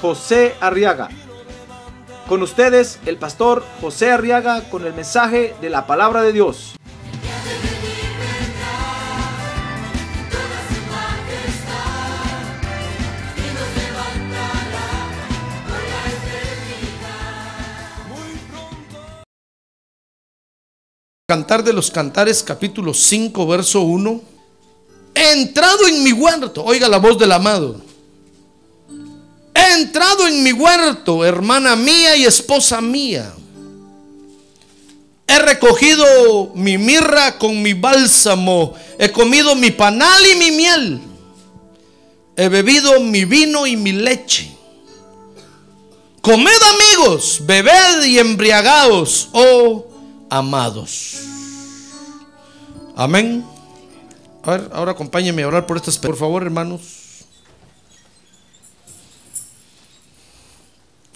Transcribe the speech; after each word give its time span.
José 0.00 0.54
Arriaga. 0.60 1.08
Con 2.28 2.42
ustedes, 2.42 2.98
el 3.06 3.18
pastor 3.18 3.64
José 3.80 4.10
Arriaga 4.10 4.68
con 4.68 4.84
el 4.84 4.92
mensaje 4.92 5.54
de 5.60 5.70
la 5.70 5.86
palabra 5.86 6.22
de 6.22 6.32
Dios. 6.32 6.74
Cantar 21.28 21.64
de 21.64 21.72
los 21.72 21.90
Cantares, 21.90 22.44
capítulo 22.44 22.94
5, 22.94 23.46
verso 23.48 23.82
1. 23.82 24.20
He 25.12 25.32
entrado 25.32 25.88
en 25.88 26.04
mi 26.04 26.12
huerto. 26.12 26.62
Oiga 26.64 26.88
la 26.88 26.98
voz 26.98 27.18
del 27.18 27.32
amado. 27.32 27.80
Entrado 29.76 30.26
en 30.26 30.42
mi 30.42 30.52
huerto, 30.52 31.24
hermana 31.24 31.76
mía 31.76 32.16
y 32.16 32.24
esposa 32.24 32.80
mía. 32.80 33.32
He 35.26 35.38
recogido 35.38 36.52
mi 36.54 36.78
mirra 36.78 37.36
con 37.38 37.60
mi 37.60 37.74
bálsamo. 37.74 38.74
He 38.98 39.12
comido 39.12 39.54
mi 39.54 39.70
panal 39.70 40.26
y 40.32 40.36
mi 40.36 40.50
miel. 40.50 41.00
He 42.36 42.48
bebido 42.48 43.00
mi 43.00 43.24
vino 43.24 43.66
y 43.66 43.76
mi 43.76 43.92
leche. 43.92 44.50
Comed 46.22 46.62
amigos, 46.74 47.42
bebed 47.44 48.04
y 48.04 48.18
embriagaos, 48.18 49.28
oh 49.32 49.86
amados. 50.30 51.18
Amén. 52.96 53.44
A 54.42 54.52
ver, 54.52 54.70
ahora 54.72 54.92
acompáñenme 54.92 55.42
a 55.42 55.48
orar 55.48 55.66
por 55.66 55.76
estas, 55.76 55.98
por 55.98 56.16
favor, 56.16 56.42
hermanos. 56.42 57.05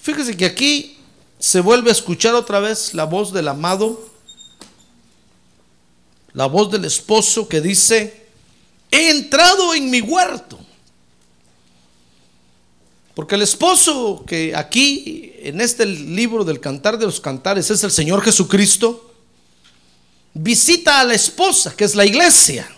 Fíjese 0.03 0.37
que 0.37 0.47
aquí 0.47 0.97
se 1.39 1.61
vuelve 1.61 1.91
a 1.91 1.93
escuchar 1.93 2.35
otra 2.35 2.61
vez 2.61 2.95
la 2.95 3.05
voz 3.05 3.33
del 3.33 3.49
amado, 3.49 4.09
la 6.33 6.47
voz 6.47 6.71
del 6.71 6.85
esposo 6.85 7.49
que 7.49 7.61
dice, 7.61 8.27
he 8.91 9.11
entrado 9.11 9.75
en 9.75 9.91
mi 9.91 10.01
huerto. 10.01 10.59
Porque 13.15 13.35
el 13.35 13.43
esposo 13.43 14.25
que 14.27 14.55
aquí 14.55 15.33
en 15.41 15.61
este 15.61 15.85
libro 15.85 16.45
del 16.45 16.61
Cantar 16.61 16.97
de 16.99 17.07
los 17.07 17.21
Cantares 17.21 17.71
es 17.71 17.85
el 17.85 17.91
Señor 17.91 18.23
Jesucristo, 18.23 19.13
visita 20.33 21.01
a 21.01 21.05
la 21.05 21.15
esposa, 21.15 21.75
que 21.77 21.85
es 21.85 21.95
la 21.95 22.07
iglesia. 22.07 22.71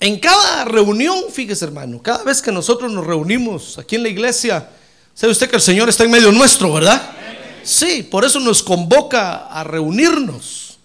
En 0.00 0.20
cada 0.20 0.64
reunión, 0.64 1.24
fíjese 1.32 1.64
hermano, 1.64 2.00
cada 2.00 2.22
vez 2.22 2.40
que 2.40 2.52
nosotros 2.52 2.92
nos 2.92 3.06
reunimos 3.06 3.78
aquí 3.78 3.96
en 3.96 4.04
la 4.04 4.08
iglesia, 4.08 4.68
sabe 5.12 5.32
usted 5.32 5.50
que 5.50 5.56
el 5.56 5.62
Señor 5.62 5.88
está 5.88 6.04
en 6.04 6.10
medio 6.10 6.30
nuestro, 6.30 6.72
¿verdad? 6.72 7.10
Sí, 7.64 8.04
por 8.04 8.24
eso 8.24 8.38
nos 8.38 8.62
convoca 8.62 9.46
a 9.46 9.64
reunirnos. 9.64 10.78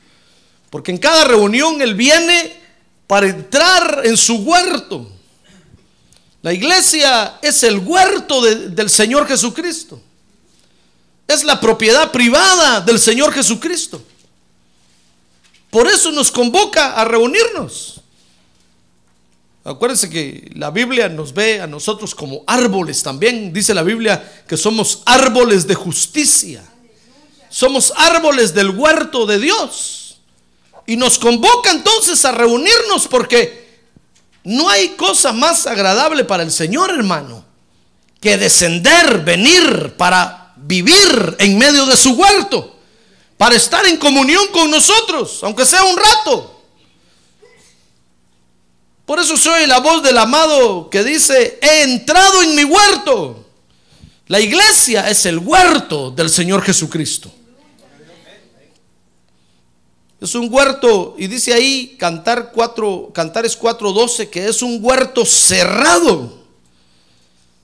Porque 0.72 0.92
en 0.92 0.98
cada 0.98 1.26
reunión 1.26 1.80
Él 1.82 1.94
viene 1.94 2.60
para 3.06 3.28
entrar 3.28 4.02
en 4.04 4.18
su 4.18 4.38
huerto. 4.38 5.08
La 6.42 6.52
iglesia 6.52 7.38
es 7.42 7.62
el 7.62 7.78
huerto 7.80 8.42
de, 8.42 8.70
del 8.70 8.90
Señor 8.90 9.28
Jesucristo. 9.28 10.02
Es 11.28 11.44
la 11.44 11.62
propiedad 11.62 12.12
privada 12.12 12.82
del 12.82 13.00
Señor 13.00 13.32
Jesucristo. 13.32 14.02
Por 15.70 15.88
eso 15.88 16.12
nos 16.12 16.32
convoca 16.32 16.94
a 16.94 17.06
reunirnos. 17.06 18.03
Acuérdense 19.66 20.10
que 20.10 20.52
la 20.56 20.72
Biblia 20.72 21.08
nos 21.08 21.34
ve 21.34 21.62
a 21.62 21.68
nosotros 21.68 22.14
como 22.14 22.44
árboles 22.48 23.02
también. 23.02 23.54
Dice 23.54 23.74
la 23.74 23.84
Biblia 23.84 24.44
que 24.48 24.58
somos 24.58 25.04
árboles 25.06 25.66
de 25.66 25.76
justicia. 25.76 26.64
Somos 27.50 27.94
árboles 27.96 28.54
del 28.54 28.72
huerto 28.72 29.26
de 29.26 29.40
Dios. 29.40 30.18
Y 30.86 30.98
nos 30.98 31.18
convoca 31.18 31.72
entonces 31.72 32.26
a 32.26 32.34
reunirnos 32.34 33.08
porque 33.08 33.64
no 34.44 34.68
hay 34.70 34.90
cosa 34.90 35.32
más 35.32 35.66
agradable 35.66 36.26
para 36.26 36.44
el 36.44 36.52
Señor, 36.52 36.92
hermano, 36.92 37.46
que 38.20 38.38
descender, 38.38 39.24
venir 39.24 39.96
para 39.96 40.54
vivir 40.58 41.38
en 41.40 41.58
medio 41.58 41.86
de 41.86 41.96
su 41.96 42.12
huerto, 42.12 42.76
para 43.38 43.56
estar 43.56 43.86
en 43.86 43.96
comunión 43.98 44.48
con 44.52 44.70
nosotros, 44.70 45.40
aunque 45.44 45.66
sea 45.66 45.84
un 45.84 45.96
rato. 45.96 46.53
Por 49.06 49.20
eso 49.20 49.36
soy 49.36 49.68
la 49.68 49.80
voz 49.80 50.02
del 50.02 50.18
amado 50.18 50.90
que 50.90 51.04
dice, 51.04 51.60
he 51.62 51.84
entrado 51.84 52.42
en 52.42 52.56
mi 52.56 52.64
huerto. 52.64 53.46
La 54.28 54.40
iglesia 54.40 55.10
es 55.10 55.26
el 55.26 55.40
huerto 55.40 56.12
del 56.12 56.30
Señor 56.30 56.64
Jesucristo. 56.64 57.32
Es 60.22 60.36
un 60.36 60.48
huerto, 60.50 61.16
y 61.18 61.28
dice 61.28 61.54
ahí 61.54 61.98
Cantar 62.00 62.54
4, 62.54 63.12
Cantares 63.14 63.60
4:12, 63.60 64.30
que 64.30 64.48
es 64.48 64.62
un 64.62 64.80
huerto 64.82 65.26
cerrado. 65.26 66.42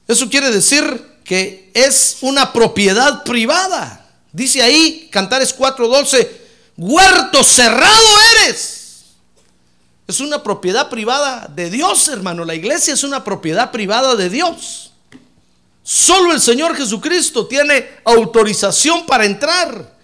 Eso 0.06 0.30
quiere 0.30 0.52
decir 0.52 0.84
que 1.24 1.72
es 1.74 2.18
una 2.20 2.52
propiedad 2.52 3.24
privada. 3.24 4.06
Dice 4.34 4.62
ahí 4.62 5.08
Cantares 5.10 5.56
4:12, 5.56 6.28
huerto 6.76 7.46
cerrado 7.46 8.06
eres. 8.36 8.79
Es 10.10 10.22
una 10.22 10.42
propiedad 10.42 10.90
privada 10.90 11.48
de 11.54 11.70
Dios, 11.70 12.08
hermano. 12.08 12.44
La 12.44 12.56
iglesia 12.56 12.96
es 12.96 13.04
una 13.04 13.24
propiedad 13.24 13.70
privada 13.70 14.16
de 14.16 14.28
Dios. 14.28 14.92
Solo 15.84 16.32
el 16.34 16.42
Señor 16.42 16.76
Jesucristo 16.76 17.46
tiene 17.46 17.88
autorización 18.04 19.06
para 19.06 19.26
entrar. 19.26 19.96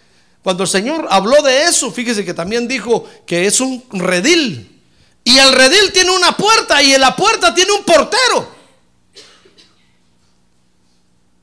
Cuando 0.43 0.61
el 0.61 0.69
Señor 0.69 1.07
habló 1.09 1.41
de 1.41 1.63
eso, 1.63 1.89
fíjese 1.89 2.23
que 2.23 2.35
también 2.35 2.67
dijo 2.67 3.09
que 3.25 3.47
es 3.47 3.59
un 3.59 3.83
redil. 3.93 4.79
Y 5.23 5.39
el 5.39 5.51
redil 5.51 5.91
tiene 5.91 6.11
una 6.11 6.37
puerta 6.37 6.83
y 6.83 6.93
en 6.93 7.01
la 7.01 7.15
puerta 7.15 7.55
tiene 7.55 7.71
un 7.71 7.83
portero. 7.83 8.47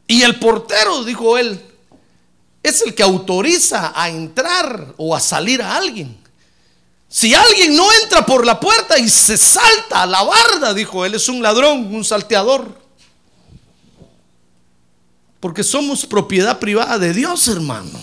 Y 0.07 0.23
el 0.23 0.39
portero, 0.39 1.03
dijo 1.03 1.37
él, 1.37 1.61
es 2.63 2.81
el 2.83 2.95
que 2.95 3.03
autoriza 3.03 3.93
a 3.93 4.09
entrar 4.09 4.95
o 4.99 5.17
a 5.17 5.19
salir 5.19 5.61
a 5.61 5.75
alguien. 5.75 6.22
Si 7.13 7.35
alguien 7.35 7.77
no 7.77 7.87
entra 8.03 8.25
por 8.25 8.47
la 8.47 8.59
puerta 8.59 8.99
y 8.99 9.07
se 9.07 9.37
salta 9.37 10.05
a 10.05 10.07
la 10.07 10.23
barda, 10.23 10.73
dijo 10.73 11.05
él, 11.05 11.15
es 11.15 11.29
un 11.29 11.43
ladrón, 11.43 11.95
un 11.95 12.03
salteador. 12.07 12.67
Porque 15.39 15.63
somos 15.63 16.07
propiedad 16.07 16.59
privada 16.59 16.99
de 16.99 17.13
Dios, 17.13 17.47
hermano. 17.49 18.01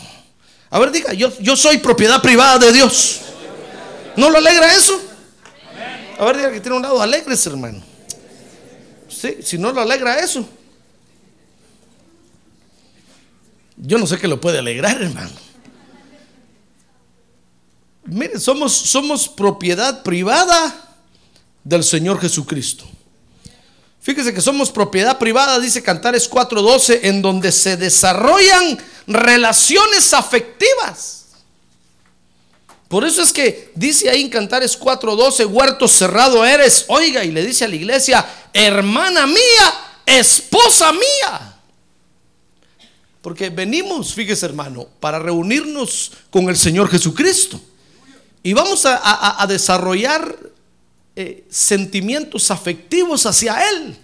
A 0.69 0.77
ver, 0.77 0.91
diga, 0.91 1.13
yo, 1.13 1.35
yo 1.39 1.55
soy 1.55 1.79
propiedad 1.79 2.21
privada 2.21 2.59
de 2.59 2.71
Dios. 2.71 3.21
¿No 4.15 4.29
lo 4.29 4.37
alegra 4.37 4.75
eso? 4.75 5.01
A 6.19 6.25
ver, 6.25 6.37
diga 6.37 6.51
que 6.51 6.59
tiene 6.59 6.77
un 6.77 6.83
lado 6.83 7.01
alegre, 7.01 7.33
hermano. 7.47 7.81
Sí, 9.09 9.37
si 9.41 9.57
no 9.57 9.71
lo 9.71 9.81
alegra 9.81 10.19
eso. 10.19 10.47
Yo 13.75 13.97
no 13.97 14.05
sé 14.05 14.19
qué 14.19 14.27
lo 14.27 14.39
puede 14.39 14.59
alegrar, 14.59 15.01
hermano. 15.01 15.48
Miren, 18.11 18.39
somos, 18.39 18.73
somos 18.73 19.29
propiedad 19.29 20.01
privada 20.01 20.95
del 21.63 21.83
Señor 21.83 22.19
Jesucristo. 22.19 22.85
Fíjese 24.01 24.33
que 24.33 24.41
somos 24.41 24.71
propiedad 24.71 25.19
privada, 25.19 25.59
dice 25.59 25.83
Cantares 25.83 26.27
4:12, 26.27 27.01
en 27.03 27.21
donde 27.21 27.51
se 27.51 27.77
desarrollan 27.77 28.79
relaciones 29.05 30.13
afectivas. 30.13 31.25
Por 32.87 33.05
eso 33.05 33.21
es 33.21 33.31
que 33.31 33.71
dice 33.75 34.09
ahí 34.09 34.21
en 34.21 34.29
Cantares 34.29 34.79
4:12, 34.79 35.45
huerto 35.45 35.87
cerrado 35.87 36.43
eres, 36.43 36.85
oiga, 36.87 37.23
y 37.23 37.31
le 37.31 37.45
dice 37.45 37.65
a 37.65 37.67
la 37.67 37.75
iglesia, 37.75 38.25
hermana 38.51 39.27
mía, 39.27 40.01
esposa 40.07 40.91
mía. 40.91 41.55
Porque 43.21 43.51
venimos, 43.51 44.13
fíjese 44.15 44.47
hermano, 44.47 44.87
para 44.99 45.19
reunirnos 45.19 46.13
con 46.31 46.49
el 46.49 46.57
Señor 46.57 46.89
Jesucristo. 46.89 47.61
Y 48.43 48.53
vamos 48.53 48.85
a, 48.85 49.45
desarrollar 49.47 50.37
eh, 51.15 51.45
sentimientos 51.49 52.51
afectivos 52.51 53.25
hacia 53.25 53.69
Él. 53.69 53.97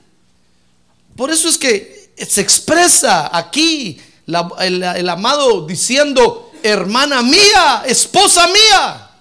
Por 1.15 1.31
eso 1.31 1.47
es 1.47 1.57
que 1.57 2.11
se 2.17 2.41
expresa 2.41 3.35
aquí 3.35 3.99
el 4.27 5.09
amado 5.09 5.65
diciendo, 5.65 6.51
hermana 6.63 7.21
mía, 7.21 7.83
esposa 7.85 8.47
mía. 8.47 9.11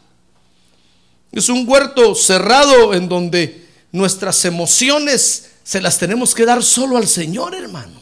Es 1.31 1.49
un 1.49 1.69
huerto 1.69 2.15
cerrado 2.15 2.95
en 2.95 3.09
donde 3.09 3.69
nuestras 3.93 4.45
emociones 4.45 5.51
se 5.63 5.81
las 5.81 5.99
tenemos 5.99 6.35
que 6.35 6.45
dar 6.45 6.63
solo 6.63 6.97
al 6.97 7.07
Señor, 7.07 7.55
hermano. 7.55 8.01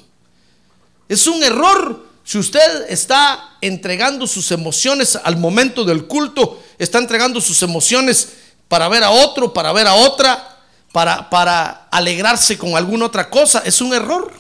Es 1.08 1.26
un 1.26 1.42
error 1.42 2.11
si 2.24 2.38
usted 2.38 2.86
está 2.88 3.56
entregando 3.60 4.26
sus 4.26 4.50
emociones 4.52 5.16
al 5.16 5.36
momento 5.36 5.84
del 5.84 6.06
culto, 6.06 6.62
está 6.78 6.98
entregando 6.98 7.40
sus 7.40 7.62
emociones 7.62 8.28
para 8.68 8.88
ver 8.88 9.02
a 9.02 9.10
otro, 9.10 9.52
para 9.52 9.72
ver 9.72 9.86
a 9.86 9.94
otra, 9.94 10.60
para, 10.92 11.28
para 11.28 11.88
alegrarse 11.90 12.56
con 12.56 12.76
alguna 12.76 13.06
otra 13.06 13.28
cosa. 13.28 13.62
Es 13.64 13.80
un 13.80 13.92
error. 13.92 14.32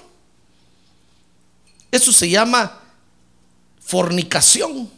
Eso 1.90 2.12
se 2.12 2.30
llama 2.30 2.80
fornicación. 3.80 4.88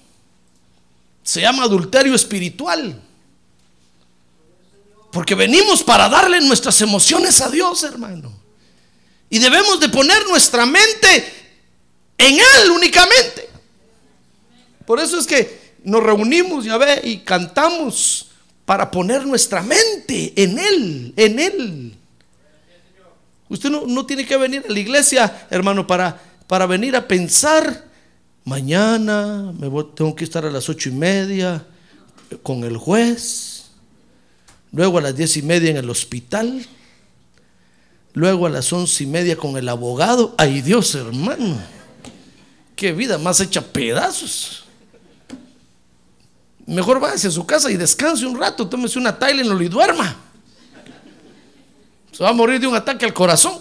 Se 1.23 1.41
llama 1.41 1.65
adulterio 1.65 2.15
espiritual. 2.15 3.01
Porque 5.11 5.35
venimos 5.35 5.83
para 5.83 6.09
darle 6.09 6.41
nuestras 6.41 6.81
emociones 6.83 7.41
a 7.41 7.49
Dios, 7.49 7.83
hermano. 7.83 8.33
Y 9.31 9.39
debemos 9.39 9.81
de 9.81 9.89
poner 9.89 10.27
nuestra 10.29 10.67
mente 10.67 11.44
en 12.19 12.35
Él 12.35 12.71
únicamente. 12.75 13.49
Por 14.87 15.01
eso 15.01 15.19
es 15.19 15.27
que 15.27 15.75
nos 15.85 16.03
reunimos, 16.03 16.65
ya 16.65 16.77
ve, 16.79 17.01
y 17.05 17.19
cantamos 17.19 18.29
para 18.65 18.91
poner 18.91 19.27
nuestra 19.27 19.63
mente 19.63 20.33
en 20.37 20.59
Él, 20.59 21.15
en 21.17 21.39
Él. 21.39 21.97
Usted 23.49 23.71
no, 23.71 23.87
no 23.87 24.07
tiene 24.07 24.25
que 24.27 24.37
venir 24.37 24.65
a 24.69 24.73
la 24.73 24.79
iglesia, 24.79 25.47
hermano, 25.51 25.87
para, 25.87 26.21
para 26.47 26.67
venir 26.67 26.97
a 26.97 27.07
pensar, 27.07 27.85
mañana 28.45 29.53
me 29.59 29.69
voy- 29.69 29.89
tengo 29.95 30.15
que 30.17 30.25
estar 30.25 30.45
a 30.47 30.51
las 30.51 30.69
ocho 30.69 30.89
y 30.89 30.93
media 30.93 31.67
con 32.43 32.65
el 32.65 32.77
juez, 32.79 33.67
luego 34.73 34.99
a 34.99 35.03
las 35.03 35.17
diez 35.17 35.37
y 35.37 35.43
media 35.43 35.71
en 35.71 35.77
el 35.77 35.91
hospital, 35.91 36.67
luego 38.15 38.47
a 38.47 38.51
las 38.51 38.73
once 38.73 39.05
y 39.05 39.07
media 39.07 39.37
con 39.37 39.57
el 39.59 39.69
abogado. 39.69 40.35
Ay 40.39 40.63
Dios, 40.63 40.95
hermano, 40.95 41.59
qué 42.77 42.93
vida 42.93 43.19
más 43.19 43.41
hecha 43.41 43.61
pedazos. 43.61 44.65
Mejor 46.67 46.99
váyase 46.99 47.29
a 47.29 47.31
su 47.31 47.45
casa 47.45 47.71
y 47.71 47.77
descanse 47.77 48.27
un 48.27 48.39
rato, 48.39 48.69
tómese 48.69 48.99
una 48.99 49.19
Tylenol 49.19 49.63
y 49.63 49.69
duerma. 49.69 50.17
Se 52.11 52.23
va 52.23 52.31
a 52.31 52.33
morir 52.33 52.61
de 52.61 52.67
un 52.67 52.75
ataque 52.75 53.05
al 53.05 53.13
corazón. 53.13 53.59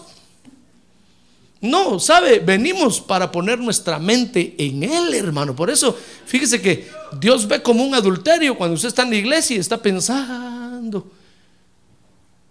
No, 1.59 1.97
sabe, 1.97 2.39
venimos 2.39 2.99
para 2.99 3.31
poner 3.31 3.57
nuestra 3.57 3.97
mente 3.97 4.53
en 4.57 4.83
Él, 4.83 5.13
hermano. 5.13 5.55
Por 5.55 5.69
eso, 5.69 5.97
fíjese 6.25 6.61
que 6.61 6.89
Dios 7.19 7.47
ve 7.47 7.61
como 7.61 7.83
un 7.83 7.95
adulterio 7.95 8.57
cuando 8.57 8.75
usted 8.75 8.89
está 8.89 9.03
en 9.03 9.11
la 9.11 9.15
iglesia 9.15 9.55
y 9.55 9.59
está 9.59 9.81
pensando, 9.81 11.09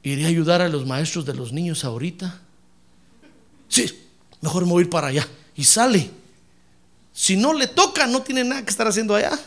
¿iré 0.02 0.24
a 0.24 0.28
ayudar 0.28 0.62
a 0.62 0.68
los 0.68 0.86
maestros 0.86 1.26
de 1.26 1.34
los 1.34 1.52
niños 1.52 1.84
ahorita? 1.84 2.40
Sí, 3.68 3.90
mejor 4.40 4.64
me 4.64 4.72
voy 4.72 4.82
a 4.82 4.84
ir 4.84 4.90
para 4.90 5.08
allá. 5.08 5.28
Y 5.56 5.64
sale. 5.64 6.21
Si 7.12 7.36
no 7.36 7.52
le 7.52 7.66
toca, 7.66 8.06
no 8.06 8.22
tiene 8.22 8.44
nada 8.44 8.64
que 8.64 8.70
estar 8.70 8.86
haciendo 8.86 9.14
allá. 9.14 9.38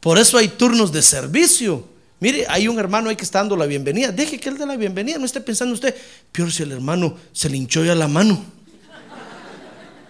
Por 0.00 0.18
eso 0.18 0.36
hay 0.36 0.48
turnos 0.48 0.92
de 0.92 1.02
servicio. 1.02 1.88
Mire, 2.20 2.46
hay 2.48 2.68
un 2.68 2.78
hermano 2.78 3.08
ahí 3.08 3.16
que 3.16 3.24
está 3.24 3.38
dando 3.38 3.56
la 3.56 3.66
bienvenida. 3.66 4.12
Deje 4.12 4.38
que 4.38 4.48
él 4.48 4.58
dé 4.58 4.66
la 4.66 4.76
bienvenida. 4.76 5.18
No 5.18 5.24
esté 5.24 5.40
pensando 5.40 5.74
usted, 5.74 5.94
peor 6.32 6.52
si 6.52 6.62
el 6.62 6.72
hermano 6.72 7.16
se 7.32 7.48
le 7.48 7.56
hinchó 7.56 7.84
ya 7.84 7.94
la 7.94 8.08
mano. 8.08 8.44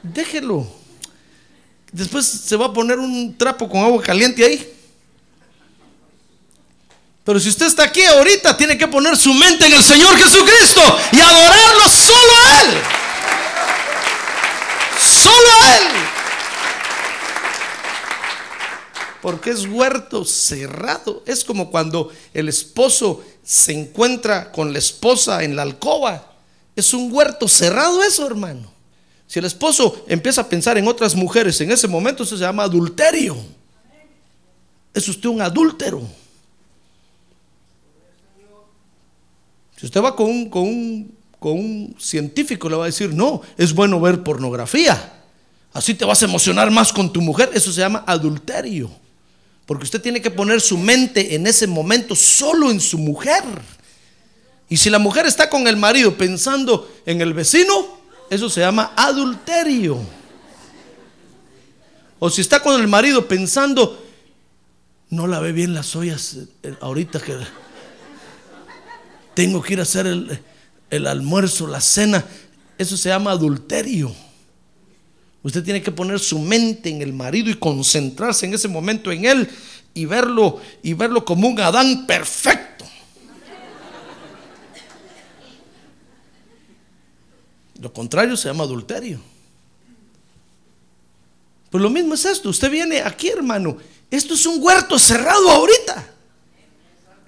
Déjelo. 0.03 0.67
Después 1.93 2.27
se 2.27 2.57
va 2.57 2.67
a 2.67 2.73
poner 2.73 2.99
un 2.99 3.37
trapo 3.39 3.69
con 3.69 3.83
agua 3.85 4.03
caliente 4.03 4.45
ahí. 4.45 4.75
Pero 7.25 7.41
si 7.41 7.49
usted 7.49 7.67
está 7.67 7.85
aquí 7.85 8.03
ahorita, 8.03 8.57
tiene 8.57 8.77
que 8.77 8.87
poner 8.87 9.17
su 9.17 9.33
mente 9.33 9.67
en 9.67 9.73
el 9.73 9.83
Señor 9.83 10.17
Jesucristo 10.17 10.81
y 11.13 11.21
adorarlo 11.21 11.89
solo 11.89 12.33
a 12.47 12.63
Él. 12.63 13.04
Solo 15.35 15.51
Él. 15.79 15.87
Porque 19.23 19.51
es 19.51 19.67
huerto 19.67 20.25
cerrado. 20.25 21.23
Es 21.27 21.45
como 21.45 21.71
cuando 21.71 22.11
el 22.33 22.49
esposo 22.49 23.25
se 23.43 23.73
encuentra 23.73 24.53
con 24.53 24.73
la 24.73 24.79
esposa 24.79 25.43
en 25.43 25.57
la 25.57 25.63
alcoba. 25.63 26.33
Es 26.77 26.93
un 26.93 27.13
huerto 27.13 27.49
cerrado 27.49 28.03
eso, 28.03 28.27
hermano. 28.27 28.73
Si 29.27 29.39
el 29.39 29.47
esposo 29.47 30.05
empieza 30.07 30.43
a 30.43 30.49
pensar 30.49 30.77
en 30.79 30.87
otras 30.87 31.15
mujeres 31.15 31.61
en 31.61 31.73
ese 31.73 31.89
momento, 31.89 32.23
eso 32.23 32.37
se 32.37 32.45
llama 32.45 32.65
adulterio. 32.65 33.37
Es 34.93 35.09
usted 35.09 35.29
un 35.29 35.41
adúltero. 35.41 36.03
Si 39.77 39.87
usted 39.87 40.03
va 40.03 40.15
con 40.15 40.49
con 40.49 41.11
con 41.45 41.59
un 41.59 41.95
científico, 41.99 42.71
le 42.71 42.77
va 42.77 42.85
a 42.85 42.87
decir, 42.87 43.13
no, 43.13 43.43
es 43.59 43.75
bueno 43.75 44.01
ver 44.01 44.23
pornografía. 44.23 45.24
Así 45.75 45.93
te 45.93 46.05
vas 46.05 46.23
a 46.23 46.27
emocionar 46.27 46.71
más 46.71 46.93
con 46.93 47.13
tu 47.13 47.21
mujer. 47.21 47.51
Eso 47.53 47.73
se 47.73 47.81
llama 47.81 48.05
adulterio. 48.07 48.89
Porque 49.67 49.85
usted 49.85 50.01
tiene 50.01 50.23
que 50.23 50.31
poner 50.31 50.61
su 50.61 50.79
mente 50.79 51.35
en 51.35 51.49
ese 51.49 51.67
momento 51.67 52.15
solo 52.15 52.71
en 52.71 52.81
su 52.81 52.97
mujer. 52.97 53.43
Y 54.69 54.77
si 54.77 54.89
la 54.89 55.01
mujer 55.01 55.27
está 55.27 55.51
con 55.51 55.67
el 55.67 55.77
marido 55.77 56.17
pensando 56.17 56.91
en 57.05 57.21
el 57.21 57.35
vecino, 57.35 57.99
eso 58.31 58.49
se 58.49 58.61
llama 58.61 58.93
adulterio. 58.97 59.99
O 62.21 62.31
si 62.31 62.41
está 62.41 62.61
con 62.61 62.81
el 62.81 62.87
marido 62.87 63.27
pensando, 63.27 64.01
no 65.11 65.27
la 65.27 65.41
ve 65.41 65.51
bien 65.51 65.75
las 65.75 65.97
ollas 65.97 66.37
eh, 66.63 66.75
ahorita 66.81 67.21
que 67.21 67.37
tengo 69.35 69.61
que 69.61 69.73
ir 69.73 69.81
a 69.81 69.83
hacer 69.83 70.07
el 70.07 71.07
almuerzo, 71.07 71.67
la 71.67 71.81
cena, 71.81 72.25
eso 72.79 72.97
se 72.97 73.09
llama 73.09 73.33
adulterio. 73.33 74.15
Usted 75.45 75.63
tiene 75.63 75.83
que 75.83 75.93
poner 75.93 76.19
su 76.19 76.39
mente 76.39 76.89
en 76.89 77.03
el 77.03 77.13
marido 77.13 77.51
y 77.51 77.55
concentrarse 77.55 78.47
en 78.47 78.55
ese 78.55 78.67
momento 78.67 79.13
en 79.13 79.27
él 79.27 79.51
y 79.93 80.07
verlo 80.07 80.59
y 80.83 80.95
verlo 80.95 81.23
como 81.23 81.47
un 81.47 81.61
Adán 81.61 82.07
perfecto. 82.07 82.87
Lo 87.79 87.93
contrario 87.93 88.39
se 88.39 88.49
llama 88.49 88.65
adulterio. 88.65 89.21
Pues 91.69 91.83
lo 91.83 91.91
mismo 91.91 92.15
es 92.15 92.25
esto. 92.25 92.49
Usted 92.49 92.71
viene 92.71 93.03
aquí, 93.03 93.29
hermano. 93.29 93.77
Esto 94.11 94.33
es 94.33 94.47
un 94.47 94.63
huerto 94.63 94.99
cerrado 94.99 95.51
ahorita. 95.51 96.11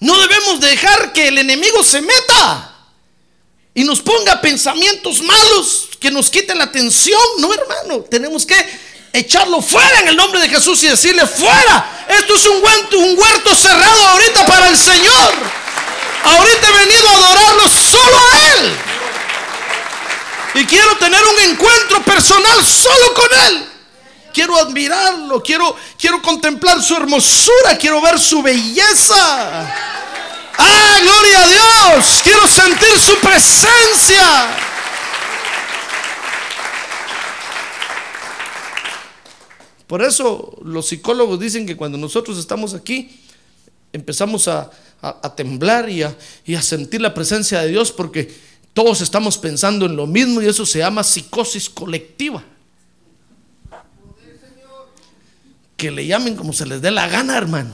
No 0.01 0.19
debemos 0.19 0.59
dejar 0.61 1.13
que 1.13 1.29
el 1.29 1.37
enemigo 1.37 1.83
se 1.83 2.01
meta 2.01 2.76
y 3.77 3.85
nos 3.85 4.01
ponga 4.01 4.41
pensamientos 4.41 5.21
malos 5.21 5.91
que 6.01 6.11
nos 6.11 6.31
quiten 6.31 6.57
la 6.57 6.65
atención. 6.65 7.21
No, 7.37 7.53
hermano, 7.53 8.01
tenemos 8.11 8.47
que 8.47 8.57
echarlo 9.13 9.61
fuera 9.61 10.01
en 10.01 10.09
el 10.09 10.17
nombre 10.17 10.41
de 10.41 10.49
Jesús 10.49 10.83
y 10.83 10.89
decirle 10.89 11.27
fuera. 11.27 12.07
Esto 12.09 12.37
es 12.37 12.47
un 12.47 12.65
huerto, 12.65 12.99
un 12.99 13.19
huerto 13.19 13.55
cerrado 13.55 14.09
ahorita 14.09 14.47
para 14.47 14.71
el 14.71 14.79
Señor. 14.79 15.35
Ahorita 16.25 16.69
he 16.69 16.87
venido 16.87 17.07
a 17.07 17.13
adorarlo 17.13 17.69
solo 17.69 18.17
a 18.17 18.39
Él. 18.55 18.77
Y 20.55 20.65
quiero 20.65 20.97
tener 20.97 21.21
un 21.23 21.51
encuentro 21.51 22.03
personal 22.03 22.65
solo 22.65 23.13
con 23.13 23.29
Él. 23.49 23.69
Quiero 24.33 24.57
admirarlo, 24.57 25.43
quiero, 25.43 25.77
quiero 25.99 26.23
contemplar 26.23 26.83
su 26.83 26.97
hermosura, 26.97 27.77
quiero 27.77 28.01
ver 28.01 28.19
su 28.19 28.41
belleza. 28.41 29.96
¡Ah, 30.59 30.99
gloria 31.03 31.43
a 31.43 31.49
Dios! 31.49 32.21
Quiero 32.23 32.47
sentir 32.47 32.99
su 32.99 33.17
presencia. 33.21 34.49
Por 39.87 40.03
eso 40.03 40.59
los 40.65 40.89
psicólogos 40.89 41.39
dicen 41.39 41.67
que 41.67 41.77
cuando 41.77 41.97
nosotros 41.97 42.39
estamos 42.39 42.75
aquí, 42.75 43.21
empezamos 43.93 44.49
a, 44.49 44.71
a- 45.01 45.35
temblar 45.37 45.89
y 45.89 46.03
a, 46.03 46.17
y 46.45 46.55
a 46.57 46.63
sentir 46.63 47.01
la 47.01 47.15
presencia 47.15 47.61
de 47.61 47.69
Dios 47.69 47.93
porque 47.93 48.35
todos 48.75 49.01
estamos 49.01 49.39
pensando 49.39 49.87
en 49.87 49.95
lo 49.95 50.07
mismo 50.07 50.43
y 50.43 50.47
eso 50.47 50.67
se 50.67 50.81
llama 50.81 51.05
psicosis 51.05 51.71
colectiva. 51.71 52.43
Que 55.77 55.91
le 55.91 56.07
llamen 56.07 56.35
como 56.37 56.53
se 56.53 56.67
les 56.67 56.81
dé 56.83 56.91
la 56.91 57.07
gana, 57.07 57.37
hermano. 57.37 57.73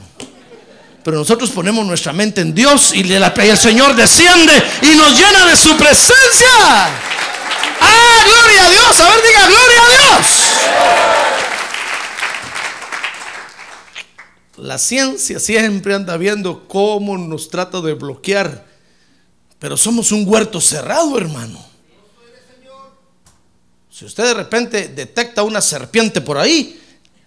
Pero 1.04 1.18
nosotros 1.18 1.50
ponemos 1.50 1.84
nuestra 1.84 2.12
mente 2.12 2.40
en 2.40 2.54
Dios 2.54 2.92
y, 2.94 3.00
el 3.12 3.58
Señor 3.58 3.96
desciende 3.96 4.52
y 4.82 4.94
nos 4.96 5.18
llena 5.18 5.46
de 5.46 5.56
su 5.56 5.76
presencia. 5.76 6.48
¡Ah, 7.80 8.24
gloria 8.24 8.66
a 8.66 8.70
Dios! 8.70 9.00
A 9.00 9.08
ver, 9.08 9.22
diga, 9.26 9.46
gloria 9.46 9.82
a 9.82 9.88
Dios. 9.88 10.26
La 14.58 14.78
ciencia 14.78 15.40
siempre 15.40 15.94
anda 15.94 16.16
viendo 16.16 16.68
cómo 16.68 17.18
nos 17.18 17.48
trata 17.48 17.80
de 17.80 17.94
bloquear 17.94 18.64
Pero 19.58 19.76
somos 19.76 20.12
un 20.12 20.24
huerto 20.26 20.60
cerrado, 20.60 21.18
hermano. 21.18 21.64
Si 23.90 24.04
usted 24.04 24.24
de 24.24 24.34
repente 24.34 24.88
detecta 24.88 25.42
una 25.42 25.60
serpiente 25.60 26.20
por 26.20 26.38
ahí, 26.38 26.81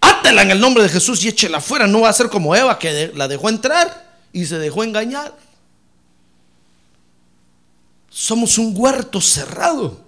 átela 0.06 0.42
en 0.42 0.50
el 0.50 0.60
nombre 0.60 0.82
de 0.82 0.88
Jesús 0.88 1.24
y 1.24 1.28
échela 1.28 1.58
afuera. 1.58 1.86
No 1.86 2.02
va 2.02 2.08
a 2.08 2.12
ser 2.12 2.28
como 2.28 2.54
Eva 2.54 2.78
que 2.78 3.12
la 3.14 3.28
dejó 3.28 3.48
entrar 3.48 4.06
y 4.32 4.46
se 4.46 4.58
dejó 4.58 4.84
engañar. 4.84 5.36
Somos 8.10 8.58
un 8.58 8.72
huerto 8.76 9.20
cerrado. 9.20 10.00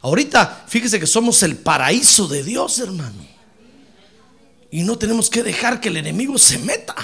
Ahorita, 0.00 0.64
fíjese 0.68 1.00
que 1.00 1.06
somos 1.06 1.42
el 1.42 1.56
paraíso 1.56 2.28
de 2.28 2.42
Dios, 2.42 2.78
hermano. 2.78 3.26
Y 4.70 4.82
no 4.82 4.98
tenemos 4.98 5.30
que 5.30 5.42
dejar 5.42 5.80
que 5.80 5.88
el 5.88 5.96
enemigo 5.96 6.38
se 6.38 6.58
meta. 6.58 6.94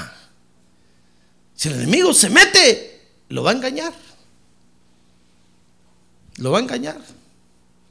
Si 1.54 1.68
el 1.68 1.74
enemigo 1.74 2.12
se 2.12 2.30
mete, 2.30 3.00
lo 3.28 3.42
va 3.42 3.50
a 3.50 3.54
engañar. 3.54 3.92
Lo 6.36 6.50
va 6.50 6.58
a 6.58 6.62
engañar. 6.62 7.00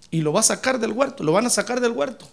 Y 0.09 0.21
lo 0.21 0.33
va 0.33 0.41
a 0.41 0.43
sacar 0.43 0.79
del 0.79 0.91
huerto, 0.91 1.23
lo 1.23 1.31
van 1.31 1.45
a 1.45 1.49
sacar 1.49 1.79
del 1.79 1.91
huerto. 1.91 2.27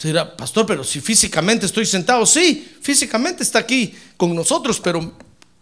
Se 0.00 0.08
dirá, 0.08 0.34
pastor, 0.34 0.64
pero 0.64 0.82
si 0.82 0.98
físicamente 1.02 1.66
estoy 1.66 1.84
sentado, 1.84 2.24
sí, 2.24 2.74
físicamente 2.80 3.42
está 3.42 3.58
aquí 3.58 3.94
con 4.16 4.34
nosotros, 4.34 4.80
pero 4.80 5.12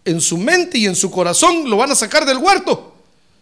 en 0.05 0.21
su 0.21 0.37
mente 0.37 0.77
y 0.77 0.85
en 0.85 0.95
su 0.95 1.11
corazón 1.11 1.69
lo 1.69 1.75
van 1.75 1.91
a 1.91 1.95
sacar 1.95 2.25
del 2.25 2.37
huerto. 2.37 2.95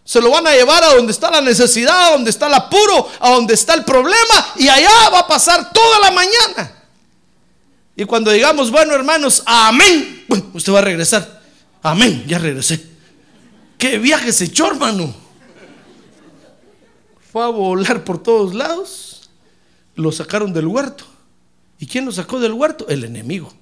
Se 0.04 0.20
lo 0.20 0.28
van 0.30 0.48
a 0.48 0.54
llevar 0.54 0.82
a 0.82 0.94
donde 0.94 1.12
está 1.12 1.30
la 1.30 1.40
necesidad, 1.40 2.08
a 2.08 2.10
donde 2.14 2.30
está 2.30 2.48
el 2.48 2.54
apuro, 2.54 3.08
a 3.20 3.30
donde 3.30 3.54
está 3.54 3.74
el 3.74 3.84
problema, 3.84 4.54
y 4.56 4.66
allá 4.66 4.90
va 5.12 5.20
a 5.20 5.26
pasar 5.28 5.72
toda 5.72 6.00
la 6.00 6.10
mañana. 6.10 6.82
Y 7.94 8.04
cuando 8.04 8.32
digamos, 8.32 8.72
bueno 8.72 8.92
hermanos, 8.92 9.44
amén, 9.46 10.26
usted 10.52 10.72
va 10.72 10.80
a 10.80 10.82
regresar. 10.82 11.42
Amén, 11.80 12.24
ya 12.26 12.40
regresé. 12.40 12.84
¿Qué 13.78 13.98
viaje 13.98 14.32
se 14.32 14.46
echó, 14.46 14.66
hermano? 14.66 15.14
Fue 17.30 17.44
a 17.44 17.46
volar 17.46 18.02
por 18.02 18.20
todos 18.20 18.52
lados. 18.52 19.07
Lo 19.98 20.12
sacaron 20.12 20.52
del 20.52 20.68
huerto. 20.68 21.04
¿Y 21.80 21.86
quién 21.86 22.04
lo 22.04 22.12
sacó 22.12 22.38
del 22.38 22.52
huerto? 22.52 22.86
El 22.88 23.02
enemigo. 23.02 23.52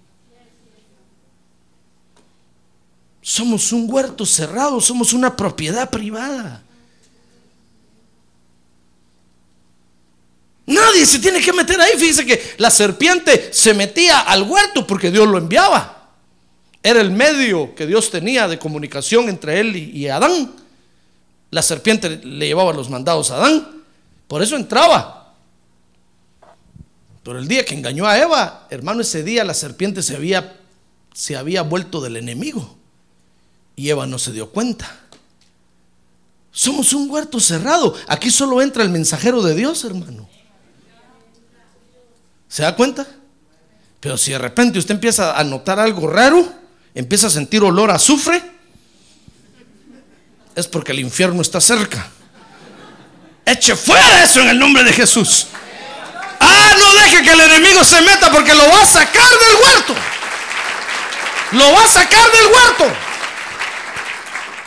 Somos 3.22 3.72
un 3.72 3.90
huerto 3.90 4.26
cerrado, 4.26 4.78
somos 4.82 5.14
una 5.14 5.34
propiedad 5.34 5.88
privada. 5.88 6.62
Nadie 10.66 11.06
se 11.06 11.20
tiene 11.20 11.40
que 11.40 11.54
meter 11.54 11.80
ahí. 11.80 11.92
Fíjese 11.96 12.26
que 12.26 12.54
la 12.58 12.70
serpiente 12.70 13.48
se 13.54 13.72
metía 13.72 14.20
al 14.20 14.42
huerto 14.42 14.86
porque 14.86 15.10
Dios 15.10 15.26
lo 15.26 15.38
enviaba. 15.38 16.10
Era 16.82 17.00
el 17.00 17.10
medio 17.10 17.74
que 17.74 17.86
Dios 17.86 18.10
tenía 18.10 18.46
de 18.46 18.58
comunicación 18.58 19.30
entre 19.30 19.58
él 19.60 19.74
y, 19.74 20.06
Adán. 20.08 20.52
La 21.50 21.62
serpiente 21.62 22.20
le 22.22 22.46
llevaba 22.46 22.74
los 22.74 22.90
mandados 22.90 23.30
a 23.30 23.36
Adán. 23.36 23.82
Por 24.28 24.42
eso 24.42 24.54
entraba. 24.54 25.15
Pero 27.26 27.40
el 27.40 27.48
día 27.48 27.64
que 27.64 27.74
engañó 27.74 28.06
a 28.06 28.16
Eva, 28.16 28.68
hermano, 28.70 29.00
ese 29.00 29.24
día 29.24 29.42
la 29.42 29.52
serpiente 29.52 30.00
se 30.00 30.14
había, 30.14 30.60
se 31.12 31.34
había 31.34 31.62
vuelto 31.62 32.00
del 32.00 32.16
enemigo. 32.16 32.78
Y 33.74 33.88
Eva 33.88 34.06
no 34.06 34.16
se 34.16 34.30
dio 34.30 34.50
cuenta. 34.50 35.00
Somos 36.52 36.92
un 36.92 37.10
huerto 37.10 37.40
cerrado. 37.40 37.96
Aquí 38.06 38.30
solo 38.30 38.62
entra 38.62 38.84
el 38.84 38.90
mensajero 38.90 39.42
de 39.42 39.56
Dios, 39.56 39.82
hermano. 39.82 40.28
¿Se 42.48 42.62
da 42.62 42.76
cuenta? 42.76 43.04
Pero 43.98 44.16
si 44.16 44.30
de 44.30 44.38
repente 44.38 44.78
usted 44.78 44.94
empieza 44.94 45.36
a 45.36 45.42
notar 45.42 45.80
algo 45.80 46.06
raro, 46.06 46.48
empieza 46.94 47.26
a 47.26 47.30
sentir 47.30 47.60
olor 47.64 47.90
a 47.90 47.96
azufre, 47.96 48.40
es 50.54 50.68
porque 50.68 50.92
el 50.92 51.00
infierno 51.00 51.42
está 51.42 51.60
cerca. 51.60 52.08
Eche 53.44 53.74
fuera 53.74 54.22
eso 54.22 54.42
en 54.42 54.50
el 54.50 54.58
nombre 54.60 54.84
de 54.84 54.92
Jesús. 54.92 55.48
No 56.78 56.94
deje 56.94 57.22
que 57.22 57.32
el 57.32 57.40
enemigo 57.40 57.84
se 57.84 58.00
meta 58.02 58.30
porque 58.30 58.54
lo 58.54 58.68
va 58.68 58.82
a 58.82 58.86
sacar 58.86 59.28
del 59.30 59.56
huerto. 59.64 59.94
Lo 61.52 61.72
va 61.72 61.84
a 61.84 61.88
sacar 61.88 62.30
del 62.32 62.46
huerto. 62.46 62.96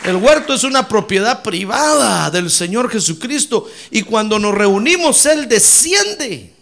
El 0.05 0.15
huerto 0.15 0.53
es 0.53 0.63
una 0.63 0.87
propiedad 0.87 1.43
privada 1.43 2.31
del 2.31 2.49
Señor 2.49 2.89
Jesucristo 2.89 3.69
y 3.91 4.03
cuando 4.03 4.39
nos 4.39 4.55
reunimos 4.55 5.25
Él 5.25 5.47
desciende. 5.47 6.53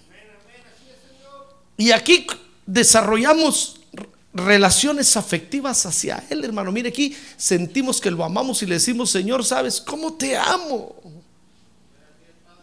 Y 1.77 1.91
aquí 1.91 2.25
desarrollamos 2.65 3.79
relaciones 4.33 5.15
afectivas 5.17 5.85
hacia 5.85 6.23
Él, 6.29 6.43
hermano. 6.43 6.71
Mire 6.71 6.89
aquí, 6.89 7.15
sentimos 7.37 8.01
que 8.01 8.11
lo 8.11 8.23
amamos 8.23 8.61
y 8.63 8.65
le 8.65 8.75
decimos, 8.75 9.11
Señor, 9.11 9.45
¿sabes 9.45 9.79
cómo 9.81 10.13
te 10.13 10.35
amo? 10.35 11.16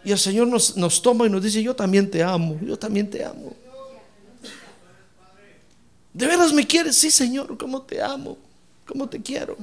Y 0.04 0.12
el 0.12 0.18
Señor 0.18 0.46
nos, 0.46 0.76
nos 0.76 1.00
toma 1.00 1.26
y 1.26 1.30
nos 1.30 1.42
dice, 1.42 1.62
yo 1.62 1.74
también 1.74 2.10
te 2.10 2.22
amo, 2.22 2.58
yo 2.62 2.78
también 2.78 3.08
te 3.08 3.24
amo. 3.24 3.56
¿De 6.12 6.26
veras 6.26 6.52
me 6.52 6.66
quieres? 6.66 6.96
Sí, 6.96 7.10
Señor, 7.10 7.56
¿cómo 7.56 7.82
te 7.82 8.00
amo? 8.00 8.38
¿Cómo 8.86 9.08
te 9.08 9.20
quiero? 9.20 9.56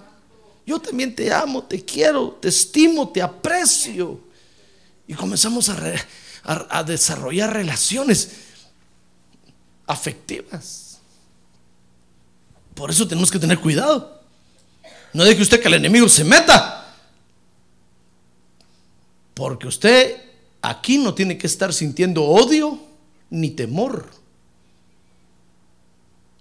Yo 0.65 0.79
también 0.79 1.15
te 1.15 1.31
amo, 1.31 1.63
te 1.63 1.83
quiero, 1.86 2.31
te 2.41 2.50
estimo, 2.50 3.10
te 3.10 3.21
aprecio. 3.21 4.19
Y 5.07 5.13
comenzamos 5.13 5.69
a, 5.69 5.77
a 6.43 6.83
desarrollar 6.83 7.53
relaciones 7.53 8.31
afectivas. 9.86 11.00
Por 12.74 12.89
eso 12.89 13.07
tenemos 13.07 13.29
que 13.29 13.39
tener 13.39 13.60
cuidado. 13.60 14.21
No 15.13 15.24
deje 15.24 15.41
usted 15.41 15.62
que 15.62 15.67
el 15.67 15.75
enemigo 15.75 16.10
se 16.10 16.24
meta. 16.24 16.95
Porque 19.33 19.67
usted 19.67 20.30
aquí 20.62 20.98
no 20.98 21.13
tiene 21.13 21.38
que 21.38 21.48
estar 21.48 21.74
sintiendo 21.74 22.24
odio 22.24 22.80
ni 23.30 23.50
temor. 23.50 24.10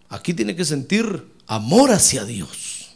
Aquí 0.08 0.34
tiene 0.34 0.56
que 0.56 0.64
sentir 0.64 1.24
amor 1.46 1.92
hacia 1.92 2.24
Dios. 2.24 2.90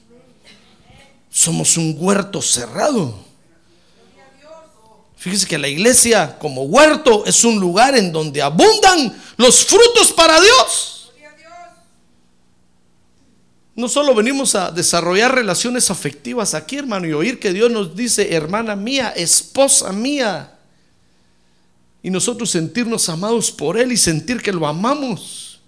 Somos 1.30 1.76
un 1.76 1.96
huerto 1.98 2.42
cerrado. 2.42 3.24
Fíjese 5.16 5.46
que 5.46 5.58
la 5.58 5.68
iglesia 5.68 6.38
como 6.38 6.64
huerto 6.64 7.24
es 7.24 7.44
un 7.44 7.58
lugar 7.58 7.96
en 7.96 8.12
donde 8.12 8.42
abundan 8.42 9.22
los 9.36 9.64
frutos 9.64 10.12
para 10.12 10.38
Dios. 10.40 11.12
No 13.76 13.88
solo 13.88 14.14
venimos 14.14 14.54
a 14.54 14.70
desarrollar 14.70 15.34
relaciones 15.34 15.90
afectivas 15.90 16.54
aquí, 16.54 16.76
hermano, 16.76 17.08
y 17.08 17.12
oír 17.12 17.40
que 17.40 17.52
Dios 17.52 17.70
nos 17.70 17.96
dice, 17.96 18.34
hermana 18.34 18.76
mía, 18.76 19.12
esposa 19.16 19.92
mía, 19.92 20.53
y 22.04 22.10
nosotros 22.10 22.50
sentirnos 22.50 23.08
amados 23.08 23.50
por 23.50 23.78
Él 23.78 23.90
y 23.90 23.96
sentir 23.96 24.42
que 24.42 24.52
lo 24.52 24.66
amamos, 24.66 25.58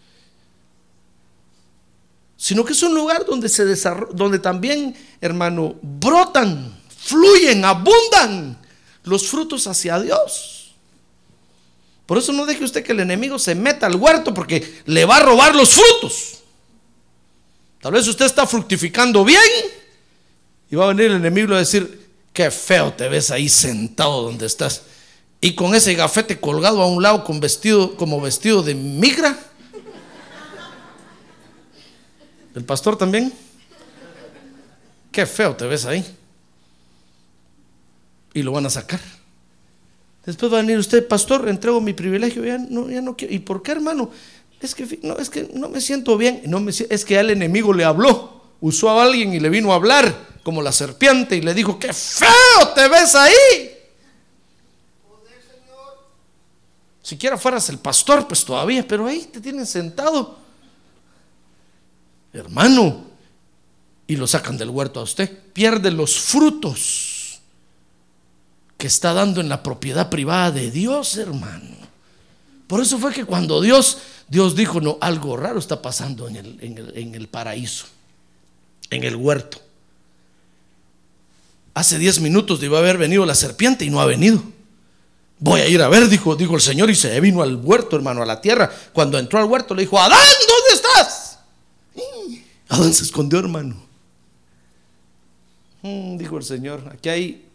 sino 2.37 2.63
que 2.63 2.75
es 2.75 2.83
un 2.83 2.95
lugar 2.95 3.25
donde 3.25 3.49
se 3.49 3.65
donde 4.13 4.39
también, 4.39 4.95
hermano, 5.19 5.77
brotan, 5.81 6.79
fluyen, 6.95 7.65
abundan 7.65 8.59
los 9.05 9.27
frutos 9.27 9.67
hacia 9.67 9.99
Dios. 9.99 10.75
Por 12.05 12.19
eso 12.19 12.35
no 12.35 12.45
deje 12.45 12.65
usted 12.65 12.85
que 12.85 12.93
el 12.93 13.01
enemigo 13.01 13.39
se 13.39 13.55
meta 13.55 13.87
al 13.87 13.97
huerto 13.97 14.35
porque 14.35 14.83
le 14.85 15.07
va 15.07 15.17
a 15.17 15.23
robar 15.23 15.55
los 15.55 15.71
frutos. 15.71 16.41
Tal 17.81 17.95
vez 17.95 18.07
usted 18.07 18.27
está 18.27 18.47
fructificando 18.47 19.25
bien 19.25 19.41
y 20.71 20.77
va 20.77 20.85
a 20.85 20.89
venir 20.89 21.07
el 21.07 21.17
enemigo 21.17 21.55
a 21.55 21.61
decir, 21.61 22.11
qué 22.35 22.51
feo 22.51 22.93
te 22.93 23.09
ves 23.09 23.31
ahí 23.31 23.49
sentado 23.49 24.21
donde 24.21 24.45
estás. 24.45 24.83
Y 25.41 25.55
con 25.55 25.75
ese 25.75 25.95
gafete 25.95 26.41
colgado 26.41 26.83
a 26.83 26.87
un 26.87 27.03
lado 27.03 27.25
con 27.25 27.41
vestido, 27.41 27.97
como 27.97 28.21
vestido 28.21 28.63
de 28.63 28.75
migra. 28.75 29.39
¿El 32.55 32.65
pastor 32.65 32.97
también? 32.97 33.33
Qué 35.13 35.27
feo 35.27 35.55
te 35.55 35.67
ves 35.67 35.85
ahí. 35.85 36.05
Y 38.33 38.43
lo 38.43 38.53
van 38.53 38.67
a 38.67 38.71
sacar. 38.71 39.01
Después 40.25 40.53
va 40.53 40.59
a 40.59 40.63
venir 40.63 40.79
usted, 40.79 41.07
pastor, 41.07 41.49
entrego 41.49 41.81
mi 41.81 41.93
privilegio, 41.93 42.45
ya 42.45 42.59
no, 42.59 42.91
ya 42.91 43.01
no 43.01 43.17
quiero. 43.17 43.33
¿Y 43.33 43.39
por 43.39 43.63
qué, 43.63 43.73
hermano? 43.73 44.11
Es 44.61 44.75
que 44.75 44.99
no, 45.03 45.17
es 45.19 45.31
que 45.31 45.49
no 45.55 45.69
me 45.69 45.81
siento 45.81 46.17
bien. 46.17 46.43
No 46.47 46.61
me, 46.61 46.73
es 46.73 47.05
que 47.05 47.19
al 47.19 47.31
enemigo 47.31 47.73
le 47.73 47.85
habló. 47.85 48.43
Usó 48.61 48.91
a 48.91 49.03
alguien 49.03 49.35
y 49.35 49.41
le 49.41 49.51
vino 49.51 49.73
a 49.73 49.77
hablar 49.77 50.15
como 50.43 50.63
la 50.63 50.73
serpiente 50.73 51.37
y 51.37 51.43
le 51.43 51.55
dijo, 51.55 51.79
qué 51.79 51.93
feo 51.93 52.69
te 52.75 52.89
ves 52.89 53.15
ahí. 53.15 53.76
Siquiera 57.07 57.39
fueras 57.39 57.69
el 57.69 57.79
pastor, 57.79 58.27
pues 58.27 58.45
todavía, 58.45 58.85
pero 58.85 59.07
ahí 59.07 59.29
te 59.33 59.41
tienen 59.41 59.65
sentado. 59.65 60.41
Hermano, 62.33 63.05
y 64.09 64.17
lo 64.17 64.27
sacan 64.27 64.59
del 64.59 64.71
huerto 64.71 64.99
a 64.99 65.05
usted. 65.05 65.31
Pierde 65.53 65.93
los 65.93 66.19
frutos 66.19 67.39
que 68.77 68.89
está 68.89 69.13
dando 69.13 69.41
en 69.41 69.49
la 69.49 69.63
propiedad 69.63 70.11
privada 70.11 70.51
de 70.51 70.73
Dios, 70.73 71.17
hermano. 71.17 71.77
Por 72.67 72.81
eso 72.81 72.99
fue 72.99 73.13
que 73.13 73.25
cuando 73.25 73.61
Dios, 73.61 73.99
Dios 74.27 74.57
dijo, 74.57 74.81
no, 74.81 74.99
algo 75.01 75.37
raro 75.37 75.61
está 75.61 75.81
pasando 75.81 76.27
en 76.27 76.35
el, 76.35 76.59
en 76.61 77.15
el, 77.15 77.29
paraíso, 77.29 77.87
en 78.91 79.05
el 79.05 79.15
huerto. 79.15 79.63
hace 81.73 82.01
10 82.01 82.19
minutos 82.19 82.59
debe 82.61 82.77
haber 82.77 82.99
venido 82.99 83.25
la 83.25 83.37
serpiente 83.37 83.85
y 83.85 83.91
no 83.91 84.01
ha 84.01 84.07
venido. 84.07 84.56
Voy 85.39 85.61
a 85.61 85.69
ir 85.69 85.83
a 85.83 85.89
ver, 85.89 86.09
dijo, 86.09 86.35
dijo 86.35 86.55
el 86.55 86.61
Señor, 86.61 86.91
y 86.91 86.95
se 86.95 87.21
vino 87.21 87.43
al 87.43 87.57
huerto, 87.57 87.97
hermano, 87.97 88.23
a 88.23 88.27
la 88.27 88.41
tierra. 88.41 88.71
Cuando 88.93 89.19
entró 89.19 89.39
al 89.39 89.45
huerto 89.45 89.75
le 89.75 89.83
dijo, 89.83 89.99
Adán, 89.99 90.19
¿dónde 90.49 90.75
estás? 90.75 91.39
Adán 92.69 92.95
se 92.95 93.05
escondió, 93.05 93.39
hermano. 93.39 93.77
Mm, 95.83 96.17
dijo 96.17 96.39
el 96.39 96.45
Señor, 96.45 96.83
aquí 96.93 97.09
hay 97.09 97.49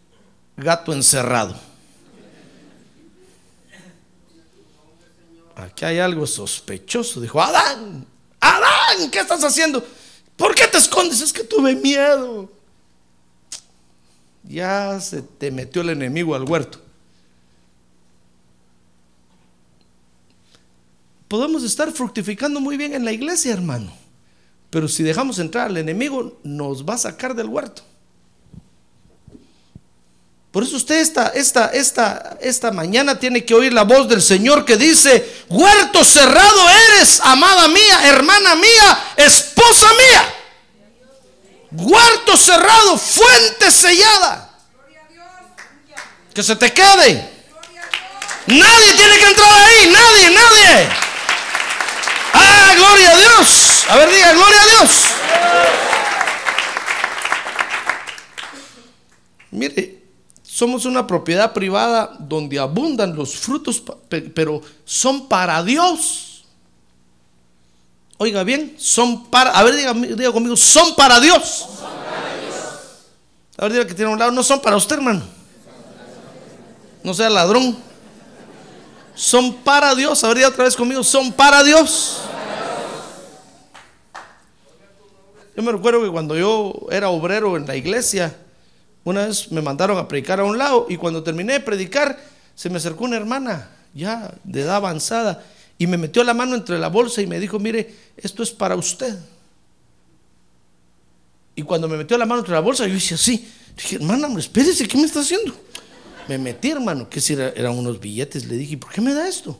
gato 0.56 0.92
encerrado. 0.92 1.54
Aquí 5.56 5.84
hay 5.84 5.98
algo 5.98 6.26
sospechoso. 6.26 7.20
Dijo, 7.20 7.42
Adán, 7.42 8.06
Adán, 8.40 9.10
¿qué 9.10 9.20
estás 9.20 9.42
haciendo? 9.44 9.84
¿Por 10.36 10.54
qué 10.54 10.66
te 10.66 10.78
escondes? 10.78 11.20
Es 11.20 11.32
que 11.32 11.44
tuve 11.44 11.74
miedo. 11.74 12.50
Ya 14.44 14.98
se 15.00 15.22
te 15.22 15.50
metió 15.50 15.82
el 15.82 15.90
enemigo 15.90 16.34
al 16.34 16.44
huerto. 16.44 16.81
Podemos 21.32 21.62
estar 21.62 21.90
fructificando 21.90 22.60
muy 22.60 22.76
bien 22.76 22.92
en 22.92 23.06
la 23.06 23.10
iglesia, 23.10 23.54
hermano. 23.54 23.90
Pero 24.68 24.86
si 24.86 25.02
dejamos 25.02 25.38
entrar 25.38 25.68
al 25.68 25.78
enemigo, 25.78 26.38
nos 26.44 26.84
va 26.84 26.92
a 26.92 26.98
sacar 26.98 27.34
del 27.34 27.46
huerto. 27.46 27.80
Por 30.50 30.62
eso 30.62 30.76
usted 30.76 31.00
esta, 31.00 31.28
esta, 31.28 31.68
esta, 31.68 32.36
esta 32.38 32.70
mañana 32.70 33.18
tiene 33.18 33.46
que 33.46 33.54
oír 33.54 33.72
la 33.72 33.84
voz 33.84 34.10
del 34.10 34.20
Señor 34.20 34.66
que 34.66 34.76
dice, 34.76 35.26
huerto 35.48 36.04
cerrado 36.04 36.68
eres, 36.68 37.18
amada 37.24 37.66
mía, 37.68 38.10
hermana 38.10 38.54
mía, 38.54 39.14
esposa 39.16 39.86
mía. 39.88 40.34
Huerto 41.70 42.36
cerrado, 42.36 42.98
fuente 42.98 43.70
sellada. 43.70 44.60
Que 46.34 46.42
se 46.42 46.56
te 46.56 46.70
quede. 46.74 47.30
Nadie 48.48 48.92
tiene 48.98 49.16
que 49.16 49.28
entrar 49.28 49.50
ahí, 49.50 49.90
nadie, 49.90 50.30
nadie. 50.30 51.01
Gloria 52.76 53.10
a 53.10 53.16
Dios. 53.16 53.84
A 53.88 53.96
ver, 53.96 54.10
diga, 54.10 54.32
gloria 54.32 54.62
a 54.62 54.66
Dios. 54.66 54.90
Mire, 59.50 60.02
somos 60.42 60.84
una 60.84 61.06
propiedad 61.06 61.52
privada 61.52 62.16
donde 62.18 62.58
abundan 62.58 63.14
los 63.14 63.34
frutos, 63.36 63.82
pero 64.34 64.62
son 64.84 65.28
para 65.28 65.62
Dios. 65.62 66.44
Oiga 68.16 68.44
bien, 68.44 68.76
son 68.78 69.24
para, 69.24 69.50
a 69.50 69.62
ver, 69.62 69.74
diga, 69.74 69.92
diga 69.92 70.32
conmigo, 70.32 70.56
son 70.56 70.94
para 70.94 71.20
Dios. 71.20 71.66
A 73.58 73.62
ver, 73.62 73.72
diga 73.72 73.86
que 73.86 73.94
tiene 73.94 74.10
un 74.10 74.18
lado, 74.18 74.30
no 74.30 74.42
son 74.42 74.60
para 74.60 74.76
usted, 74.76 74.96
hermano. 74.96 75.22
No 77.02 77.12
sea 77.12 77.28
ladrón. 77.28 77.76
Son 79.14 79.52
para 79.56 79.94
Dios. 79.94 80.22
A 80.24 80.28
ver, 80.28 80.36
diga 80.38 80.48
otra 80.48 80.64
vez 80.64 80.76
conmigo, 80.76 81.02
son 81.02 81.32
para 81.32 81.62
Dios. 81.62 82.20
Yo 85.56 85.62
me 85.62 85.72
recuerdo 85.72 86.02
que 86.02 86.10
cuando 86.10 86.36
yo 86.36 86.86
era 86.90 87.10
obrero 87.10 87.56
en 87.56 87.66
la 87.66 87.76
iglesia, 87.76 88.34
una 89.04 89.26
vez 89.26 89.50
me 89.52 89.60
mandaron 89.60 89.98
a 89.98 90.08
predicar 90.08 90.40
a 90.40 90.44
un 90.44 90.56
lado 90.56 90.86
y 90.88 90.96
cuando 90.96 91.22
terminé 91.22 91.54
de 91.54 91.60
predicar, 91.60 92.18
se 92.54 92.70
me 92.70 92.78
acercó 92.78 93.04
una 93.04 93.16
hermana 93.16 93.70
ya 93.94 94.34
de 94.44 94.62
edad 94.62 94.76
avanzada 94.76 95.44
y 95.78 95.86
me 95.86 95.98
metió 95.98 96.24
la 96.24 96.32
mano 96.32 96.54
entre 96.54 96.78
la 96.78 96.88
bolsa 96.88 97.20
y 97.20 97.26
me 97.26 97.40
dijo, 97.40 97.58
mire, 97.58 97.94
esto 98.16 98.42
es 98.42 98.50
para 98.50 98.76
usted. 98.76 99.18
Y 101.54 101.62
cuando 101.62 101.88
me 101.88 101.96
metió 101.96 102.16
la 102.16 102.24
mano 102.24 102.40
entre 102.40 102.54
la 102.54 102.60
bolsa, 102.60 102.86
yo 102.86 102.94
hice 102.94 103.14
así. 103.14 103.46
Dije, 103.76 103.96
hermana, 103.96 104.28
espérese, 104.38 104.86
¿qué 104.88 104.96
me 104.96 105.04
está 105.04 105.20
haciendo? 105.20 105.54
Me 106.28 106.38
metí, 106.38 106.70
hermano, 106.70 107.10
que 107.10 107.20
si 107.20 107.34
eran 107.34 107.76
unos 107.76 108.00
billetes. 108.00 108.46
Le 108.46 108.56
dije, 108.56 108.78
¿por 108.78 108.90
qué 108.90 109.00
me 109.00 109.12
da 109.12 109.28
esto? 109.28 109.58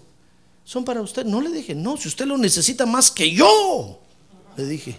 Son 0.65 0.85
para 0.85 1.03
usted. 1.03 1.27
No 1.27 1.41
le 1.41 1.51
dije, 1.51 1.75
no, 1.75 1.97
si 1.97 2.09
usted 2.09 2.25
lo 2.25 2.39
necesita 2.39 2.87
más 2.87 3.11
que 3.11 3.33
yo. 3.33 4.01
Le 4.57 4.65
dije. 4.65 4.97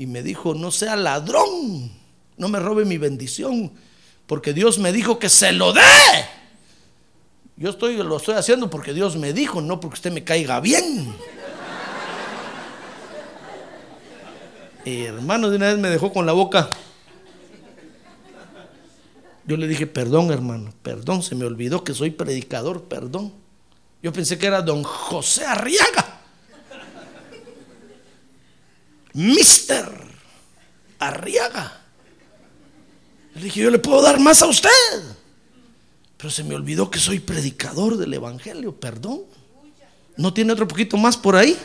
Y 0.00 0.06
me 0.06 0.22
dijo, 0.22 0.54
no 0.54 0.70
sea 0.70 0.96
ladrón, 0.96 1.92
no 2.38 2.48
me 2.48 2.58
robe 2.58 2.86
mi 2.86 2.96
bendición, 2.96 3.70
porque 4.26 4.54
Dios 4.54 4.78
me 4.78 4.94
dijo 4.94 5.18
que 5.18 5.28
se 5.28 5.52
lo 5.52 5.74
dé. 5.74 5.82
Yo 7.58 7.68
estoy, 7.68 7.98
lo 7.98 8.16
estoy 8.16 8.36
haciendo 8.36 8.70
porque 8.70 8.94
Dios 8.94 9.16
me 9.16 9.34
dijo, 9.34 9.60
no 9.60 9.78
porque 9.78 9.96
usted 9.96 10.10
me 10.10 10.24
caiga 10.24 10.58
bien. 10.58 11.14
hermano, 14.86 15.50
de 15.50 15.56
una 15.56 15.66
vez 15.66 15.76
me 15.76 15.90
dejó 15.90 16.10
con 16.14 16.24
la 16.24 16.32
boca. 16.32 16.70
Yo 19.44 19.58
le 19.58 19.68
dije, 19.68 19.86
perdón, 19.86 20.30
hermano, 20.30 20.72
perdón, 20.82 21.22
se 21.22 21.34
me 21.34 21.44
olvidó 21.44 21.84
que 21.84 21.92
soy 21.92 22.08
predicador, 22.08 22.84
perdón. 22.84 23.34
Yo 24.02 24.14
pensé 24.14 24.38
que 24.38 24.46
era 24.46 24.62
don 24.62 24.82
José 24.82 25.44
Arriaga. 25.44 26.09
Mister 29.12 29.90
Arriaga. 30.98 31.80
Le 33.34 33.42
dije, 33.42 33.60
yo 33.60 33.70
le 33.70 33.78
puedo 33.78 34.02
dar 34.02 34.18
más 34.20 34.42
a 34.42 34.46
usted. 34.46 34.70
Pero 36.16 36.30
se 36.30 36.42
me 36.44 36.54
olvidó 36.54 36.90
que 36.90 36.98
soy 36.98 37.20
predicador 37.20 37.96
del 37.96 38.12
Evangelio, 38.12 38.78
perdón. 38.78 39.22
¿No 40.16 40.34
tiene 40.34 40.52
otro 40.52 40.68
poquito 40.68 40.98
más 40.98 41.16
por 41.16 41.36
ahí? 41.36 41.56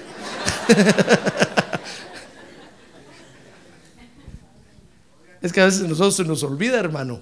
es 5.42 5.52
que 5.52 5.60
a 5.60 5.66
veces 5.66 5.82
nosotros 5.82 6.16
se 6.16 6.24
nos 6.24 6.44
olvida, 6.44 6.80
hermano, 6.80 7.20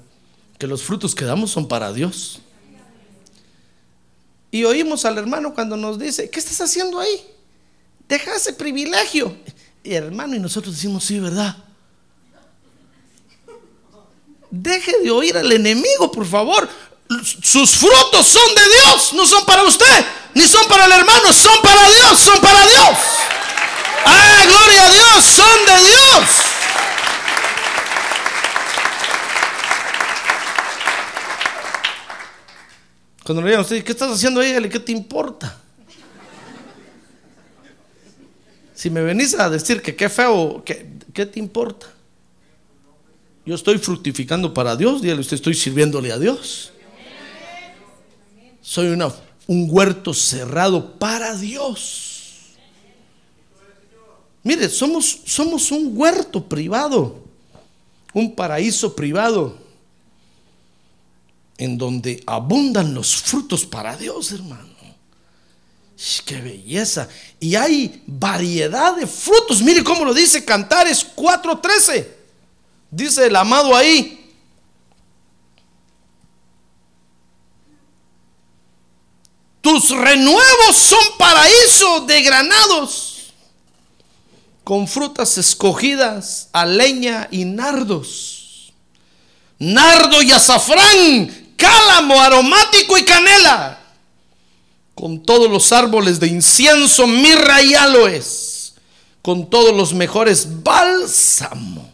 que 0.60 0.68
los 0.68 0.84
frutos 0.84 1.16
que 1.16 1.26
damos 1.26 1.50
son 1.50 1.68
para 1.68 1.92
Dios. 1.92 2.42
Y 4.52 4.66
oímos 4.66 5.06
al 5.06 5.18
hermano 5.18 5.56
cuando 5.56 5.76
nos 5.76 5.98
dice, 5.98 6.30
¿qué 6.30 6.40
estás 6.40 6.62
haciendo 6.62 7.00
ahí? 7.00 7.26
Deja 8.08 8.36
ese 8.36 8.54
privilegio. 8.54 9.36
Y 9.84 9.94
hermano, 9.94 10.36
y 10.36 10.40
nosotros 10.40 10.74
decimos, 10.76 11.04
sí, 11.04 11.20
¿verdad? 11.20 11.58
Deje 14.50 15.00
de 15.00 15.12
oír 15.12 15.36
al 15.38 15.52
enemigo, 15.52 16.12
por 16.12 16.26
favor. 16.26 16.70
Sus 17.42 17.72
frutos 17.72 18.26
son 18.28 18.56
de 18.56 18.62
Dios, 18.62 19.14
no 19.14 19.26
son 19.26 19.46
para 19.46 19.64
usted, 19.64 20.06
ni 20.34 20.44
son 20.48 20.68
para 20.68 20.86
el 20.86 20.92
hermano, 20.94 21.34
son 21.34 21.62
para 21.62 21.90
Dios, 21.90 22.20
son 22.20 22.40
para 22.40 22.66
Dios. 22.66 22.98
¡Ah, 24.06 24.44
gloria 24.48 24.86
a 24.86 24.90
Dios! 24.90 25.26
Son 25.26 25.66
de 25.66 25.88
Dios. 25.88 26.30
Cuando 33.24 33.42
le 33.42 33.48
digan 33.48 33.60
a 33.60 33.64
usted, 33.64 33.84
¿qué 33.84 33.92
estás 33.92 34.12
haciendo 34.12 34.42
ahí? 34.42 34.70
¿Qué 34.70 34.80
te 34.80 34.92
importa? 34.92 35.53
Si 38.84 38.90
me 38.90 39.02
venís 39.02 39.34
a 39.36 39.50
decir 39.50 39.82
que 39.82 39.96
qué 39.96 40.10
feo, 40.10 40.62
¿qué, 40.66 40.86
qué 41.14 41.26
te 41.26 41.40
importa? 41.40 41.88
Yo 43.46 43.56
estoy 43.56 43.78
fructificando 43.78 44.54
para 44.54 44.76
Dios, 44.76 45.02
dígale 45.02 45.22
usted, 45.22 45.36
estoy 45.36 45.54
sirviéndole 45.54 46.12
a 46.12 46.20
Dios. 46.20 46.74
Soy 48.60 48.88
un 49.48 49.68
huerto 49.70 50.14
cerrado 50.14 50.96
para 51.00 51.34
Dios. 51.38 52.58
Mire, 54.44 54.68
somos, 54.68 55.22
somos 55.28 55.72
un 55.72 55.98
huerto 55.98 56.44
privado, 56.44 57.24
un 58.14 58.36
paraíso 58.36 58.94
privado, 58.94 59.60
en 61.58 61.78
donde 61.78 62.22
abundan 62.28 62.94
los 62.94 63.16
frutos 63.16 63.66
para 63.66 63.96
Dios, 63.96 64.34
hermano. 64.34 64.73
¡Qué 66.26 66.42
belleza! 66.42 67.08
Y 67.40 67.56
hay 67.56 68.04
variedad 68.06 68.96
de 68.96 69.08
frutos. 69.08 69.62
Mire 69.62 69.84
cómo 69.84 70.04
lo 70.04 70.14
dice 70.14 70.44
Cantares 70.44 71.06
4:13. 71.16 72.08
Dice 72.92 73.28
el 73.28 73.36
amado 73.36 73.74
ahí. 73.76 74.20
Tus 79.62 79.92
renuevos 79.92 80.76
son 80.76 81.18
paraíso 81.18 82.02
de 82.02 82.22
granados, 82.22 83.34
con 84.66 84.90
frutas 84.90 85.38
escogidas, 85.38 86.50
a 86.52 86.66
leña 86.66 87.30
y 87.32 87.46
nardos. 87.46 88.74
Nardo 89.58 90.22
y 90.22 90.34
azafrán, 90.34 91.54
cálamo 91.56 92.20
aromático 92.20 92.98
y 92.98 93.06
canela 93.06 93.83
con 94.96 95.24
todos 95.24 95.50
los 95.50 95.72
árboles 95.72 96.20
de 96.20 96.28
incienso, 96.28 97.08
mirra 97.08 97.62
y 97.62 97.74
aloes, 97.74 98.76
con 99.22 99.50
todos 99.50 99.76
los 99.76 99.94
mejores 99.94 100.64
bálsamos. 100.64 101.86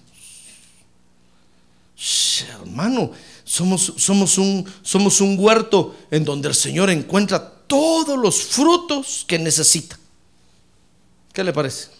hermano, 2.62 3.12
somos, 3.43 3.93
somos, 3.97 4.38
un, 4.38 4.65
somos 4.81 5.21
un 5.21 5.38
huerto 5.39 5.95
en 6.12 6.25
donde 6.25 6.49
el 6.49 6.55
Señor 6.55 6.89
encuentra 6.89 7.39
todos 7.67 8.17
los 8.17 8.41
frutos 8.41 9.25
que 9.27 9.39
necesita. 9.39 9.97
¿Qué 11.33 11.43
le 11.43 11.53
parece? 11.53 11.99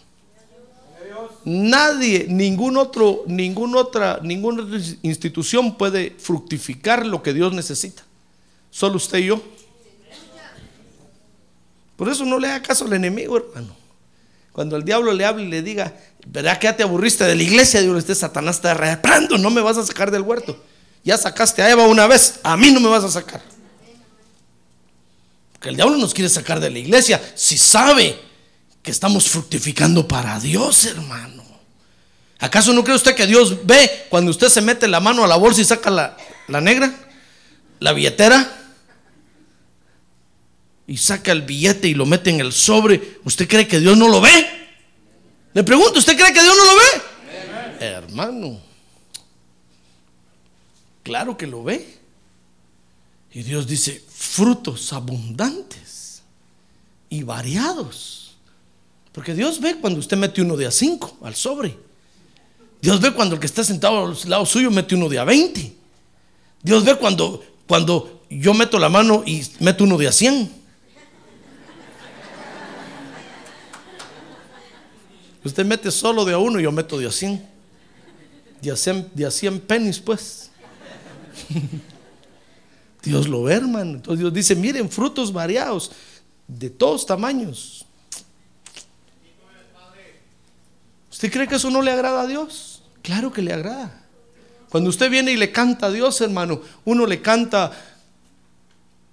nadie, 1.44 2.26
ningún 2.28 2.76
otro, 2.76 3.24
ningún 3.26 3.76
otra, 3.76 4.20
ninguna 4.22 4.62
otra 4.62 4.78
institución 5.02 5.76
puede 5.76 6.14
fructificar 6.18 7.06
lo 7.06 7.22
que 7.22 7.32
Dios 7.32 7.52
necesita. 7.52 8.04
Solo 8.70 8.96
usted 8.96 9.18
y 9.18 9.26
yo. 9.26 9.42
Por 12.00 12.08
eso 12.08 12.24
no 12.24 12.38
le 12.38 12.48
haga 12.48 12.62
caso 12.62 12.86
al 12.86 12.94
enemigo, 12.94 13.36
hermano. 13.36 13.76
Cuando 14.52 14.74
el 14.78 14.84
diablo 14.86 15.12
le 15.12 15.26
hable 15.26 15.42
y 15.42 15.48
le 15.48 15.60
diga, 15.60 15.94
¿verdad 16.26 16.58
que 16.58 16.64
ya 16.64 16.74
te 16.74 16.82
aburriste 16.82 17.24
de 17.24 17.34
la 17.34 17.42
iglesia? 17.42 17.82
Dios, 17.82 17.98
este 17.98 18.14
Satanás 18.14 18.56
está 18.56 18.72
reprando, 18.72 19.36
no 19.36 19.50
me 19.50 19.60
vas 19.60 19.76
a 19.76 19.84
sacar 19.84 20.10
del 20.10 20.22
huerto. 20.22 20.64
Ya 21.04 21.18
sacaste 21.18 21.60
a 21.60 21.68
Eva 21.68 21.86
una 21.86 22.06
vez, 22.06 22.40
a 22.42 22.56
mí 22.56 22.70
no 22.70 22.80
me 22.80 22.88
vas 22.88 23.04
a 23.04 23.10
sacar. 23.10 23.42
Porque 25.52 25.68
el 25.68 25.76
diablo 25.76 25.98
nos 25.98 26.14
quiere 26.14 26.30
sacar 26.30 26.58
de 26.58 26.70
la 26.70 26.78
iglesia 26.78 27.20
si 27.34 27.58
sabe 27.58 28.18
que 28.82 28.90
estamos 28.90 29.28
fructificando 29.28 30.08
para 30.08 30.40
Dios, 30.40 30.86
hermano. 30.86 31.44
¿Acaso 32.38 32.72
no 32.72 32.82
cree 32.82 32.96
usted 32.96 33.14
que 33.14 33.26
Dios 33.26 33.66
ve 33.66 34.06
cuando 34.08 34.30
usted 34.30 34.48
se 34.48 34.62
mete 34.62 34.88
la 34.88 35.00
mano 35.00 35.22
a 35.22 35.28
la 35.28 35.36
bolsa 35.36 35.60
y 35.60 35.66
saca 35.66 35.90
la, 35.90 36.16
la 36.48 36.62
negra, 36.62 36.94
la 37.78 37.92
billetera? 37.92 38.59
Y 40.90 40.96
saca 40.96 41.30
el 41.30 41.42
billete 41.42 41.86
y 41.86 41.94
lo 41.94 42.04
mete 42.04 42.30
en 42.30 42.40
el 42.40 42.52
sobre. 42.52 43.20
¿Usted 43.22 43.46
cree 43.46 43.68
que 43.68 43.78
Dios 43.78 43.96
no 43.96 44.08
lo 44.08 44.20
ve? 44.20 44.44
Le 45.54 45.62
pregunto, 45.62 46.00
¿usted 46.00 46.16
cree 46.16 46.32
que 46.32 46.42
Dios 46.42 46.56
no 46.56 46.64
lo 46.64 46.74
ve? 46.74 47.86
Hermano, 47.86 48.60
claro 51.04 51.36
que 51.36 51.46
lo 51.46 51.62
ve. 51.62 51.96
Y 53.32 53.44
Dios 53.44 53.68
dice, 53.68 54.02
frutos 54.08 54.92
abundantes 54.92 56.22
y 57.08 57.22
variados. 57.22 58.34
Porque 59.12 59.32
Dios 59.32 59.60
ve 59.60 59.76
cuando 59.76 60.00
usted 60.00 60.16
mete 60.16 60.42
uno 60.42 60.56
de 60.56 60.66
a 60.66 60.72
cinco 60.72 61.16
al 61.22 61.36
sobre. 61.36 61.78
Dios 62.82 63.00
ve 63.00 63.12
cuando 63.12 63.36
el 63.36 63.40
que 63.40 63.46
está 63.46 63.62
sentado 63.62 64.06
al 64.06 64.18
lado 64.28 64.44
suyo 64.44 64.72
mete 64.72 64.96
uno 64.96 65.08
de 65.08 65.20
a 65.20 65.24
20. 65.24 65.72
Dios 66.64 66.84
ve 66.84 66.96
cuando, 66.96 67.44
cuando 67.68 68.24
yo 68.28 68.54
meto 68.54 68.76
la 68.80 68.88
mano 68.88 69.22
y 69.24 69.46
meto 69.60 69.84
uno 69.84 69.96
de 69.96 70.08
a 70.08 70.12
100. 70.12 70.58
Usted 75.44 75.64
mete 75.64 75.90
solo 75.90 76.24
de 76.24 76.34
a 76.34 76.38
uno 76.38 76.60
yo 76.60 76.70
meto 76.72 76.98
de 76.98 77.06
a 77.06 77.12
100. 77.12 77.48
De 78.60 78.70
a 78.70 78.76
100, 78.76 79.10
de 79.14 79.26
a 79.26 79.30
100 79.30 79.60
pennies, 79.60 79.98
pues. 79.98 80.50
Dios 83.02 83.28
lo 83.28 83.44
ve, 83.44 83.54
hermano. 83.54 83.92
Entonces 83.92 84.20
Dios 84.20 84.32
dice, 84.32 84.54
miren, 84.54 84.90
frutos 84.90 85.32
variados, 85.32 85.90
de 86.46 86.68
todos 86.68 87.06
tamaños. 87.06 87.86
¿Usted 91.10 91.32
cree 91.32 91.48
que 91.48 91.56
eso 91.56 91.70
no 91.70 91.82
le 91.82 91.90
agrada 91.90 92.22
a 92.22 92.26
Dios? 92.26 92.82
Claro 93.02 93.32
que 93.32 93.42
le 93.42 93.52
agrada. 93.52 94.04
Cuando 94.70 94.90
usted 94.90 95.10
viene 95.10 95.32
y 95.32 95.36
le 95.36 95.50
canta 95.50 95.86
a 95.86 95.90
Dios, 95.90 96.20
hermano, 96.20 96.60
uno 96.84 97.06
le 97.06 97.20
canta 97.20 97.72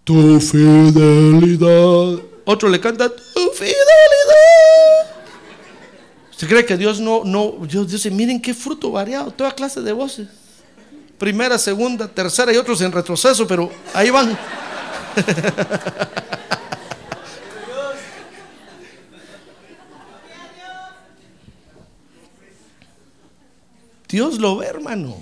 tu 0.04 0.40
fidelidad. 0.40 2.22
Otro 2.46 2.70
le 2.70 2.80
canta 2.80 3.10
tu 3.10 3.50
fidelidad. 3.54 4.17
¿Usted 6.38 6.48
cree 6.50 6.64
que 6.68 6.78
Dios 6.78 7.00
no, 7.00 7.24
no, 7.26 7.56
Dios 7.68 7.90
dice, 7.90 8.12
miren 8.12 8.40
qué 8.40 8.54
fruto 8.54 8.92
variado, 8.92 9.32
toda 9.32 9.56
clase 9.56 9.82
de 9.82 9.92
voces? 9.92 10.28
Primera, 11.18 11.58
segunda, 11.58 12.08
tercera 12.08 12.54
y 12.54 12.58
otros 12.58 12.80
en 12.82 12.92
retroceso, 12.92 13.48
pero 13.48 13.72
ahí 13.92 14.12
van. 14.12 14.38
Dios 24.08 24.38
lo 24.38 24.58
ve, 24.58 24.68
hermano. 24.68 25.18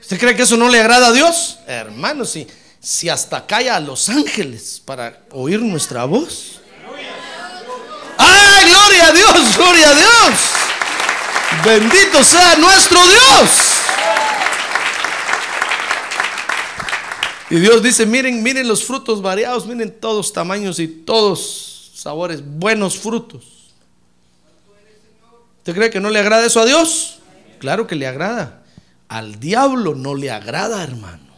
¿Usted 0.00 0.18
cree 0.18 0.34
que 0.34 0.42
eso 0.42 0.56
no 0.56 0.68
le 0.68 0.80
agrada 0.80 1.06
a 1.06 1.12
Dios? 1.12 1.60
Hermano, 1.68 2.24
si, 2.24 2.44
si 2.80 3.08
hasta 3.08 3.46
calla 3.46 3.76
a 3.76 3.80
los 3.80 4.08
ángeles 4.08 4.82
para 4.84 5.20
oír 5.30 5.60
nuestra 5.62 6.06
voz. 6.06 6.60
¡Ay, 8.64 8.70
gloria 8.70 9.08
a 9.08 9.12
Dios! 9.12 9.56
¡Gloria 9.56 9.90
a 9.90 9.94
Dios! 9.94 10.40
Bendito 11.64 12.24
sea 12.24 12.56
nuestro 12.56 12.98
Dios. 13.06 13.50
Y 17.50 17.56
Dios 17.56 17.82
dice, 17.82 18.06
miren, 18.06 18.42
miren 18.42 18.66
los 18.66 18.84
frutos 18.84 19.22
variados, 19.22 19.66
miren 19.66 19.92
todos 20.00 20.32
tamaños 20.32 20.78
y 20.78 20.88
todos 20.88 21.92
sabores, 21.94 22.42
buenos 22.44 22.98
frutos. 22.98 23.44
¿Usted 25.58 25.74
cree 25.74 25.90
que 25.90 26.00
no 26.00 26.10
le 26.10 26.18
agrada 26.18 26.46
eso 26.46 26.60
a 26.60 26.66
Dios? 26.66 27.18
Claro 27.58 27.86
que 27.86 27.94
le 27.94 28.06
agrada. 28.06 28.62
Al 29.08 29.38
diablo 29.38 29.94
no 29.94 30.14
le 30.14 30.30
agrada, 30.30 30.82
hermano. 30.82 31.32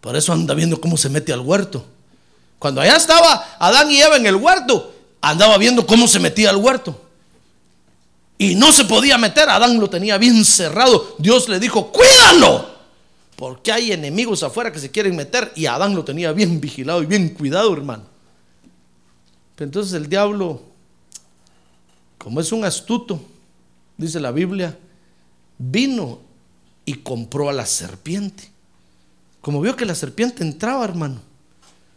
Por 0.00 0.16
eso 0.16 0.32
anda 0.32 0.54
viendo 0.54 0.80
cómo 0.80 0.96
se 0.96 1.08
mete 1.08 1.32
al 1.32 1.40
huerto. 1.40 1.84
Cuando 2.58 2.80
allá 2.80 2.96
estaba 2.96 3.56
Adán 3.58 3.90
y 3.90 4.00
Eva 4.00 4.16
en 4.16 4.26
el 4.26 4.36
huerto, 4.36 4.94
andaba 5.20 5.58
viendo 5.58 5.86
cómo 5.86 6.08
se 6.08 6.20
metía 6.20 6.50
al 6.50 6.56
huerto. 6.56 7.08
Y 8.38 8.54
no 8.54 8.70
se 8.72 8.84
podía 8.84 9.18
meter, 9.18 9.48
Adán 9.48 9.80
lo 9.80 9.90
tenía 9.90 10.16
bien 10.16 10.44
cerrado. 10.44 11.16
Dios 11.18 11.48
le 11.48 11.58
dijo, 11.58 11.90
cuídalo. 11.90 12.78
Porque 13.34 13.72
hay 13.72 13.92
enemigos 13.92 14.42
afuera 14.42 14.72
que 14.72 14.78
se 14.78 14.90
quieren 14.90 15.16
meter. 15.16 15.52
Y 15.56 15.66
Adán 15.66 15.94
lo 15.94 16.04
tenía 16.04 16.32
bien 16.32 16.60
vigilado 16.60 17.02
y 17.02 17.06
bien 17.06 17.30
cuidado, 17.30 17.72
hermano. 17.72 18.04
Entonces 19.58 19.92
el 19.94 20.08
diablo, 20.08 20.62
como 22.16 22.40
es 22.40 22.52
un 22.52 22.64
astuto, 22.64 23.20
dice 23.96 24.20
la 24.20 24.30
Biblia, 24.30 24.78
vino 25.58 26.20
y 26.84 26.94
compró 26.94 27.48
a 27.48 27.52
la 27.52 27.66
serpiente. 27.66 28.50
Como 29.40 29.60
vio 29.60 29.74
que 29.74 29.84
la 29.84 29.96
serpiente 29.96 30.44
entraba, 30.44 30.84
hermano, 30.84 31.20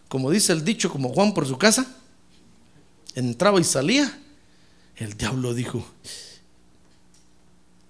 como 0.08 0.32
dice 0.32 0.54
el 0.54 0.66
dicho, 0.66 0.90
como 0.92 1.10
Juan 1.10 1.34
por 1.34 1.48
su 1.48 1.58
casa, 1.58 1.96
entraba 3.16 3.60
y 3.60 3.64
salía, 3.64 4.20
el 4.96 5.18
diablo 5.18 5.54
dijo, 5.54 5.86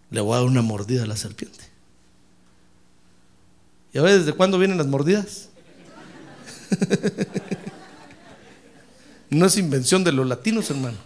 le 0.09 0.21
voy 0.21 0.33
a 0.33 0.37
dar 0.37 0.45
una 0.45 0.61
mordida 0.61 1.03
a 1.03 1.07
la 1.07 1.15
serpiente. 1.15 1.71
¿Y 3.93 3.97
a 3.97 4.01
ver 4.01 4.19
desde 4.19 4.33
cuándo 4.33 4.57
vienen 4.57 4.77
las 4.77 4.87
mordidas? 4.87 5.49
no 9.29 9.45
es 9.45 9.57
invención 9.57 10.03
de 10.03 10.11
los 10.11 10.27
latinos, 10.27 10.69
hermano. 10.69 10.97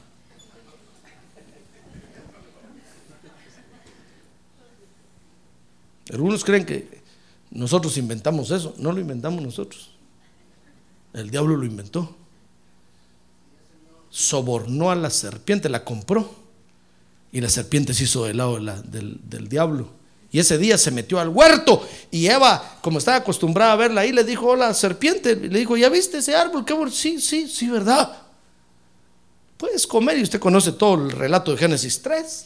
Algunos 6.12 6.44
creen 6.44 6.66
que 6.66 7.02
nosotros 7.50 7.98
inventamos 7.98 8.52
eso. 8.52 8.76
No 8.78 8.92
lo 8.92 9.00
inventamos 9.00 9.42
nosotros. 9.42 9.92
El 11.14 11.32
diablo 11.32 11.58
lo 11.58 11.66
inventó. 11.66 12.16
Sobornó 14.18 14.92
a 14.92 14.96
la 14.96 15.10
serpiente, 15.10 15.68
la 15.68 15.84
compró. 15.84 16.34
Y 17.34 17.42
la 17.42 17.50
serpiente 17.50 17.94
se 17.94 18.06
hizo 18.06 18.24
del 18.24 18.38
lado 18.38 18.58
del, 18.58 19.20
del 19.28 19.50
diablo. 19.50 19.90
Y 20.32 20.40
ese 20.40 20.58
día 20.58 20.78
se 20.78 20.90
metió 20.90 21.20
al 21.20 21.28
huerto. 21.28 21.86
Y 22.12 22.28
Eva, 22.28 22.78
como 22.82 23.00
estaba 23.00 23.18
acostumbrada 23.18 23.74
a 23.74 23.76
verla 23.76 24.02
ahí, 24.02 24.14
le 24.14 24.24
dijo, 24.24 24.48
hola 24.48 24.74
serpiente. 24.74 25.36
Le 25.36 25.60
dijo, 25.60 25.76
¿ya 25.76 25.90
viste 25.90 26.20
ese 26.20 26.34
árbol? 26.34 26.64
¿Qué 26.64 26.72
árbol? 26.72 26.94
Sí, 26.94 27.20
sí, 27.20 27.50
sí, 27.50 27.70
¿verdad? 27.70 28.18
Puedes 29.58 29.86
comer 29.86 30.18
y 30.18 30.24
usted 30.24 30.40
conoce 30.40 30.72
todo 30.72 30.96
el 30.96 31.12
relato 31.12 31.52
de 31.52 31.58
Génesis 31.58 32.02
3. 32.02 32.46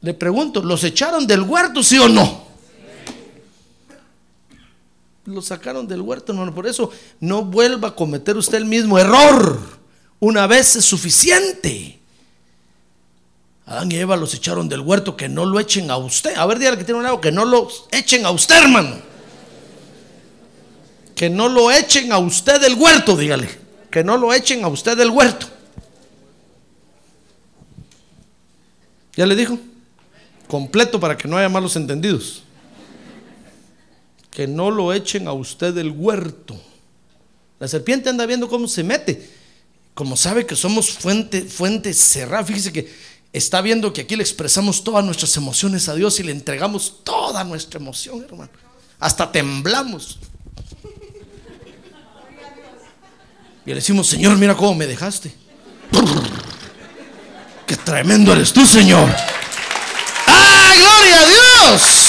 Le 0.00 0.14
pregunto, 0.14 0.62
¿los 0.62 0.82
echaron 0.82 1.26
del 1.26 1.42
huerto, 1.42 1.82
sí 1.82 1.98
o 1.98 2.08
no? 2.08 2.45
Los 5.26 5.46
sacaron 5.46 5.86
del 5.86 6.00
huerto, 6.00 6.32
hermano. 6.32 6.54
Por 6.54 6.66
eso 6.66 6.90
no 7.20 7.44
vuelva 7.44 7.88
a 7.88 7.94
cometer 7.94 8.36
usted 8.36 8.58
el 8.58 8.64
mismo 8.64 8.98
error. 8.98 9.60
Una 10.20 10.46
vez 10.46 10.76
es 10.76 10.84
suficiente. 10.84 11.98
Adán 13.66 13.90
y 13.90 13.96
Eva 13.96 14.16
los 14.16 14.32
echaron 14.34 14.68
del 14.68 14.80
huerto, 14.80 15.16
que 15.16 15.28
no 15.28 15.44
lo 15.44 15.58
echen 15.58 15.90
a 15.90 15.96
usted. 15.96 16.36
A 16.36 16.46
ver, 16.46 16.58
dígale 16.58 16.78
que 16.78 16.84
tiene 16.84 16.98
un 16.98 17.04
lado, 17.04 17.20
que 17.20 17.32
no 17.32 17.44
lo 17.44 17.68
echen 17.90 18.24
a 18.24 18.30
usted, 18.30 18.56
hermano. 18.56 18.96
Que 21.14 21.28
no 21.28 21.48
lo 21.48 21.70
echen 21.70 22.12
a 22.12 22.18
usted 22.18 22.60
del 22.60 22.74
huerto, 22.74 23.16
dígale. 23.16 23.48
Que 23.90 24.04
no 24.04 24.16
lo 24.16 24.32
echen 24.32 24.64
a 24.64 24.68
usted 24.68 24.96
del 24.96 25.10
huerto. 25.10 25.48
¿Ya 29.16 29.26
le 29.26 29.34
dijo? 29.34 29.58
completo 30.46 30.98
para 31.00 31.16
que 31.16 31.28
no 31.28 31.36
haya 31.36 31.48
malos 31.48 31.76
entendidos. 31.76 32.42
Que 34.36 34.46
no 34.46 34.70
lo 34.70 34.92
echen 34.92 35.28
a 35.28 35.32
usted 35.32 35.72
del 35.72 35.92
huerto. 35.92 36.60
La 37.58 37.66
serpiente 37.66 38.10
anda 38.10 38.26
viendo 38.26 38.50
cómo 38.50 38.68
se 38.68 38.84
mete. 38.84 39.30
Como 39.94 40.14
sabe 40.14 40.44
que 40.44 40.54
somos 40.54 40.90
fuente, 40.90 41.40
fuente 41.40 41.94
cerrada, 41.94 42.44
fíjese 42.44 42.70
que 42.70 42.92
está 43.32 43.62
viendo 43.62 43.94
que 43.94 44.02
aquí 44.02 44.14
le 44.14 44.22
expresamos 44.22 44.84
todas 44.84 45.02
nuestras 45.02 45.34
emociones 45.38 45.88
a 45.88 45.94
Dios 45.94 46.20
y 46.20 46.22
le 46.22 46.32
entregamos 46.32 47.02
toda 47.02 47.44
nuestra 47.44 47.80
emoción, 47.80 48.24
hermano. 48.24 48.50
Hasta 48.98 49.32
temblamos. 49.32 50.18
Y 53.64 53.70
le 53.70 53.76
decimos, 53.76 54.06
Señor, 54.06 54.36
mira 54.36 54.54
cómo 54.54 54.74
me 54.74 54.86
dejaste. 54.86 55.32
¡Qué 57.66 57.76
tremendo 57.78 58.34
eres 58.34 58.52
tú, 58.52 58.66
Señor! 58.66 59.08
¡Ah, 60.26 60.74
gloria 60.76 61.20
a 61.20 61.24
Dios! 61.24 62.06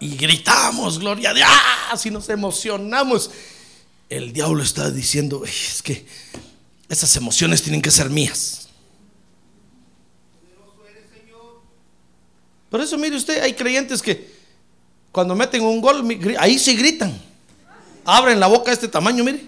Y 0.00 0.07
gritamos, 0.18 0.98
gloria 0.98 1.30
a 1.30 1.34
Dios, 1.34 2.06
y 2.06 2.10
nos 2.10 2.28
emocionamos. 2.28 3.30
El 4.08 4.32
diablo 4.32 4.62
está 4.62 4.90
diciendo, 4.90 5.44
"Ey, 5.44 5.52
es 5.52 5.82
que 5.82 6.06
esas 6.88 7.14
emociones 7.16 7.62
tienen 7.62 7.82
que 7.82 7.90
ser 7.90 8.08
mías. 8.10 8.68
Por 12.70 12.80
eso 12.80 12.98
mire 12.98 13.16
usted, 13.16 13.42
hay 13.42 13.54
creyentes 13.54 14.02
que 14.02 14.36
cuando 15.12 15.34
meten 15.34 15.62
un 15.62 15.80
gol, 15.80 16.06
ahí 16.38 16.58
sí 16.58 16.76
gritan. 16.76 17.18
Abren 18.04 18.40
la 18.40 18.46
boca 18.46 18.66
de 18.66 18.74
este 18.74 18.88
tamaño, 18.88 19.24
mire. 19.24 19.46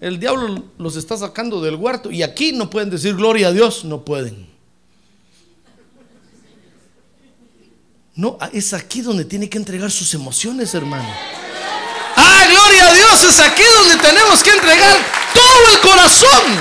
El 0.00 0.20
diablo 0.20 0.64
los 0.78 0.96
está 0.96 1.16
sacando 1.16 1.60
del 1.62 1.76
huerto 1.76 2.10
y 2.10 2.22
aquí 2.22 2.52
no 2.52 2.68
pueden 2.68 2.90
decir 2.90 3.16
gloria 3.16 3.48
a 3.48 3.52
Dios, 3.52 3.84
no 3.84 4.04
pueden. 4.04 4.46
No, 8.16 8.38
es 8.50 8.72
aquí 8.72 9.02
donde 9.02 9.26
tiene 9.26 9.50
que 9.50 9.58
entregar 9.58 9.90
sus 9.90 10.14
emociones, 10.14 10.72
hermano. 10.74 11.08
Ah, 12.16 12.46
gloria 12.48 12.88
a 12.88 12.94
Dios, 12.94 13.24
es 13.24 13.38
aquí 13.40 13.62
donde 13.78 14.02
tenemos 14.02 14.42
que 14.42 14.50
entregar 14.50 14.96
todo 15.34 15.74
el 15.74 15.80
corazón. 15.80 16.60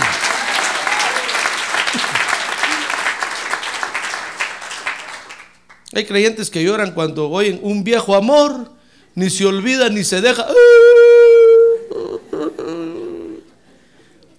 Hay 5.94 6.06
creyentes 6.06 6.50
que 6.50 6.62
lloran 6.62 6.91
cuando 6.91 7.30
oyen 7.30 7.58
un 7.63 7.86
viejo 7.86 8.15
amor, 8.15 8.70
ni 9.13 9.30
se 9.30 9.46
olvida 9.46 9.88
ni 9.88 10.04
se 10.04 10.20
deja. 10.20 10.46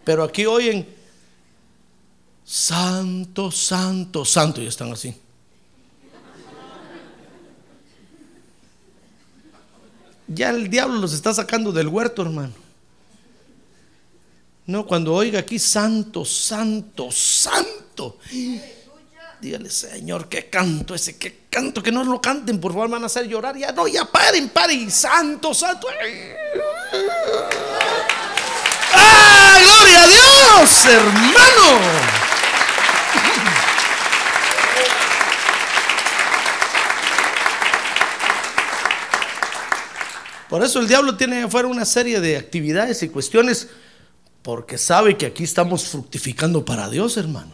Pero 0.05 0.22
aquí 0.22 0.44
oyen, 0.44 0.87
santo, 2.44 3.50
santo, 3.50 4.22
santo, 4.26 4.61
y 4.61 4.66
están 4.66 4.92
así. 4.92 5.14
Ya 10.28 10.50
el 10.50 10.68
diablo 10.68 10.98
los 10.98 11.12
está 11.12 11.32
sacando 11.32 11.72
del 11.72 11.88
huerto, 11.88 12.22
hermano. 12.22 12.52
No, 14.66 14.84
cuando 14.84 15.14
oiga 15.14 15.38
aquí, 15.40 15.58
santo, 15.58 16.24
santo, 16.24 17.10
santo. 17.12 18.18
Dígale, 19.40 19.70
Señor, 19.70 20.28
qué 20.28 20.50
canto 20.50 20.94
ese, 20.94 21.16
qué 21.16 21.42
canto, 21.48 21.82
que 21.82 21.92
no 21.92 22.02
lo 22.02 22.20
canten, 22.20 22.58
por 22.58 22.72
favor, 22.72 22.88
van 22.88 23.02
a 23.04 23.06
hacer 23.06 23.28
llorar. 23.28 23.56
Ya 23.56 23.70
no, 23.70 23.86
ya 23.86 24.04
paren, 24.04 24.48
paren, 24.48 24.90
santo, 24.90 25.54
santo. 25.54 25.86
¡Ah, 28.92 29.58
gloria 29.62 30.02
a 30.02 30.06
Dios, 30.08 30.86
hermano! 30.86 32.25
Por 40.57 40.64
eso 40.64 40.81
el 40.81 40.88
diablo 40.88 41.19
tiene 41.19 41.42
afuera 41.42 41.69
una 41.69 41.85
serie 41.85 42.19
de 42.19 42.38
actividades 42.38 43.03
y 43.03 43.11
cuestiones 43.11 43.69
porque 44.40 44.79
sabe 44.79 45.14
que 45.19 45.27
aquí 45.27 45.45
estamos 45.45 45.85
fructificando 45.87 46.64
para 46.64 46.88
Dios, 46.88 47.19
hermano. 47.19 47.53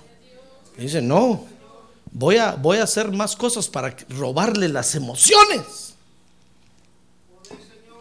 Dice, 0.77 1.03
no, 1.03 1.45
voy 2.13 2.37
a, 2.37 2.53
voy 2.53 2.79
a 2.79 2.85
hacer 2.85 3.11
más 3.11 3.35
cosas 3.35 3.67
para 3.67 3.97
robarle 4.09 4.69
las 4.69 4.95
emociones. 4.95 5.95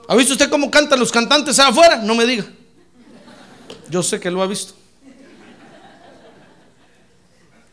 ¿Ha 0.08 0.16
visto 0.16 0.34
usted 0.34 0.52
cómo 0.52 0.70
cantan 0.70 1.00
los 1.00 1.12
cantantes 1.12 1.58
allá 1.58 1.70
afuera? 1.70 1.96
No 1.96 2.14
me 2.14 2.28
diga. 2.28 2.46
Yo 3.90 4.04
sé 4.04 4.20
que 4.20 4.30
lo 4.30 4.44
ha 4.44 4.46
visto. 4.46 4.76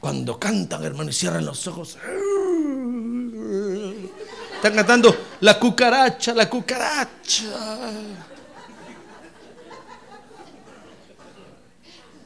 Cuando 0.01 0.41
cantan, 0.41 0.83
hermano, 0.83 1.11
y 1.11 1.13
cierran 1.13 1.45
los 1.45 1.67
ojos. 1.67 1.99
Están 4.59 4.75
cantando 4.75 5.17
la 5.39 5.57
cucaracha, 5.57 6.35
la 6.35 6.51
cucaracha. 6.51 7.45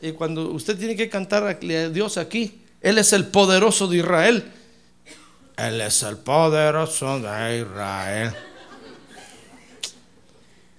Y 0.01 0.13
cuando 0.13 0.51
usted 0.53 0.79
tiene 0.79 0.97
que 0.97 1.11
cantar 1.11 1.45
a 1.45 1.53
Dios 1.53 2.17
aquí, 2.17 2.65
Él 2.81 2.97
es 2.97 3.13
el 3.13 3.27
poderoso 3.27 3.87
de 3.87 3.99
Israel. 3.99 4.51
Él 5.59 5.81
es 5.83 6.03
el 6.05 6.17
poderoso 6.17 7.21
de 7.21 7.59
Israel. 7.59 8.35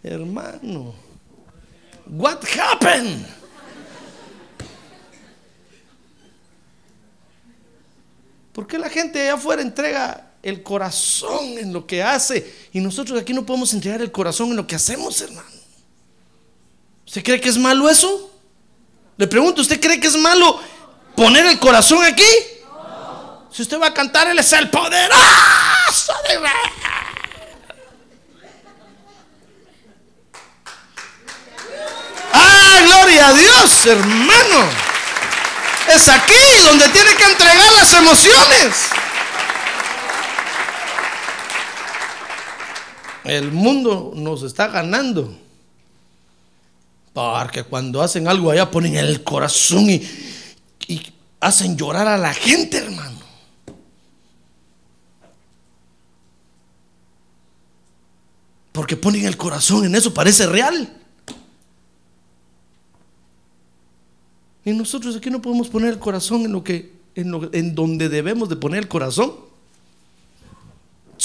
Hermano, 0.01 0.95
what 2.07 2.39
happened? 2.57 3.27
¿Por 8.53 8.65
qué 8.65 8.79
la 8.79 8.89
gente 8.89 9.21
allá 9.21 9.35
afuera 9.35 9.61
entrega 9.61 10.22
el 10.43 10.61
corazón 10.61 11.57
en 11.57 11.71
lo 11.71 11.87
que 11.87 12.03
hace 12.03 12.53
y 12.73 12.81
nosotros 12.81 13.19
aquí 13.19 13.33
no 13.33 13.45
podemos 13.45 13.73
entregar 13.73 14.01
el 14.01 14.11
corazón 14.11 14.49
en 14.49 14.57
lo 14.57 14.67
que 14.67 14.75
hacemos, 14.75 15.19
hermano? 15.21 15.47
¿Usted 17.07 17.23
cree 17.23 17.39
que 17.39 17.49
es 17.49 17.57
malo 17.57 17.89
eso? 17.89 18.29
Le 19.17 19.25
pregunto, 19.27 19.61
¿usted 19.61 19.79
cree 19.79 19.99
que 19.99 20.07
es 20.07 20.17
malo 20.17 20.59
poner 21.15 21.45
el 21.45 21.59
corazón 21.59 22.03
aquí? 22.03 22.23
Si 23.51 23.61
usted 23.61 23.79
va 23.79 23.87
a 23.87 23.93
cantar, 23.93 24.27
Él 24.27 24.37
es 24.37 24.51
el 24.51 24.69
poderoso 24.69 26.13
de. 26.27 26.39
¡Ah, 32.33 32.79
gloria 32.85 33.27
a 33.27 33.33
Dios, 33.33 33.85
hermano! 33.85 34.69
Es 35.87 36.09
aquí 36.09 36.33
donde 36.63 36.89
tiene 36.89 37.15
que 37.15 37.23
entregar 37.25 37.71
las 37.73 37.93
emociones. 37.93 38.73
El 43.23 43.51
mundo 43.51 44.13
nos 44.15 44.43
está 44.43 44.67
ganando. 44.67 45.37
Porque 47.13 47.63
cuando 47.63 48.01
hacen 48.01 48.27
algo 48.27 48.51
allá 48.51 48.69
ponen 48.69 48.95
el 48.95 49.23
corazón 49.23 49.89
y, 49.89 50.01
y 50.87 51.01
hacen 51.39 51.77
llorar 51.77 52.07
a 52.07 52.17
la 52.17 52.33
gente, 52.33 52.77
hermano. 52.77 53.19
Porque 58.71 58.97
ponen 58.97 59.25
el 59.25 59.37
corazón 59.37 59.85
en 59.85 59.95
eso, 59.95 60.13
parece 60.13 60.47
real. 60.47 60.91
Y 64.65 64.71
nosotros 64.71 65.15
aquí 65.15 65.29
no 65.29 65.41
podemos 65.41 65.67
poner 65.69 65.89
el 65.89 65.99
corazón 65.99 66.41
en 66.45 66.51
lo 66.51 66.63
que 66.63 66.93
en, 67.15 67.31
lo, 67.31 67.53
en 67.53 67.75
donde 67.75 68.09
debemos 68.09 68.49
de 68.49 68.55
poner 68.55 68.79
el 68.79 68.87
corazón. 68.87 69.33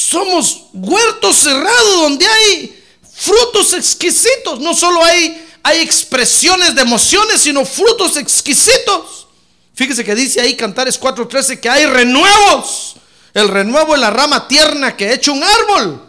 Somos 0.09 0.69
huertos 0.73 1.37
cerrados 1.37 2.01
donde 2.01 2.27
hay 2.27 2.83
frutos 3.15 3.75
exquisitos. 3.75 4.59
No 4.59 4.73
solo 4.73 5.05
hay, 5.05 5.47
hay 5.63 5.81
expresiones 5.81 6.75
de 6.75 6.81
emociones, 6.81 7.43
sino 7.43 7.63
frutos 7.67 8.17
exquisitos. 8.17 9.27
Fíjese 9.75 10.07
que 10.07 10.15
dice 10.15 10.41
ahí 10.41 10.57
Cantares 10.57 10.99
4:13 10.99 11.61
que 11.61 11.69
hay 11.69 11.85
renuevos. 11.85 12.97
El 13.35 13.49
renuevo 13.49 13.95
es 13.95 14.01
la 14.01 14.09
rama 14.09 14.49
tierna 14.49 14.97
que 14.97 15.09
ha 15.09 15.13
hecho 15.13 15.35
un 15.35 15.45
árbol. 15.45 16.03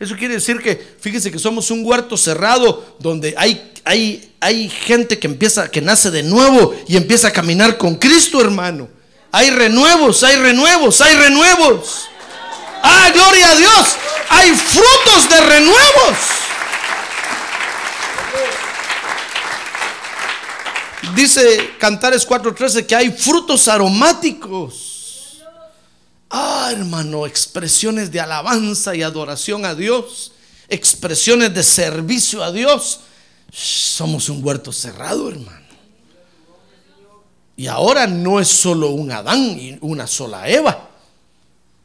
Eso 0.00 0.16
quiere 0.16 0.32
decir 0.32 0.58
que, 0.58 0.96
fíjese 0.98 1.30
que 1.30 1.38
somos 1.38 1.70
un 1.70 1.84
huerto 1.84 2.16
cerrado 2.16 2.96
donde 3.00 3.34
hay, 3.36 3.70
hay, 3.84 4.32
hay 4.40 4.70
gente 4.70 5.18
que 5.18 5.26
empieza, 5.26 5.70
que 5.70 5.82
nace 5.82 6.10
de 6.10 6.22
nuevo 6.22 6.74
y 6.88 6.96
empieza 6.96 7.28
a 7.28 7.32
caminar 7.32 7.76
con 7.76 7.96
Cristo, 7.96 8.40
hermano. 8.40 8.88
Hay 9.30 9.50
renuevos, 9.50 10.22
hay 10.22 10.36
renuevos, 10.36 11.02
hay 11.02 11.16
renuevos. 11.16 12.08
Ah, 12.82 13.10
gloria 13.14 13.50
a 13.50 13.54
Dios. 13.54 13.96
Hay 14.28 14.50
frutos 14.54 15.28
de 15.28 15.40
renuevos. 15.40 16.18
Dice 21.14 21.74
Cantares 21.78 22.26
4:13 22.26 22.86
que 22.86 22.96
hay 22.96 23.10
frutos 23.10 23.68
aromáticos. 23.68 25.42
Ah, 26.30 26.70
hermano, 26.72 27.26
expresiones 27.26 28.10
de 28.10 28.18
alabanza 28.18 28.94
y 28.94 29.02
adoración 29.02 29.66
a 29.66 29.74
Dios, 29.74 30.32
expresiones 30.68 31.52
de 31.52 31.62
servicio 31.62 32.42
a 32.42 32.50
Dios. 32.50 33.00
Somos 33.52 34.30
un 34.30 34.42
huerto 34.42 34.72
cerrado, 34.72 35.28
hermano. 35.28 35.60
Y 37.54 37.66
ahora 37.66 38.06
no 38.06 38.40
es 38.40 38.48
solo 38.48 38.88
un 38.88 39.12
Adán 39.12 39.38
y 39.38 39.76
una 39.82 40.06
sola 40.06 40.48
Eva. 40.48 40.88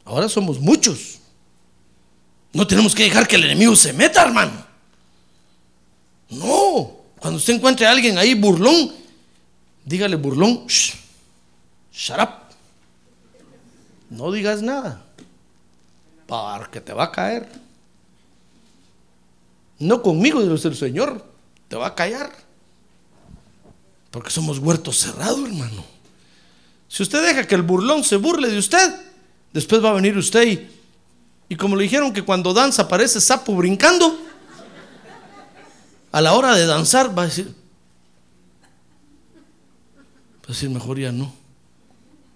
Ahora 0.08 0.26
somos 0.26 0.58
muchos. 0.58 1.18
No 2.54 2.66
tenemos 2.66 2.94
que 2.94 3.04
dejar 3.04 3.28
que 3.28 3.36
el 3.36 3.44
enemigo 3.44 3.76
se 3.76 3.92
meta, 3.92 4.22
hermano. 4.22 4.64
No. 6.30 6.92
Cuando 7.18 7.36
usted 7.36 7.54
encuentre 7.54 7.86
a 7.86 7.90
alguien 7.90 8.16
ahí 8.16 8.32
burlón, 8.32 8.90
dígale 9.84 10.16
burlón, 10.16 10.66
shh, 10.66 10.94
shut 11.92 12.18
up. 12.20 12.28
no 14.08 14.32
digas 14.32 14.62
nada, 14.62 15.04
porque 16.26 16.80
te 16.80 16.94
va 16.94 17.04
a 17.04 17.12
caer. 17.12 17.46
No 19.78 20.00
conmigo, 20.00 20.42
dice 20.42 20.68
el 20.68 20.76
Señor, 20.76 21.22
te 21.68 21.76
va 21.76 21.88
a 21.88 21.94
callar. 21.94 22.32
Porque 24.10 24.30
somos 24.30 24.58
huertos 24.58 24.96
cerrados, 24.96 25.46
hermano. 25.46 25.84
Si 26.88 27.02
usted 27.02 27.22
deja 27.22 27.46
que 27.46 27.54
el 27.56 27.62
burlón 27.62 28.04
se 28.04 28.16
burle 28.16 28.48
de 28.48 28.58
usted, 28.58 29.07
después 29.52 29.84
va 29.84 29.90
a 29.90 29.94
venir 29.94 30.16
usted 30.16 30.66
y, 31.48 31.56
como 31.56 31.76
le 31.76 31.84
dijeron 31.84 32.12
que 32.12 32.22
cuando 32.22 32.52
danza 32.52 32.82
aparece 32.82 33.20
sapo 33.20 33.54
brincando, 33.54 34.18
a 36.10 36.20
la 36.20 36.32
hora 36.32 36.54
de 36.54 36.66
danzar 36.66 37.16
va 37.16 37.22
a 37.22 37.26
decir, 37.26 37.46
va 37.46 37.52
a 40.44 40.48
decir 40.48 40.68
mejor 40.70 40.98
ya 40.98 41.12
no, 41.12 41.32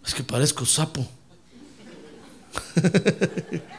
es 0.04 0.14
que 0.14 0.22
parezco 0.22 0.64
sapo. 0.66 1.04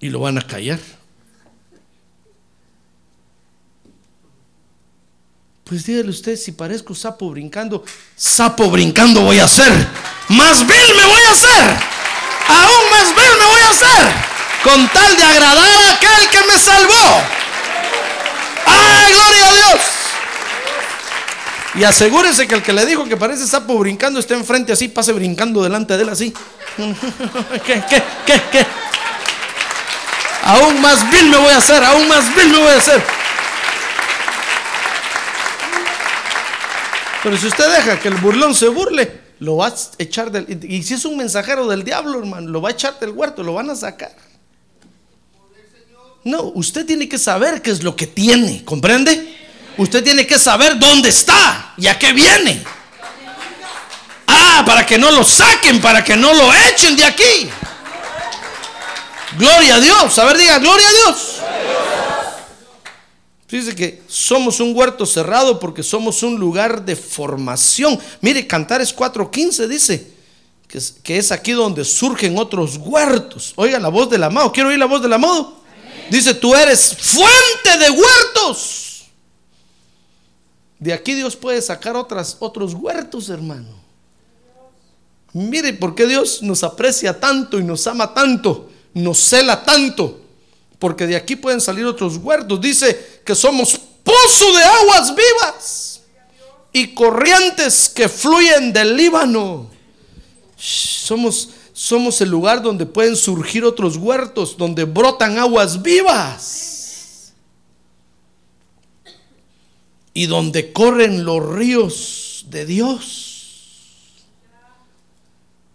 y 0.00 0.08
lo 0.08 0.20
van 0.20 0.38
a 0.38 0.42
callar. 0.42 0.78
Pues 5.68 5.84
dígale 5.84 6.08
usted, 6.08 6.34
si 6.36 6.52
parezco 6.52 6.94
sapo 6.94 7.28
brincando, 7.28 7.84
sapo 8.16 8.70
brincando 8.70 9.20
voy 9.20 9.38
a 9.38 9.44
hacer. 9.44 9.70
Más 10.28 10.66
vil 10.66 10.96
me 10.96 11.04
voy 11.04 11.20
a 11.28 11.30
hacer. 11.30 11.76
Aún 12.48 12.90
más 12.90 13.08
vil 13.14 13.38
me 13.38 13.44
voy 13.44 13.60
a 13.60 13.70
hacer. 13.70 14.14
Con 14.64 14.88
tal 14.88 15.14
de 15.14 15.22
agradar 15.22 15.66
a 15.66 15.92
aquel 15.92 16.30
que 16.30 16.38
me 16.50 16.58
salvó. 16.58 17.22
¡Ay, 18.64 19.12
gloria 19.12 19.46
a 19.46 19.52
Dios! 19.52 19.80
Y 21.74 21.84
asegúrese 21.84 22.48
que 22.48 22.54
el 22.54 22.62
que 22.62 22.72
le 22.72 22.86
dijo 22.86 23.04
que 23.04 23.18
parece 23.18 23.46
sapo 23.46 23.78
brincando 23.78 24.20
esté 24.20 24.32
enfrente 24.32 24.72
así, 24.72 24.88
pase 24.88 25.12
brincando 25.12 25.62
delante 25.62 25.98
de 25.98 26.02
él 26.02 26.08
así. 26.08 26.32
¿Qué, 27.66 27.82
qué, 27.90 28.02
qué, 28.24 28.42
qué? 28.52 28.66
Aún 30.44 30.80
más 30.80 31.10
vil 31.10 31.28
me 31.28 31.36
voy 31.36 31.52
a 31.52 31.58
hacer, 31.58 31.84
aún 31.84 32.08
más 32.08 32.34
vil 32.34 32.48
me 32.48 32.58
voy 32.58 32.72
a 32.72 32.78
hacer. 32.78 33.27
Pero 37.28 37.38
si 37.38 37.46
usted 37.48 37.70
deja 37.70 38.00
que 38.00 38.08
el 38.08 38.14
burlón 38.14 38.54
se 38.54 38.68
burle, 38.68 39.20
lo 39.40 39.58
va 39.58 39.66
a 39.66 39.74
echar 39.98 40.30
del... 40.30 40.64
Y 40.64 40.82
si 40.82 40.94
es 40.94 41.04
un 41.04 41.18
mensajero 41.18 41.66
del 41.66 41.84
diablo, 41.84 42.20
hermano, 42.20 42.48
lo 42.48 42.62
va 42.62 42.70
a 42.70 42.72
echar 42.72 42.98
del 42.98 43.10
huerto, 43.10 43.42
lo 43.42 43.52
van 43.52 43.68
a 43.68 43.76
sacar. 43.76 44.16
No, 46.24 46.44
usted 46.54 46.86
tiene 46.86 47.06
que 47.06 47.18
saber 47.18 47.60
qué 47.60 47.70
es 47.70 47.82
lo 47.82 47.94
que 47.94 48.06
tiene, 48.06 48.64
¿comprende? 48.64 49.36
Usted 49.76 50.02
tiene 50.02 50.26
que 50.26 50.38
saber 50.38 50.78
dónde 50.78 51.10
está 51.10 51.74
y 51.76 51.86
a 51.86 51.98
qué 51.98 52.14
viene. 52.14 52.64
Ah, 54.26 54.62
para 54.64 54.86
que 54.86 54.96
no 54.96 55.10
lo 55.10 55.22
saquen, 55.22 55.82
para 55.82 56.02
que 56.02 56.16
no 56.16 56.32
lo 56.32 56.50
echen 56.54 56.96
de 56.96 57.04
aquí. 57.04 57.50
Gloria 59.36 59.74
a 59.74 59.80
Dios. 59.80 60.18
A 60.18 60.24
ver, 60.24 60.38
diga, 60.38 60.58
gloria 60.60 60.88
a 60.88 60.92
Dios. 60.92 61.40
Fíjese 63.48 63.74
que 63.74 64.02
somos 64.06 64.60
un 64.60 64.76
huerto 64.76 65.06
cerrado 65.06 65.58
porque 65.58 65.82
somos 65.82 66.22
un 66.22 66.38
lugar 66.38 66.84
de 66.84 66.94
formación. 66.94 67.98
Mire, 68.20 68.46
Cantares 68.46 68.94
4.15 68.94 69.66
dice 69.66 70.12
que 70.68 70.76
es, 70.76 70.96
que 71.02 71.16
es, 71.16 71.32
aquí 71.32 71.52
donde 71.52 71.82
surgen 71.82 72.36
otros 72.36 72.76
huertos. 72.76 73.54
Oiga 73.56 73.78
la 73.78 73.88
voz 73.88 74.10
del 74.10 74.22
amado. 74.22 74.52
¿Quiero 74.52 74.68
oír 74.68 74.78
la 74.78 74.84
voz 74.84 75.00
del 75.00 75.14
amado? 75.14 75.62
Dice, 76.10 76.34
tú 76.34 76.54
eres 76.54 76.94
fuente 76.94 77.78
de 77.78 77.90
huertos. 77.90 79.06
De 80.78 80.92
aquí 80.92 81.14
Dios 81.14 81.34
puede 81.34 81.62
sacar 81.62 81.96
otras, 81.96 82.36
otros 82.40 82.74
huertos, 82.74 83.30
hermano. 83.30 83.78
Mire 85.32 85.72
por 85.72 85.94
qué 85.94 86.06
Dios 86.06 86.42
nos 86.42 86.62
aprecia 86.62 87.18
tanto 87.18 87.58
y 87.58 87.64
nos 87.64 87.86
ama 87.86 88.12
tanto, 88.12 88.70
nos 88.92 89.18
cela 89.18 89.64
tanto 89.64 90.28
porque 90.78 91.06
de 91.06 91.16
aquí 91.16 91.36
pueden 91.36 91.60
salir 91.60 91.84
otros 91.84 92.16
huertos. 92.16 92.60
Dice 92.60 93.17
que 93.28 93.34
somos 93.34 93.78
pozo 94.02 94.56
de 94.56 94.64
aguas 94.64 95.14
vivas 95.14 96.00
y 96.72 96.94
corrientes 96.94 97.90
que 97.90 98.08
fluyen 98.08 98.72
del 98.72 98.96
Líbano. 98.96 99.68
Somos, 100.56 101.50
somos 101.74 102.18
el 102.22 102.30
lugar 102.30 102.62
donde 102.62 102.86
pueden 102.86 103.16
surgir 103.16 103.66
otros 103.66 103.98
huertos, 103.98 104.56
donde 104.56 104.84
brotan 104.84 105.36
aguas 105.36 105.82
vivas 105.82 107.34
y 110.14 110.24
donde 110.24 110.72
corren 110.72 111.26
los 111.26 111.46
ríos 111.46 112.46
de 112.48 112.64
Dios. 112.64 114.24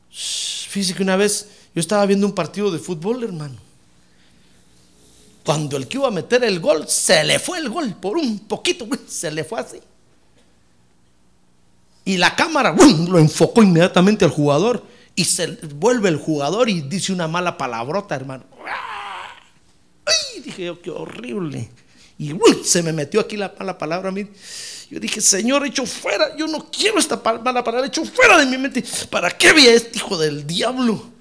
Fíjese 0.10 0.96
que 0.96 1.04
una 1.04 1.18
vez 1.18 1.50
yo 1.76 1.80
estaba 1.80 2.04
viendo 2.08 2.26
un 2.26 2.34
partido 2.34 2.72
de 2.72 2.80
fútbol, 2.80 3.24
hermano. 3.24 3.62
Cuando 5.43 5.75
el 5.77 5.88
que 5.88 5.97
iba 5.97 6.08
a 6.08 6.12
meter 6.12 6.43
el 6.43 6.60
gol, 6.60 6.88
se 6.88 7.23
le 7.23 7.38
fue 7.39 7.58
el 7.58 7.69
gol 7.69 7.93
por 7.95 8.17
un 8.17 8.39
poquito, 8.39 8.88
se 9.08 9.29
le 9.32 9.43
fue 9.43 9.60
así. 9.60 9.79
Y 12.06 12.17
la 12.17 12.36
cámara 12.36 12.75
lo 13.08 13.19
enfocó 13.19 13.63
inmediatamente 13.63 14.25
al 14.25 14.32
jugador. 14.32 14.84
Y 15.15 15.25
se 15.25 15.47
vuelve 15.75 16.10
el 16.10 16.17
jugador 16.17 16.69
y 16.69 16.82
dice 16.82 17.13
una 17.13 17.27
mala 17.27 17.58
palabrota, 17.58 18.15
hermano. 18.15 18.45
Ay, 20.06 20.41
dije 20.41 20.65
yo, 20.65 20.82
qué 20.82 20.89
horrible. 20.89 21.69
Y 22.17 22.34
se 22.63 22.82
me 22.82 22.93
metió 22.93 23.19
aquí 23.19 23.38
la 23.38 23.53
mala 23.58 23.77
palabra 23.77 24.12
a. 24.12 24.27
Yo 24.89 24.99
dije, 24.99 25.21
Señor, 25.21 25.65
hecho 25.65 25.86
fuera. 25.86 26.36
Yo 26.36 26.47
no 26.47 26.69
quiero 26.71 26.99
esta 26.99 27.21
mala 27.43 27.63
palabra, 27.63 27.88
hecho 27.88 28.03
fuera 28.06 28.38
de 28.38 28.45
mi 28.45 28.58
mente. 28.58 28.84
¿Para 29.10 29.29
qué 29.29 29.49
había 29.49 29.73
este 29.73 29.97
hijo 29.97 30.17
del 30.17 30.45
diablo? 30.45 31.12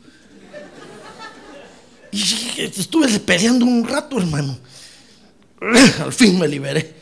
Y 2.12 2.60
estuve 2.60 3.08
peleando 3.20 3.64
un 3.64 3.88
rato, 3.88 4.18
hermano. 4.18 4.58
Al 6.00 6.12
fin 6.12 6.38
me 6.38 6.46
liberé. 6.46 6.94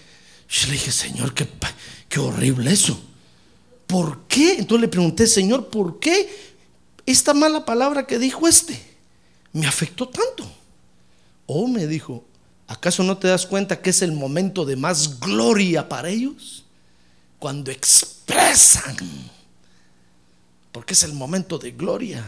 Yo 0.48 0.66
le 0.66 0.72
dije, 0.72 0.92
Señor, 0.92 1.34
qué, 1.34 1.48
qué 2.08 2.20
horrible 2.20 2.72
eso. 2.72 3.00
¿Por 3.86 4.22
qué? 4.28 4.58
Entonces 4.58 4.82
le 4.82 4.88
pregunté, 4.88 5.26
Señor, 5.26 5.68
¿por 5.68 5.98
qué 5.98 6.54
esta 7.04 7.34
mala 7.34 7.64
palabra 7.64 8.06
que 8.06 8.18
dijo 8.20 8.46
este 8.46 8.80
me 9.52 9.66
afectó 9.66 10.08
tanto? 10.08 10.48
Oh, 11.46 11.66
me 11.66 11.88
dijo, 11.88 12.24
¿acaso 12.68 13.02
no 13.02 13.18
te 13.18 13.26
das 13.26 13.46
cuenta 13.46 13.82
que 13.82 13.90
es 13.90 14.02
el 14.02 14.12
momento 14.12 14.64
de 14.64 14.76
más 14.76 15.18
gloria 15.18 15.88
para 15.88 16.08
ellos? 16.08 16.64
Cuando 17.40 17.72
expresan. 17.72 18.96
Porque 20.70 20.92
es 20.92 21.02
el 21.02 21.14
momento 21.14 21.58
de 21.58 21.72
gloria. 21.72 22.24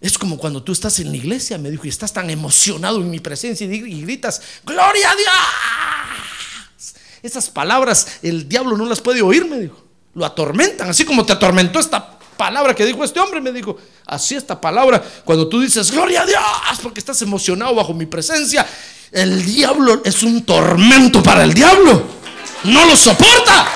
Es 0.00 0.16
como 0.16 0.38
cuando 0.38 0.62
tú 0.62 0.72
estás 0.72 1.00
en 1.00 1.10
la 1.10 1.16
iglesia, 1.16 1.58
me 1.58 1.70
dijo, 1.70 1.84
y 1.84 1.88
estás 1.88 2.12
tan 2.12 2.30
emocionado 2.30 2.98
en 3.00 3.10
mi 3.10 3.18
presencia 3.18 3.66
y 3.66 4.02
gritas, 4.02 4.40
gloria 4.64 5.10
a 5.10 5.16
Dios. 5.16 6.94
Esas 7.22 7.50
palabras 7.50 8.06
el 8.22 8.48
diablo 8.48 8.76
no 8.76 8.86
las 8.86 9.00
puede 9.00 9.22
oír, 9.22 9.44
me 9.44 9.58
dijo. 9.58 9.84
Lo 10.14 10.24
atormentan, 10.24 10.88
así 10.88 11.04
como 11.04 11.26
te 11.26 11.32
atormentó 11.32 11.80
esta 11.80 12.18
palabra 12.36 12.74
que 12.74 12.86
dijo 12.86 13.02
este 13.02 13.18
hombre, 13.18 13.40
me 13.40 13.52
dijo, 13.52 13.76
así 14.06 14.36
esta 14.36 14.60
palabra, 14.60 15.02
cuando 15.24 15.48
tú 15.48 15.60
dices, 15.60 15.90
gloria 15.90 16.22
a 16.22 16.26
Dios, 16.26 16.40
porque 16.82 17.00
estás 17.00 17.20
emocionado 17.22 17.74
bajo 17.74 17.92
mi 17.92 18.06
presencia, 18.06 18.66
el 19.10 19.44
diablo 19.44 20.02
es 20.04 20.22
un 20.22 20.44
tormento 20.44 21.22
para 21.22 21.42
el 21.42 21.52
diablo. 21.52 22.02
No 22.64 22.86
lo 22.86 22.96
soporta. 22.96 23.68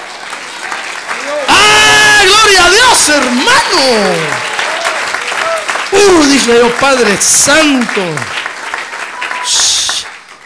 ¡Ah, 1.49 2.23
gloria 2.25 2.67
a 2.67 2.71
Dios, 2.71 3.09
hermano! 3.09 4.42
Uh, 5.93 6.25
dije 6.27 6.59
yo, 6.59 6.71
Padre 6.81 7.17
Santo. 7.19 8.01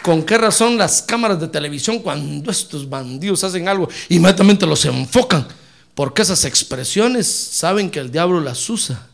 ¿Con 0.01 0.23
qué 0.23 0.37
razón 0.37 0.77
las 0.77 1.01
cámaras 1.01 1.39
de 1.39 1.47
televisión 1.47 1.99
cuando 1.99 2.49
estos 2.49 2.89
bandidos 2.89 3.43
hacen 3.43 3.67
algo, 3.67 3.89
inmediatamente 4.07 4.65
los 4.65 4.85
enfocan? 4.85 5.45
Porque 5.93 6.21
esas 6.21 6.45
expresiones 6.45 7.27
saben 7.27 7.89
que 7.89 7.99
el 7.99 8.11
diablo 8.11 8.39
las 8.39 8.69
usa 8.69 9.07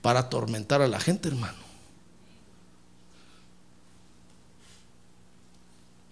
para 0.00 0.20
atormentar 0.20 0.82
a 0.82 0.86
la 0.86 1.00
gente, 1.00 1.28
hermano. 1.28 1.58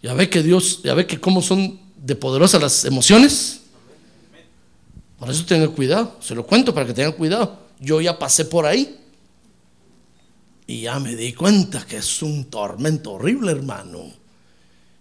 Ya 0.02 0.14
ve 0.14 0.28
que 0.28 0.42
Dios, 0.42 0.82
ya 0.82 0.94
ve 0.94 1.06
que 1.06 1.20
cómo 1.20 1.40
son 1.40 1.78
de 1.96 2.16
poderosas 2.16 2.60
las 2.60 2.84
emociones. 2.84 3.60
Por 5.18 5.30
eso 5.30 5.44
tenga 5.44 5.68
cuidado. 5.68 6.16
Se 6.20 6.34
lo 6.34 6.44
cuento 6.44 6.74
para 6.74 6.84
que 6.86 6.94
tengan 6.94 7.12
cuidado. 7.12 7.58
Yo 7.78 8.00
ya 8.00 8.18
pasé 8.18 8.44
por 8.44 8.66
ahí. 8.66 8.98
Y 10.72 10.80
ya 10.80 10.98
me 10.98 11.14
di 11.14 11.34
cuenta 11.34 11.84
que 11.84 11.98
es 11.98 12.22
un 12.22 12.46
tormento 12.46 13.12
horrible, 13.12 13.52
hermano. 13.52 14.10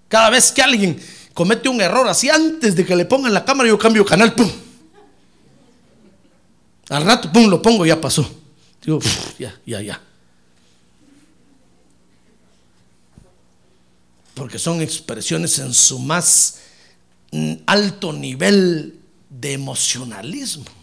Cada 0.10 0.30
vez 0.30 0.52
que 0.52 0.62
alguien 0.62 1.02
comete 1.34 1.70
un 1.70 1.80
error 1.80 2.06
así, 2.10 2.30
antes 2.30 2.76
de 2.76 2.86
que 2.86 2.94
le 2.94 3.06
pongan 3.06 3.34
la 3.34 3.46
cámara, 3.46 3.70
yo 3.70 3.80
cambio 3.80 4.06
canal, 4.06 4.36
¡pum! 4.36 4.52
Al 6.90 7.06
rato, 7.06 7.32
¡pum! 7.32 7.48
Lo 7.48 7.62
pongo, 7.62 7.86
ya 7.86 8.02
pasó. 8.02 8.30
Digo, 8.84 9.00
ya, 9.40 9.58
ya, 9.66 9.82
ya. 9.82 10.02
Porque 14.34 14.60
son 14.60 14.82
expresiones 14.82 15.58
en 15.60 15.74
su 15.74 16.00
más 16.00 16.58
mm, 17.32 17.54
alto 17.66 18.12
nivel 18.12 19.00
de 19.30 19.54
emocionalismo. 19.54 20.81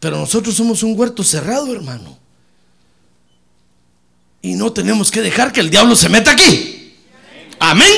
Pero 0.00 0.18
nosotros 0.18 0.54
somos 0.54 0.82
un 0.82 0.98
huerto 0.98 1.22
cerrado, 1.22 1.72
hermano. 1.72 2.18
Y 4.42 4.54
no 4.54 4.72
tenemos 4.72 5.10
que 5.10 5.20
dejar 5.20 5.52
que 5.52 5.60
el 5.60 5.68
diablo 5.68 5.94
se 5.94 6.08
meta 6.08 6.30
aquí. 6.30 6.94
Amén. 7.58 7.92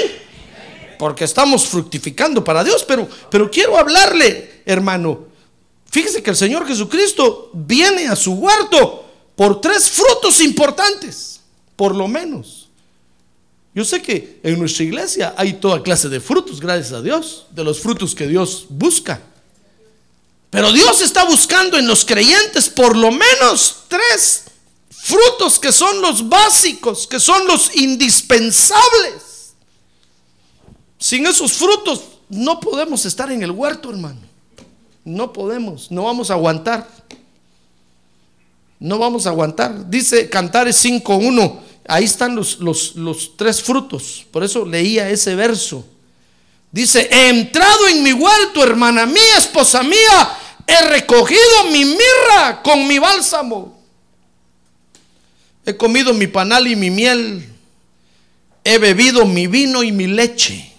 Porque 0.98 1.24
estamos 1.24 1.64
fructificando 1.66 2.42
para 2.42 2.64
Dios. 2.64 2.84
Pero, 2.86 3.09
pero 3.30 3.48
quiero 3.48 3.78
hablarle, 3.78 4.62
hermano. 4.66 5.26
Fíjese 5.88 6.22
que 6.22 6.30
el 6.30 6.36
Señor 6.36 6.66
Jesucristo 6.66 7.50
viene 7.55 8.09
a 8.09 8.16
su 8.16 8.32
huerto 8.32 9.07
por 9.36 9.61
tres 9.61 9.88
frutos 9.90 10.40
importantes, 10.40 11.40
por 11.76 11.94
lo 11.94 12.09
menos. 12.09 12.68
Yo 13.74 13.84
sé 13.84 14.03
que 14.03 14.40
en 14.42 14.59
nuestra 14.59 14.84
iglesia 14.84 15.34
hay 15.36 15.55
toda 15.55 15.82
clase 15.82 16.09
de 16.09 16.20
frutos, 16.20 16.61
gracias 16.61 16.92
a 16.92 17.00
Dios, 17.00 17.46
de 17.50 17.62
los 17.62 17.80
frutos 17.80 18.14
que 18.14 18.26
Dios 18.26 18.66
busca. 18.68 19.20
Pero 20.53 20.70
Dios 20.70 21.00
está 21.00 21.24
buscando 21.24 21.78
en 21.78 21.86
los 21.86 22.05
creyentes 22.05 22.68
por 22.68 22.94
lo 22.94 23.11
menos 23.11 23.84
tres 23.88 24.44
frutos 24.90 25.59
que 25.59 25.72
son 25.72 26.03
los 26.03 26.28
básicos, 26.28 27.07
que 27.07 27.18
son 27.18 27.46
los 27.46 27.74
indispensables. 27.74 29.55
Sin 30.98 31.24
esos 31.26 31.55
frutos 31.55 32.03
no 32.28 32.61
podemos 32.61 33.07
estar 33.07 33.32
en 33.32 33.42
el 33.42 33.50
huerto, 33.50 33.88
hermano. 33.88 34.20
No 35.07 35.32
podemos, 35.32 35.90
no 35.90 36.05
vamos 36.05 36.30
a 36.30 36.34
aguantar. 36.34 36.86
No 38.78 38.98
vamos 38.98 39.26
a 39.26 39.30
aguantar. 39.30 39.88
Dice 39.88 40.28
Cantares 40.28 40.84
5.1, 40.84 41.61
ahí 41.88 42.05
están 42.05 42.36
los, 42.36 42.59
los, 42.59 42.94
los 42.94 43.38
tres 43.38 43.62
frutos. 43.62 44.26
Por 44.30 44.44
eso 44.44 44.66
leía 44.66 45.09
ese 45.09 45.34
verso. 45.34 45.82
Dice, 46.70 47.09
he 47.11 47.30
entrado 47.30 47.88
en 47.88 48.03
mi 48.03 48.12
huerto, 48.12 48.62
hermana 48.62 49.07
mía, 49.07 49.38
esposa 49.38 49.82
mía, 49.82 50.38
he 50.67 50.89
recogido 50.89 51.65
mi 51.71 51.85
mirra 51.85 52.63
con 52.63 52.87
mi 52.87 52.99
bálsamo. 52.99 53.81
He 55.65 55.77
comido 55.77 56.13
mi 56.13 56.27
panal 56.27 56.67
y 56.67 56.77
mi 56.77 56.91
miel. 56.91 57.49
He 58.65 58.79
bebido 58.79 59.25
mi 59.25 59.47
vino 59.47 59.83
y 59.83 59.93
mi 59.93 60.07
leche. 60.07 60.73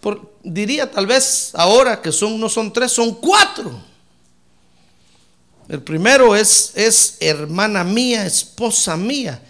Por, 0.00 0.32
diría 0.42 0.90
tal 0.90 1.06
vez 1.06 1.50
ahora 1.54 2.00
que 2.00 2.12
son, 2.12 2.40
no 2.40 2.48
son 2.48 2.72
tres, 2.72 2.92
son 2.92 3.14
cuatro. 3.14 3.80
El 5.68 5.82
primero 5.82 6.34
es, 6.34 6.72
es 6.74 7.16
hermana 7.20 7.84
mía, 7.84 8.26
esposa 8.26 8.96
mía. 8.96 9.40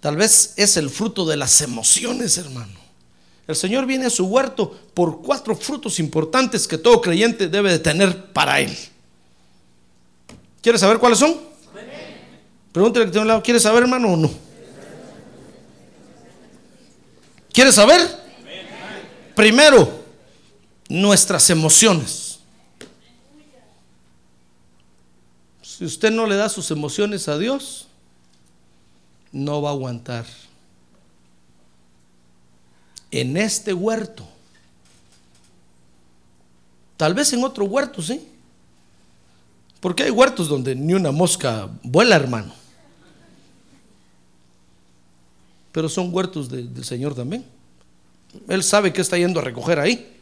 Tal 0.00 0.16
vez 0.16 0.54
es 0.56 0.76
el 0.76 0.88
fruto 0.88 1.26
de 1.26 1.36
las 1.36 1.60
emociones, 1.60 2.38
hermano. 2.38 2.78
El 3.48 3.56
Señor 3.56 3.86
viene 3.86 4.04
a 4.04 4.10
su 4.10 4.26
huerto 4.26 4.78
por 4.92 5.22
cuatro 5.22 5.56
frutos 5.56 5.98
importantes 6.00 6.68
que 6.68 6.76
todo 6.76 7.00
creyente 7.00 7.48
debe 7.48 7.70
de 7.70 7.78
tener 7.78 8.26
para 8.34 8.60
Él. 8.60 8.76
¿Quieres 10.60 10.82
saber 10.82 10.98
cuáles 10.98 11.18
son? 11.18 11.34
Pregúntale 12.72 13.06
que 13.06 13.12
tiene 13.12 13.22
un 13.22 13.28
lado, 13.28 13.42
¿quieres 13.42 13.62
saber, 13.62 13.84
hermano, 13.84 14.12
o 14.12 14.16
no? 14.18 14.30
¿Quieres 17.50 17.74
saber? 17.74 18.02
Primero, 19.34 20.04
nuestras 20.90 21.48
emociones. 21.48 22.40
Si 25.62 25.86
usted 25.86 26.10
no 26.10 26.26
le 26.26 26.36
da 26.36 26.50
sus 26.50 26.70
emociones 26.70 27.28
a 27.28 27.38
Dios, 27.38 27.88
no 29.32 29.62
va 29.62 29.70
a 29.70 29.72
aguantar 29.72 30.26
en 33.10 33.36
este 33.36 33.72
huerto. 33.72 34.26
Tal 36.96 37.14
vez 37.14 37.32
en 37.32 37.44
otro 37.44 37.64
huerto, 37.64 38.02
sí. 38.02 38.26
Porque 39.80 40.02
hay 40.02 40.10
huertos 40.10 40.48
donde 40.48 40.74
ni 40.74 40.94
una 40.94 41.12
mosca 41.12 41.68
vuela, 41.82 42.16
hermano. 42.16 42.52
Pero 45.70 45.88
son 45.88 46.12
huertos 46.12 46.48
del 46.48 46.84
Señor 46.84 47.14
también. 47.14 47.44
Él 48.48 48.64
sabe 48.64 48.92
que 48.92 49.00
está 49.00 49.16
yendo 49.16 49.38
a 49.38 49.44
recoger 49.44 49.78
ahí. 49.78 50.16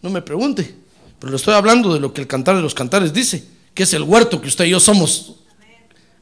No 0.00 0.10
me 0.10 0.22
pregunte. 0.22 0.74
Pero 1.18 1.30
le 1.30 1.36
estoy 1.36 1.54
hablando 1.54 1.92
de 1.92 2.00
lo 2.00 2.12
que 2.12 2.20
el 2.20 2.26
cantar 2.26 2.56
de 2.56 2.62
los 2.62 2.74
cantares 2.74 3.12
dice, 3.12 3.44
que 3.74 3.82
es 3.82 3.92
el 3.94 4.02
huerto 4.02 4.40
que 4.40 4.48
usted 4.48 4.64
y 4.64 4.70
yo 4.70 4.80
somos. 4.80 5.36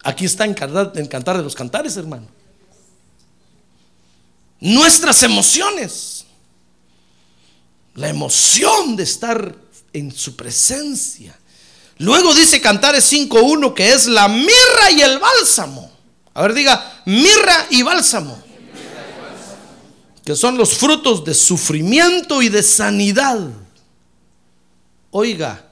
Aquí 0.02 0.24
está 0.24 0.46
en 0.46 0.54
cantar 0.54 1.36
de 1.36 1.42
los 1.42 1.54
cantares, 1.54 1.96
hermano 1.98 2.39
nuestras 4.60 5.22
emociones. 5.22 6.24
La 7.94 8.08
emoción 8.08 8.96
de 8.96 9.02
estar 9.02 9.54
en 9.92 10.12
su 10.12 10.36
presencia. 10.36 11.36
Luego 11.98 12.34
dice 12.34 12.60
Cantares 12.60 13.12
5.1 13.12 13.74
que 13.74 13.92
es 13.92 14.06
la 14.06 14.28
mirra 14.28 14.90
y 14.90 15.00
el 15.02 15.18
bálsamo. 15.18 15.90
A 16.32 16.42
ver, 16.42 16.54
diga, 16.54 17.02
mirra 17.06 17.66
y 17.70 17.82
bálsamo. 17.82 18.42
Que 20.24 20.36
son 20.36 20.56
los 20.56 20.74
frutos 20.74 21.24
de 21.24 21.34
sufrimiento 21.34 22.40
y 22.40 22.48
de 22.48 22.62
sanidad. 22.62 23.40
Oiga, 25.10 25.66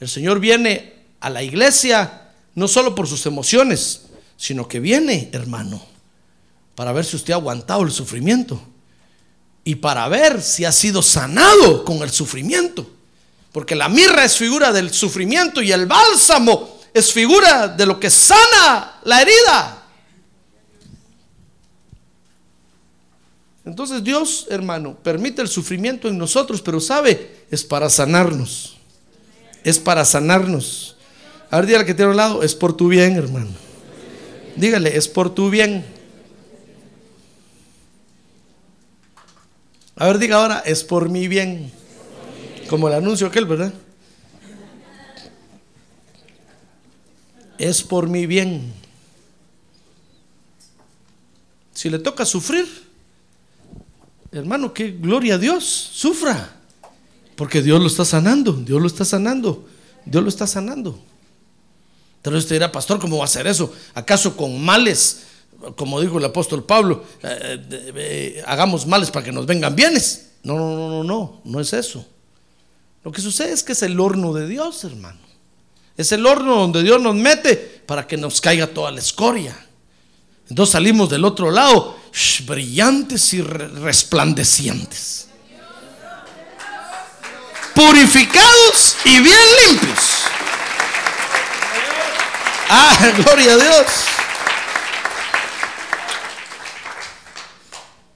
el 0.00 0.08
Señor 0.08 0.40
viene 0.40 0.94
a 1.20 1.28
la 1.28 1.42
iglesia 1.42 2.32
no 2.54 2.66
solo 2.66 2.94
por 2.94 3.06
sus 3.06 3.26
emociones, 3.26 4.02
sino 4.36 4.66
que 4.66 4.80
viene, 4.80 5.28
hermano, 5.32 5.84
para 6.80 6.92
ver 6.92 7.04
si 7.04 7.14
usted 7.14 7.34
ha 7.34 7.36
aguantado 7.36 7.82
el 7.82 7.90
sufrimiento 7.90 8.58
y 9.64 9.74
para 9.74 10.08
ver 10.08 10.40
si 10.40 10.64
ha 10.64 10.72
sido 10.72 11.02
sanado 11.02 11.84
con 11.84 11.98
el 11.98 12.08
sufrimiento. 12.08 12.90
Porque 13.52 13.74
la 13.74 13.90
mirra 13.90 14.24
es 14.24 14.38
figura 14.38 14.72
del 14.72 14.90
sufrimiento 14.90 15.60
y 15.60 15.72
el 15.72 15.84
bálsamo 15.84 16.80
es 16.94 17.12
figura 17.12 17.68
de 17.68 17.84
lo 17.84 18.00
que 18.00 18.08
sana 18.08 18.98
la 19.04 19.20
herida. 19.20 19.84
Entonces 23.66 24.02
Dios, 24.02 24.46
hermano, 24.48 24.96
permite 25.02 25.42
el 25.42 25.48
sufrimiento 25.48 26.08
en 26.08 26.16
nosotros, 26.16 26.62
pero 26.62 26.80
sabe, 26.80 27.44
es 27.50 27.62
para 27.62 27.90
sanarnos. 27.90 28.78
Es 29.64 29.78
para 29.78 30.06
sanarnos. 30.06 30.96
A 31.50 31.56
ver, 31.56 31.66
dígale 31.66 31.84
que 31.84 31.92
tiene 31.92 32.12
un 32.12 32.16
lado, 32.16 32.42
es 32.42 32.54
por 32.54 32.74
tu 32.74 32.88
bien, 32.88 33.16
hermano. 33.16 33.50
Dígale, 34.56 34.96
es 34.96 35.08
por 35.08 35.34
tu 35.34 35.50
bien. 35.50 35.99
A 40.00 40.06
ver, 40.06 40.18
diga 40.18 40.36
ahora, 40.36 40.60
es 40.64 40.82
por 40.82 41.10
mi 41.10 41.28
bien. 41.28 41.70
Como 42.70 42.88
el 42.88 42.94
anuncio 42.94 43.26
aquel, 43.26 43.44
¿verdad? 43.44 43.70
Es 47.58 47.82
por 47.82 48.08
mi 48.08 48.24
bien. 48.24 48.72
Si 51.74 51.90
le 51.90 51.98
toca 51.98 52.24
sufrir, 52.24 52.66
hermano, 54.32 54.72
que 54.72 54.92
gloria 54.92 55.34
a 55.34 55.38
Dios, 55.38 55.66
sufra. 55.66 56.56
Porque 57.36 57.60
Dios 57.60 57.78
lo 57.78 57.86
está 57.86 58.06
sanando, 58.06 58.54
Dios 58.54 58.80
lo 58.80 58.86
está 58.86 59.04
sanando, 59.04 59.68
Dios 60.06 60.22
lo 60.22 60.30
está 60.30 60.46
sanando. 60.46 60.98
Entonces 62.16 62.44
usted 62.44 62.56
dirá, 62.56 62.72
pastor, 62.72 63.00
¿cómo 63.00 63.18
va 63.18 63.24
a 63.24 63.26
hacer 63.26 63.46
eso? 63.46 63.70
¿Acaso 63.92 64.34
con 64.34 64.64
males 64.64 65.24
como 65.76 66.00
dijo 66.00 66.18
el 66.18 66.24
apóstol 66.24 66.64
Pablo, 66.64 67.04
eh, 67.22 67.66
eh, 67.70 68.42
hagamos 68.46 68.86
males 68.86 69.10
para 69.10 69.24
que 69.24 69.32
nos 69.32 69.46
vengan 69.46 69.76
bienes. 69.76 70.30
No, 70.42 70.56
no, 70.56 70.74
no, 70.74 70.88
no, 70.88 71.04
no, 71.04 71.40
no 71.44 71.60
es 71.60 71.72
eso. 71.72 72.04
Lo 73.04 73.12
que 73.12 73.20
sucede 73.20 73.52
es 73.52 73.62
que 73.62 73.72
es 73.72 73.82
el 73.82 73.98
horno 73.98 74.32
de 74.32 74.46
Dios, 74.46 74.84
hermano. 74.84 75.18
Es 75.96 76.12
el 76.12 76.24
horno 76.24 76.56
donde 76.56 76.82
Dios 76.82 77.00
nos 77.00 77.14
mete 77.14 77.56
para 77.86 78.06
que 78.06 78.16
nos 78.16 78.40
caiga 78.40 78.66
toda 78.66 78.90
la 78.90 79.00
escoria. 79.00 79.56
Entonces 80.48 80.72
salimos 80.72 81.10
del 81.10 81.24
otro 81.24 81.50
lado 81.50 81.96
brillantes 82.44 83.34
y 83.34 83.42
resplandecientes. 83.42 85.28
Purificados 87.74 88.96
y 89.04 89.20
bien 89.20 89.38
limpios. 89.66 89.98
Ah, 92.68 93.12
gloria 93.24 93.54
a 93.54 93.56
Dios. 93.56 93.86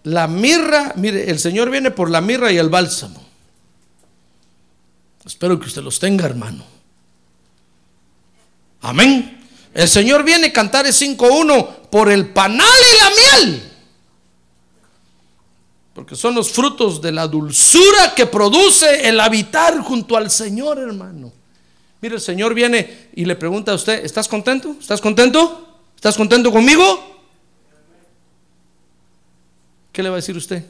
La 0.05 0.27
mirra, 0.27 0.93
mire, 0.97 1.31
el 1.31 1.39
Señor 1.39 1.71
viene 1.71 1.91
por 1.91 2.11
la 2.11 2.21
mirra 2.21 2.53
y 2.53 2.59
el 2.59 2.69
bálsamo. 2.69 3.25
Espero 5.25 5.59
que 5.59 5.67
usted 5.67 5.83
los 5.83 5.99
tenga, 5.99 6.27
hermano. 6.27 6.65
Amén. 8.83 9.43
El 9.73 9.89
Señor 9.89 10.23
viene, 10.23 10.53
Cantares 10.53 11.01
5.1, 11.01 11.89
por 11.91 12.13
el 12.13 12.29
panal 12.29 12.67
y 12.67 13.03
la 13.03 13.11
miel. 13.11 13.73
Porque 15.95 16.17
son 16.17 16.35
los 16.35 16.53
frutos 16.53 17.01
de 17.01 17.11
la 17.11 17.27
dulzura 17.27 18.15
que 18.15 18.27
produce 18.27 19.09
el 19.09 19.19
habitar 19.21 19.79
junto 19.81 20.19
al 20.19 20.31
Señor, 20.31 20.79
hermano. 20.79 21.33
Mire, 22.03 22.17
el 22.17 22.21
Señor 22.21 22.53
viene 22.53 23.09
y 23.15 23.25
le 23.25 23.37
pregunta 23.37 23.73
a 23.73 23.77
usted, 23.77 24.05
¿estás 24.05 24.29
contento? 24.29 24.77
¿Estás 24.79 25.01
contento? 25.01 25.81
¿Estás 25.97 26.17
contento 26.17 26.53
conmigo? 26.53 27.14
¿Qué 29.95 30.03
le 30.03 30.09
va 30.09 30.17
a 30.17 30.19
decir 30.19 30.37
usted? 30.37 30.67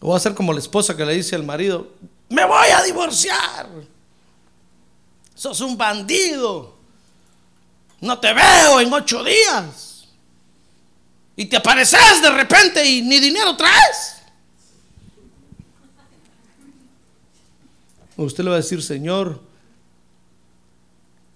O 0.00 0.08
va 0.10 0.16
a 0.16 0.20
ser 0.20 0.34
como 0.34 0.52
la 0.52 0.58
esposa 0.58 0.96
que 0.96 1.04
le 1.06 1.14
dice 1.14 1.36
al 1.36 1.44
marido, 1.44 1.92
me 2.28 2.44
voy 2.44 2.66
a 2.70 2.82
divorciar. 2.82 3.68
Sos 5.32 5.60
un 5.60 5.78
bandido. 5.78 6.74
No 8.00 8.18
te 8.18 8.34
veo 8.34 8.80
en 8.80 8.92
ocho 8.92 9.22
días. 9.22 10.08
Y 11.36 11.46
te 11.46 11.56
apareces 11.56 12.20
de 12.20 12.30
repente 12.30 12.84
y 12.84 13.00
ni 13.00 13.20
dinero 13.20 13.56
traes. 13.56 14.16
Usted 18.16 18.42
le 18.42 18.50
va 18.50 18.56
a 18.56 18.60
decir, 18.60 18.82
Señor, 18.82 19.53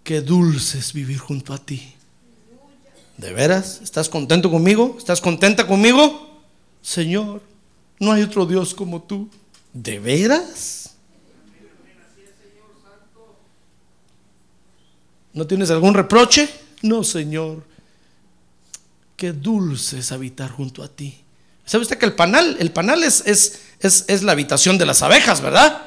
qué 0.08 0.22
dulce 0.22 0.78
es 0.78 0.94
vivir 0.94 1.18
junto 1.18 1.52
a 1.52 1.58
ti. 1.58 1.92
¿De 3.18 3.30
veras? 3.34 3.80
¿Estás 3.82 4.08
contento 4.08 4.50
conmigo? 4.50 4.94
¿Estás 4.96 5.20
contenta 5.20 5.66
conmigo? 5.66 6.40
Señor, 6.80 7.42
no 8.00 8.12
hay 8.12 8.22
otro 8.22 8.46
Dios 8.46 8.72
como 8.72 9.02
tú. 9.02 9.28
¿De 9.70 9.98
veras? 9.98 10.94
¿No 15.34 15.46
tienes 15.46 15.70
algún 15.70 15.92
reproche? 15.92 16.48
No, 16.80 17.04
Señor. 17.04 17.62
Qué 19.14 19.34
dulce 19.34 19.98
es 19.98 20.10
habitar 20.10 20.50
junto 20.50 20.82
a 20.82 20.88
ti. 20.88 21.20
¿Sabe 21.66 21.82
usted 21.82 21.98
que 21.98 22.06
el 22.06 22.14
panal, 22.14 22.56
el 22.60 22.72
panal 22.72 23.04
es, 23.04 23.24
es, 23.26 23.60
es, 23.78 24.06
es 24.08 24.22
la 24.22 24.32
habitación 24.32 24.78
de 24.78 24.86
las 24.86 25.02
abejas, 25.02 25.42
¿verdad? 25.42 25.82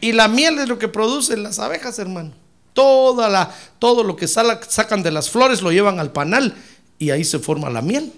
Y 0.00 0.12
la 0.12 0.28
miel 0.28 0.58
es 0.60 0.66
lo 0.66 0.78
que 0.78 0.88
producen 0.88 1.42
las 1.42 1.58
abejas, 1.58 1.98
hermano. 1.98 2.39
Toda 2.72 3.28
la, 3.28 3.54
todo 3.78 4.04
lo 4.04 4.16
que 4.16 4.28
sacan 4.28 5.02
de 5.02 5.10
las 5.10 5.30
flores 5.30 5.62
lo 5.62 5.72
llevan 5.72 5.98
al 5.98 6.12
panal 6.12 6.54
y 6.98 7.10
ahí 7.10 7.24
se 7.24 7.38
forma 7.38 7.70
la 7.70 7.82
miel. 7.82 8.12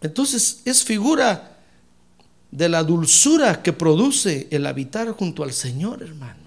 Entonces 0.00 0.60
es 0.64 0.84
figura 0.84 1.56
de 2.50 2.68
la 2.68 2.84
dulzura 2.84 3.62
que 3.62 3.72
produce 3.72 4.48
el 4.50 4.66
habitar 4.66 5.10
junto 5.10 5.42
al 5.42 5.52
Señor, 5.52 6.02
hermano. 6.02 6.44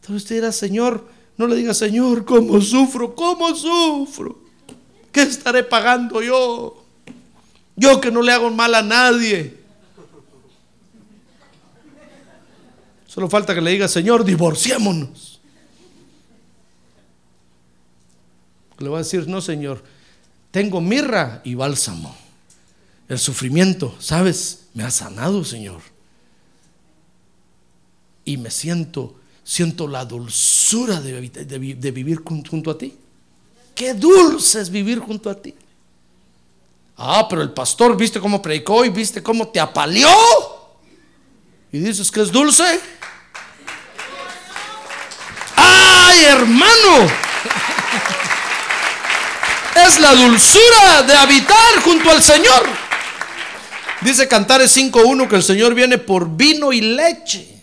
Entonces 0.00 0.24
usted 0.24 0.34
dirá, 0.36 0.52
Señor, 0.52 1.08
no 1.36 1.46
le 1.46 1.56
diga, 1.56 1.72
Señor, 1.72 2.24
¿cómo 2.24 2.60
sufro? 2.60 3.14
¿Cómo 3.14 3.54
sufro? 3.54 4.38
¿Qué 5.12 5.22
estaré 5.22 5.62
pagando 5.62 6.20
yo? 6.20 6.84
Yo 7.76 8.00
que 8.00 8.10
no 8.10 8.22
le 8.22 8.32
hago 8.32 8.50
mal 8.50 8.74
a 8.74 8.82
nadie. 8.82 9.57
Solo 13.18 13.28
falta 13.28 13.52
que 13.52 13.60
le 13.60 13.72
diga, 13.72 13.88
Señor, 13.88 14.24
divorciémonos. 14.24 15.40
Le 18.78 18.88
va 18.88 18.98
a 18.98 19.02
decir, 19.02 19.26
no, 19.26 19.40
Señor, 19.40 19.82
tengo 20.52 20.80
mirra 20.80 21.40
y 21.42 21.56
bálsamo. 21.56 22.14
El 23.08 23.18
sufrimiento, 23.18 23.92
¿sabes? 23.98 24.66
Me 24.72 24.84
ha 24.84 24.92
sanado, 24.92 25.44
Señor. 25.44 25.80
Y 28.24 28.36
me 28.36 28.52
siento, 28.52 29.16
siento 29.42 29.88
la 29.88 30.04
dulzura 30.04 31.00
de, 31.00 31.20
vi- 31.20 31.28
de 31.30 31.58
vi- 31.58 31.74
de 31.74 31.90
vivir 31.90 32.18
jun- 32.22 32.46
junto 32.48 32.70
a 32.70 32.78
ti. 32.78 32.96
Qué 33.74 33.94
dulce 33.94 34.60
es 34.60 34.70
vivir 34.70 35.00
junto 35.00 35.28
a 35.28 35.34
ti. 35.34 35.56
Ah, 36.96 37.26
pero 37.28 37.42
el 37.42 37.50
pastor, 37.50 37.96
¿viste 37.96 38.20
cómo 38.20 38.40
predicó 38.40 38.84
y 38.84 38.90
viste 38.90 39.20
cómo 39.24 39.48
te 39.48 39.58
apaleó? 39.58 40.08
Y 41.72 41.80
dices 41.80 42.12
que 42.12 42.20
es 42.22 42.30
dulce. 42.30 42.80
¡Ay, 46.08 46.24
hermano! 46.24 47.06
Es 49.86 50.00
la 50.00 50.14
dulzura 50.14 51.02
de 51.06 51.12
habitar 51.14 51.82
junto 51.84 52.10
al 52.10 52.22
Señor. 52.22 52.66
Dice 54.00 54.26
Cantares 54.26 54.74
5.1 54.76 55.28
que 55.28 55.36
el 55.36 55.42
Señor 55.42 55.74
viene 55.74 55.98
por 55.98 56.34
vino 56.34 56.72
y 56.72 56.80
leche. 56.80 57.56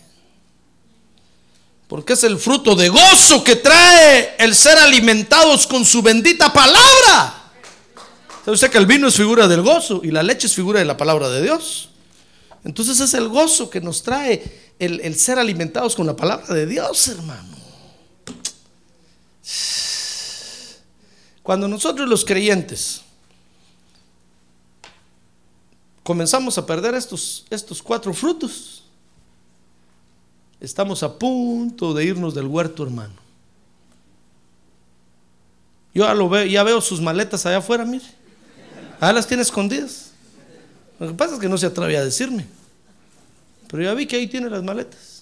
Porque 1.88 2.12
es 2.12 2.24
el 2.24 2.38
fruto 2.38 2.74
de 2.76 2.88
gozo 2.88 3.42
que 3.42 3.56
trae 3.56 4.36
el 4.38 4.54
ser 4.54 4.78
alimentados 4.78 5.66
con 5.66 5.84
su 5.84 6.02
bendita 6.02 6.52
palabra. 6.52 7.52
¿Sabe 8.44 8.54
usted 8.54 8.70
que 8.70 8.78
el 8.78 8.86
vino 8.86 9.08
es 9.08 9.16
figura 9.16 9.48
del 9.48 9.62
gozo 9.62 10.00
y 10.04 10.10
la 10.12 10.22
leche 10.22 10.46
es 10.46 10.54
figura 10.54 10.78
de 10.78 10.84
la 10.84 10.96
palabra 10.96 11.28
de 11.28 11.42
Dios? 11.42 11.90
Entonces 12.64 13.00
es 13.00 13.12
el 13.14 13.28
gozo 13.28 13.70
que 13.70 13.80
nos 13.80 14.02
trae 14.02 14.72
el, 14.78 15.00
el 15.00 15.16
ser 15.16 15.38
alimentados 15.38 15.96
con 15.96 16.06
la 16.06 16.14
palabra 16.14 16.54
de 16.54 16.66
Dios, 16.66 17.08
hermano. 17.08 17.55
Cuando 21.42 21.68
nosotros 21.68 22.08
los 22.08 22.24
creyentes 22.24 23.02
comenzamos 26.02 26.58
a 26.58 26.66
perder 26.66 26.94
estos, 26.94 27.46
estos 27.50 27.82
cuatro 27.82 28.12
frutos, 28.12 28.82
estamos 30.60 31.02
a 31.02 31.18
punto 31.18 31.94
de 31.94 32.04
irnos 32.04 32.34
del 32.34 32.46
huerto, 32.46 32.82
hermano. 32.82 33.14
Yo 35.94 36.04
ya, 36.04 36.14
lo 36.14 36.28
veo, 36.28 36.44
ya 36.44 36.62
veo 36.62 36.80
sus 36.80 37.00
maletas 37.00 37.46
allá 37.46 37.58
afuera, 37.58 37.84
mire. 37.84 38.04
Allá 39.00 39.14
las 39.14 39.26
tiene 39.26 39.42
escondidas. 39.42 40.10
Lo 40.98 41.08
que 41.08 41.14
pasa 41.14 41.34
es 41.34 41.40
que 41.40 41.48
no 41.48 41.56
se 41.56 41.66
atreve 41.66 41.96
a 41.96 42.04
decirme. 42.04 42.46
Pero 43.68 43.82
ya 43.82 43.94
vi 43.94 44.06
que 44.06 44.16
ahí 44.16 44.26
tiene 44.26 44.50
las 44.50 44.62
maletas. 44.62 45.15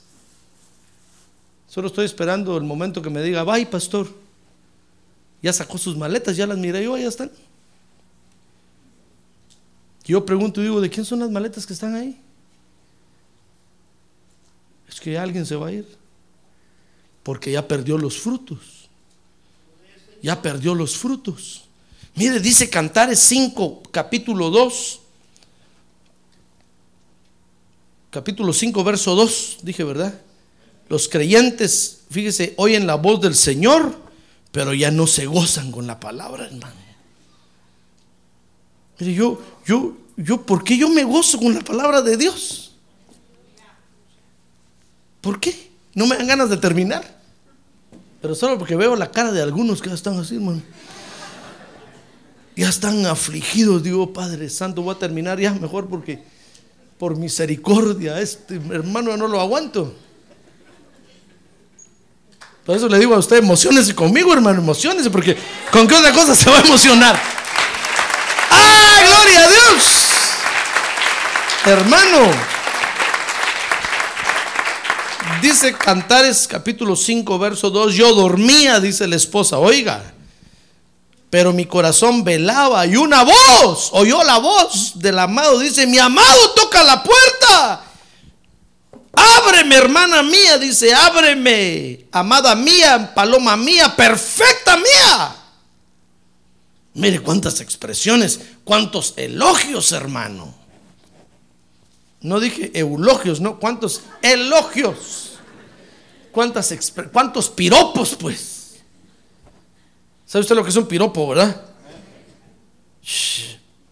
Solo 1.75 1.89
estoy 1.89 2.07
esperando 2.07 2.57
el 2.57 2.63
momento 2.63 3.03
que 3.03 3.11
me 3.11 3.21
diga, 3.21 3.43
bye, 3.43 3.67
pastor. 3.67 4.07
Ya 5.43 5.53
sacó 5.53 5.77
sus 5.77 5.97
maletas, 5.97 6.37
ya 6.37 6.47
las 6.47 6.57
miré 6.57 6.85
yo, 6.85 6.97
ya 6.97 7.09
están. 7.09 7.33
Yo 10.05 10.25
pregunto 10.25 10.61
y 10.61 10.67
digo, 10.67 10.81
¿de 10.81 10.89
quién 10.89 11.05
son 11.05 11.19
las 11.19 11.33
maletas 11.33 11.67
que 11.67 11.73
están 11.73 11.97
ahí? 11.97 12.17
Es 14.89 15.01
que 15.01 15.19
alguien 15.19 15.45
se 15.45 15.57
va 15.57 15.67
a 15.67 15.73
ir. 15.73 15.99
Porque 17.25 17.51
ya 17.51 17.67
perdió 17.67 17.99
los 17.99 18.19
frutos. 18.19 18.89
Ya 20.23 20.41
perdió 20.41 20.77
los 20.77 20.97
frutos. 20.97 21.65
Mire, 22.15 22.39
dice 22.39 22.71
Cantares 22.71 23.19
5, 23.19 23.83
capítulo 23.91 24.49
2. 24.49 25.01
Capítulo 28.11 28.53
5, 28.53 28.85
verso 28.85 29.17
2, 29.17 29.59
dije, 29.63 29.83
¿verdad? 29.83 30.21
Los 30.89 31.09
creyentes, 31.09 32.03
fíjese, 32.11 32.55
oyen 32.57 32.87
la 32.87 32.97
voz 32.97 33.21
del 33.21 33.35
Señor, 33.35 33.99
pero 34.53 34.75
ya 34.75 34.91
no 34.91 35.07
se 35.07 35.27
gozan 35.27 35.73
con 35.73 35.87
la 35.87 35.99
palabra, 35.99 36.47
hermano. 36.47 36.75
Mire, 38.99 39.15
yo, 39.15 39.43
yo, 39.67 39.97
yo, 40.17 40.43
¿por 40.43 40.63
qué 40.63 40.77
yo 40.77 40.89
me 40.89 41.05
gozo 41.05 41.39
con 41.39 41.55
la 41.55 41.61
palabra 41.61 42.03
de 42.03 42.17
Dios? 42.17 42.77
¿Por 45.21 45.41
qué? 45.41 45.71
No 45.95 46.07
me 46.07 46.17
dan 46.17 46.27
ganas 46.27 46.51
de 46.51 46.57
terminar. 46.57 47.19
Pero 48.21 48.35
solo 48.35 48.59
porque 48.59 48.77
veo 48.77 48.95
la 48.97 49.11
cara 49.11 49.33
de 49.33 49.43
algunos 49.43 49.83
que 49.83 49.89
ya 49.89 49.95
están 49.95 50.19
así, 50.19 50.37
hermano. 50.37 50.63
Ya 52.57 52.69
están 52.69 53.05
afligidos, 53.07 53.83
digo, 53.83 54.13
Padre 54.13 54.49
Santo, 54.49 54.83
voy 54.83 54.95
a 54.95 54.99
terminar 54.99 55.41
ya 55.41 55.53
mejor 55.55 55.89
porque 55.89 56.23
por 56.99 57.17
misericordia, 57.17 58.21
este 58.21 58.55
hermano 58.55 59.11
ya 59.11 59.17
no 59.17 59.27
lo 59.27 59.41
aguanto. 59.41 59.95
Por 62.65 62.77
eso 62.77 62.89
le 62.89 62.99
digo 62.99 63.15
a 63.15 63.19
usted, 63.19 63.37
emocionese 63.37 63.95
conmigo, 63.95 64.33
hermano, 64.33 64.61
emocionese, 64.61 65.11
porque 65.11 65.37
con 65.71 65.87
qué 65.87 65.95
otra 65.95 66.13
cosa 66.13 66.35
se 66.35 66.49
va 66.49 66.59
a 66.59 66.61
emocionar. 66.61 67.15
¡Ah, 68.51 69.03
gloria 69.07 69.45
a 69.45 69.49
Dios! 69.49 69.85
Hermano, 71.67 72.31
dice 75.43 75.75
Cantares 75.75 76.49
capítulo 76.49 76.97
5, 76.97 77.39
verso 77.39 77.69
2, 77.69 77.95
yo 77.95 78.15
dormía, 78.15 78.81
dice 78.81 79.07
la 79.07 79.17
esposa, 79.17 79.59
oiga, 79.59 80.03
pero 81.29 81.53
mi 81.53 81.67
corazón 81.67 82.25
velaba 82.25 82.87
y 82.87 82.97
una 82.97 83.25
voz, 83.25 83.91
oyó 83.93 84.23
la 84.25 84.39
voz 84.39 84.93
del 84.95 85.19
amado, 85.19 85.59
dice, 85.59 85.87
mi 85.87 85.99
amado 85.99 86.51
toca 86.53 86.83
la 86.83 87.03
puerta. 87.03 87.83
Ábreme, 89.17 89.77
hermana 89.77 90.23
mía, 90.23 90.59
dice, 90.59 90.95
ábreme, 90.95 92.07
amada 92.13 92.55
mía, 92.55 93.13
paloma 93.15 93.57
mía, 93.57 93.95
perfecta 93.97 94.77
mía. 94.77 95.37
Mire 96.95 97.21
cuántas 97.21 97.61
expresiones, 97.61 98.41
cuántos 98.65 99.15
elogios, 99.17 99.93
hermano. 99.93 100.55
No 102.21 102.41
dije 102.41 102.71
eulogios, 102.75 103.41
no, 103.41 103.59
cuántos 103.59 104.03
elogios. 104.23 105.39
Cuántas 106.33 106.75
cuántos 107.13 107.49
piropos, 107.51 108.17
pues. 108.17 108.77
¿Sabe 110.27 110.41
usted 110.41 110.57
lo 110.57 110.65
que 110.65 110.71
es 110.71 110.77
un 110.77 110.89
piropo, 110.89 111.29
verdad? 111.29 111.67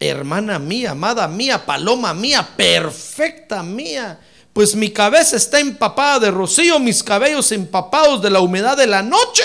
Hermana 0.01 0.59
mía, 0.59 0.93
amada 0.93 1.29
mía, 1.29 1.65
paloma 1.65 2.15
mía, 2.15 2.49
perfecta 2.57 3.63
mía. 3.63 4.19
Pues 4.53 4.77
mi 4.77 4.91
cabeza 4.91 5.37
está 5.37 5.61
empapada 5.61 6.21
de 6.21 6.31
rocío, 6.31 6.79
mis 6.79 7.03
cabellos 7.03 7.53
empapados 7.53 8.21
de 8.21 8.31
la 8.31 8.41
humedad 8.41 8.77
de 8.77 8.87
la 8.87 9.03
noche. 9.03 9.43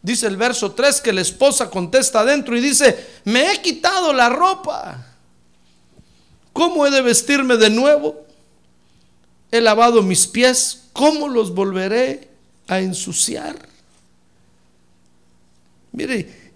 Dice 0.00 0.26
el 0.26 0.36
verso 0.36 0.72
3 0.72 1.00
que 1.00 1.12
la 1.12 1.20
esposa 1.20 1.68
contesta 1.68 2.20
adentro 2.20 2.56
y 2.56 2.60
dice, 2.60 3.06
me 3.24 3.52
he 3.52 3.60
quitado 3.60 4.12
la 4.12 4.28
ropa. 4.28 5.06
¿Cómo 6.52 6.86
he 6.86 6.90
de 6.90 7.02
vestirme 7.02 7.56
de 7.56 7.68
nuevo? 7.68 8.24
He 9.50 9.60
lavado 9.60 10.02
mis 10.02 10.26
pies, 10.26 10.84
¿cómo 10.92 11.28
los 11.28 11.54
volveré 11.54 12.28
a 12.68 12.80
ensuciar? 12.80 13.68
Mire, 15.92 16.52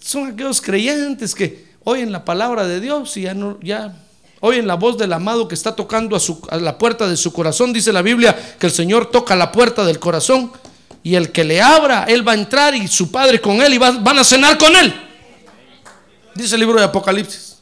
son 0.00 0.28
aquellos 0.28 0.60
creyentes 0.60 1.34
que 1.34 1.72
oyen 1.84 2.10
la 2.10 2.24
palabra 2.24 2.66
de 2.66 2.80
Dios 2.80 3.16
y 3.16 3.22
ya 3.22 3.34
no, 3.34 3.58
ya 3.60 4.02
oyen 4.42 4.66
la 4.66 4.74
voz 4.74 4.98
del 4.98 5.12
amado 5.12 5.46
que 5.46 5.54
está 5.54 5.74
tocando 5.74 6.16
a, 6.16 6.56
la 6.56 6.76
puerta 6.76 7.08
de 7.08 7.16
su 7.16 7.32
corazón. 7.32 7.72
Dice 7.72 7.92
la 7.92 8.02
Biblia 8.02 8.56
que 8.58 8.66
el 8.66 8.72
Señor 8.72 9.10
toca 9.10 9.36
la 9.36 9.52
puerta 9.52 9.84
del 9.84 10.00
corazón 10.00 10.52
y 11.02 11.14
el 11.14 11.30
que 11.30 11.44
le 11.44 11.62
abra, 11.62 12.04
él 12.04 12.26
va 12.26 12.32
a 12.32 12.34
entrar 12.34 12.74
y 12.74 12.88
su 12.88 13.10
padre 13.10 13.40
con 13.40 13.62
él 13.62 13.72
y 13.72 13.78
van 13.78 14.18
a 14.18 14.24
cenar 14.24 14.58
con 14.58 14.74
él. 14.74 14.92
Dice 16.34 16.56
el 16.56 16.60
libro 16.60 16.78
de 16.78 16.84
Apocalipsis. 16.84 17.58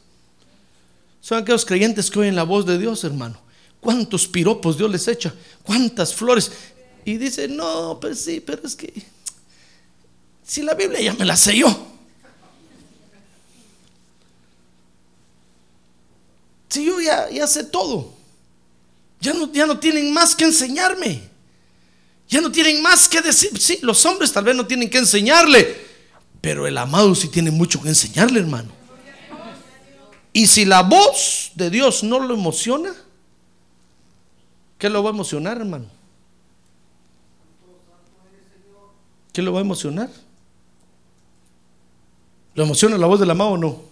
Son 1.21 1.37
aquellos 1.37 1.65
creyentes 1.65 2.09
que 2.09 2.19
oyen 2.19 2.35
la 2.35 2.43
voz 2.43 2.65
de 2.65 2.79
Dios, 2.79 3.03
hermano. 3.03 3.39
¿Cuántos 3.79 4.27
piropos 4.27 4.77
Dios 4.77 4.89
les 4.89 5.07
echa? 5.07 5.33
¿Cuántas 5.63 6.15
flores? 6.15 6.51
Y 7.05 7.17
dice, 7.17 7.47
no, 7.47 7.99
pues 8.01 8.21
sí, 8.21 8.39
pero 8.39 8.63
es 8.65 8.75
que 8.75 8.91
si 10.43 10.63
la 10.63 10.73
Biblia 10.73 10.99
ya 10.99 11.13
me 11.13 11.25
la 11.25 11.37
sé 11.37 11.55
yo. 11.55 11.90
Si 16.71 16.85
yo 16.85 17.01
ya, 17.01 17.29
ya 17.29 17.45
sé 17.47 17.65
todo. 17.65 18.13
Ya 19.19 19.33
no, 19.33 19.51
ya 19.51 19.65
no 19.65 19.77
tienen 19.77 20.13
más 20.13 20.33
que 20.33 20.45
enseñarme. 20.45 21.21
Ya 22.29 22.39
no 22.39 22.49
tienen 22.49 22.81
más 22.81 23.09
que 23.09 23.19
decir. 23.19 23.59
Sí, 23.59 23.79
los 23.81 24.05
hombres 24.05 24.31
tal 24.31 24.45
vez 24.45 24.55
no 24.55 24.65
tienen 24.65 24.89
que 24.89 24.97
enseñarle. 24.97 25.85
Pero 26.39 26.65
el 26.65 26.77
amado 26.77 27.13
sí 27.13 27.27
tiene 27.27 27.51
mucho 27.51 27.81
que 27.81 27.89
enseñarle, 27.89 28.39
hermano. 28.39 28.71
Y 30.31 30.47
si 30.47 30.63
la 30.63 30.81
voz 30.81 31.51
de 31.55 31.69
Dios 31.69 32.03
no 32.03 32.19
lo 32.19 32.33
emociona, 32.33 32.95
¿qué 34.77 34.89
lo 34.89 35.03
va 35.03 35.09
a 35.09 35.13
emocionar, 35.13 35.57
hermano? 35.57 35.87
¿Qué 39.33 39.41
lo 39.41 39.51
va 39.51 39.59
a 39.59 39.61
emocionar? 39.61 40.09
¿Lo 42.55 42.63
emociona 42.63 42.97
la 42.97 43.07
voz 43.07 43.19
del 43.19 43.29
amado 43.29 43.49
o 43.51 43.57
no? 43.57 43.90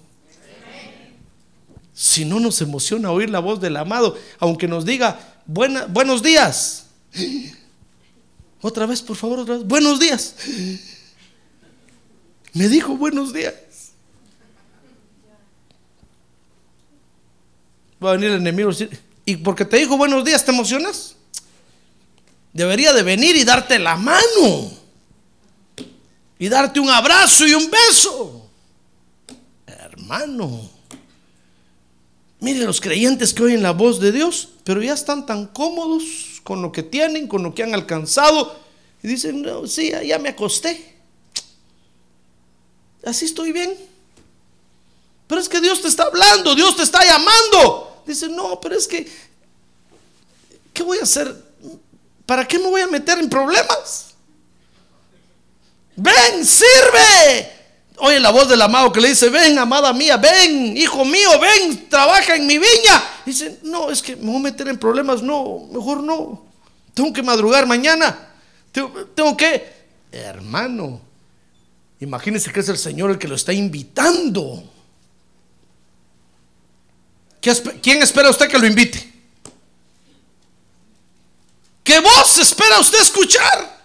Si 2.00 2.24
no 2.24 2.40
nos 2.40 2.62
emociona 2.62 3.12
oír 3.12 3.30
la 3.30 3.40
voz 3.40 3.60
del 3.60 3.76
amado, 3.76 4.18
aunque 4.40 4.70
nos 4.70 4.86
diga 4.86 5.20
buenos 5.46 6.24
días. 6.24 6.86
Otra 8.62 8.86
vez, 8.86 9.02
por 9.02 9.18
favor, 9.18 9.40
otra 9.40 9.58
vez. 9.58 9.68
Buenos 9.68 10.00
días. 10.00 10.34
Me 12.54 12.70
dijo 12.70 12.96
buenos 12.96 13.34
días. 13.34 13.54
Va 18.02 18.12
a 18.12 18.14
venir 18.14 18.30
el 18.30 18.38
enemigo 18.38 18.70
y 18.70 18.72
decir, 18.72 19.02
¿y 19.26 19.36
porque 19.36 19.66
te 19.66 19.76
dijo 19.76 19.98
buenos 19.98 20.24
días 20.24 20.46
te 20.46 20.52
emocionas? 20.52 21.18
Debería 22.54 22.94
de 22.94 23.04
venir 23.04 23.36
y 23.36 23.44
darte 23.44 23.78
la 23.78 23.98
mano. 23.98 24.72
Y 26.38 26.48
darte 26.48 26.80
un 26.80 26.90
abrazo 26.90 27.46
y 27.46 27.56
un 27.56 27.70
beso. 27.70 28.50
Hermano. 29.68 30.79
Mire 32.40 32.66
los 32.66 32.80
creyentes 32.80 33.34
que 33.34 33.44
oyen 33.44 33.62
la 33.62 33.72
voz 33.72 34.00
de 34.00 34.12
Dios, 34.12 34.50
pero 34.64 34.82
ya 34.82 34.94
están 34.94 35.26
tan 35.26 35.48
cómodos 35.48 36.42
con 36.44 36.62
lo 36.62 36.72
que 36.72 36.84
tienen, 36.84 37.28
con 37.28 37.44
lo 37.44 37.54
que 37.54 37.64
han 37.64 37.74
alcanzado. 37.74 38.58
Y 39.04 39.08
dicen, 39.08 39.42
no, 39.42 39.68
sí, 39.68 39.92
ya 40.06 40.20
me 40.20 40.30
acosté. 40.30 40.96
Así 43.04 43.26
estoy 43.26 43.52
bien. 43.52 43.76
Pero 45.28 45.42
es 45.42 45.50
que 45.50 45.62
Dios 45.62 45.82
te 45.82 45.90
está 45.90 46.04
hablando, 46.04 46.56
Dios 46.56 46.76
te 46.76 46.84
está 46.84 47.04
llamando. 47.04 48.04
Dice, 48.06 48.30
no, 48.30 48.60
pero 48.60 48.76
es 48.76 48.88
que, 48.88 49.08
¿qué 50.74 50.82
voy 50.82 50.98
a 50.98 51.04
hacer? 51.04 51.36
¿Para 52.26 52.48
qué 52.48 52.58
me 52.58 52.68
voy 52.68 52.82
a 52.82 52.88
meter 52.88 53.20
en 53.20 53.30
problemas? 53.30 54.16
Ven, 55.96 56.46
sirve. 56.46 57.59
Oye 58.02 58.20
la 58.20 58.32
voz 58.32 58.48
del 58.48 58.62
amado 58.62 58.92
que 58.92 59.02
le 59.02 59.10
dice, 59.10 59.30
ven, 59.30 59.58
amada 59.60 59.92
mía, 59.94 60.18
ven, 60.18 60.78
hijo 60.78 61.04
mío, 61.04 61.40
ven, 61.40 61.90
trabaja 61.90 62.36
en 62.36 62.48
mi 62.48 62.58
viña. 62.58 63.04
Dice, 63.26 63.60
no, 63.64 63.92
es 63.92 64.02
que 64.02 64.16
me 64.16 64.28
voy 64.28 64.38
a 64.38 64.44
meter 64.44 64.68
en 64.70 64.78
problemas, 64.78 65.22
no, 65.22 65.68
mejor 65.72 66.02
no. 66.02 66.46
Tengo 66.94 67.12
que 67.12 67.24
madrugar 67.24 67.68
mañana. 67.68 68.28
Tengo, 68.72 69.36
que, 69.36 69.68
hermano, 70.12 71.02
imagínese 72.00 72.54
que 72.54 72.62
es 72.62 72.70
el 72.70 72.78
Señor 72.78 73.12
el 73.12 73.18
que 73.18 73.28
lo 73.28 73.36
está 73.36 73.52
invitando. 73.52 74.64
¿Quién 77.82 78.02
espera 78.02 78.30
usted 78.30 78.48
que 78.48 78.60
lo 78.60 78.68
invite? 78.68 79.14
¿Qué 81.84 82.00
voz 82.00 82.38
espera 82.38 82.80
usted 82.80 83.02
escuchar? 83.02 83.79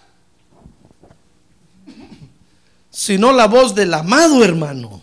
Sino 2.95 3.33
la 3.33 3.47
voz 3.47 3.75
del 3.75 3.93
amado 3.93 4.41
hermano. 4.41 5.01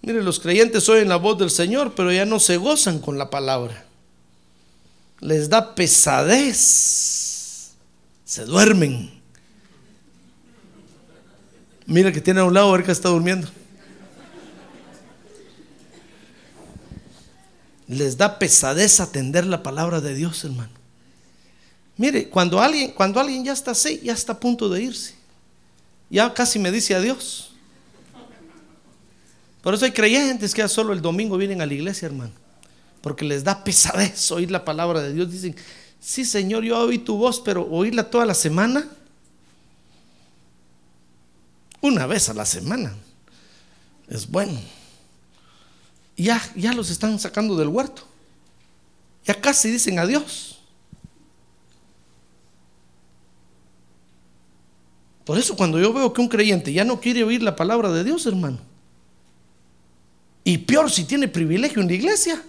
Mire, 0.00 0.22
los 0.22 0.40
creyentes 0.40 0.88
oyen 0.88 1.10
la 1.10 1.16
voz 1.16 1.36
del 1.36 1.50
Señor, 1.50 1.92
pero 1.94 2.10
ya 2.10 2.24
no 2.24 2.40
se 2.40 2.56
gozan 2.56 2.98
con 2.98 3.18
la 3.18 3.28
palabra. 3.28 3.84
Les 5.20 5.50
da 5.50 5.74
pesadez. 5.74 7.74
Se 8.24 8.46
duermen. 8.46 9.10
Mira 11.84 12.10
que 12.10 12.22
tiene 12.22 12.40
a 12.40 12.44
un 12.44 12.54
lado, 12.54 12.70
a 12.70 12.76
ver 12.78 12.86
que 12.86 12.92
está 12.92 13.10
durmiendo. 13.10 13.48
Les 17.86 18.16
da 18.16 18.38
pesadez 18.38 19.00
atender 19.00 19.44
la 19.44 19.62
palabra 19.62 20.00
de 20.00 20.14
Dios, 20.14 20.42
hermano. 20.44 20.72
Mire, 21.98 22.30
cuando 22.30 22.62
alguien, 22.62 22.92
cuando 22.92 23.20
alguien 23.20 23.44
ya 23.44 23.52
está 23.52 23.72
así, 23.72 24.00
ya 24.02 24.14
está 24.14 24.32
a 24.32 24.40
punto 24.40 24.70
de 24.70 24.84
irse 24.84 25.23
ya 26.14 26.32
casi 26.32 26.60
me 26.60 26.70
dice 26.70 26.94
adiós. 26.94 27.50
Por 29.62 29.74
eso 29.74 29.84
hay 29.84 29.90
creyentes 29.90 30.54
que 30.54 30.60
ya 30.60 30.68
solo 30.68 30.92
el 30.92 31.02
domingo 31.02 31.36
vienen 31.36 31.60
a 31.60 31.66
la 31.66 31.74
iglesia, 31.74 32.06
hermano. 32.06 32.30
Porque 33.00 33.24
les 33.24 33.42
da 33.42 33.64
pesadez 33.64 34.30
oír 34.30 34.48
la 34.48 34.64
palabra 34.64 35.02
de 35.02 35.12
Dios. 35.12 35.32
Dicen, 35.32 35.56
sí 35.98 36.24
Señor, 36.24 36.62
yo 36.62 36.78
oí 36.78 36.98
tu 36.98 37.16
voz, 37.16 37.40
pero 37.40 37.68
oírla 37.68 38.08
toda 38.08 38.26
la 38.26 38.34
semana. 38.34 38.88
Una 41.80 42.06
vez 42.06 42.28
a 42.28 42.34
la 42.34 42.46
semana. 42.46 42.94
Es 44.06 44.30
bueno. 44.30 44.60
Ya, 46.16 46.40
ya 46.54 46.74
los 46.74 46.90
están 46.90 47.18
sacando 47.18 47.56
del 47.56 47.68
huerto. 47.68 48.06
Ya 49.24 49.40
casi 49.40 49.68
dicen 49.68 49.98
adiós. 49.98 50.53
Por 55.24 55.38
eso 55.38 55.56
cuando 55.56 55.80
yo 55.80 55.92
veo 55.92 56.12
que 56.12 56.20
un 56.20 56.28
creyente 56.28 56.72
ya 56.72 56.84
no 56.84 57.00
quiere 57.00 57.24
oír 57.24 57.42
la 57.42 57.56
palabra 57.56 57.90
de 57.90 58.04
Dios, 58.04 58.26
hermano, 58.26 58.58
y 60.44 60.58
peor 60.58 60.90
si 60.90 61.04
tiene 61.04 61.26
privilegio 61.26 61.80
en 61.80 61.88
la 61.88 61.94
iglesia, 61.94 62.42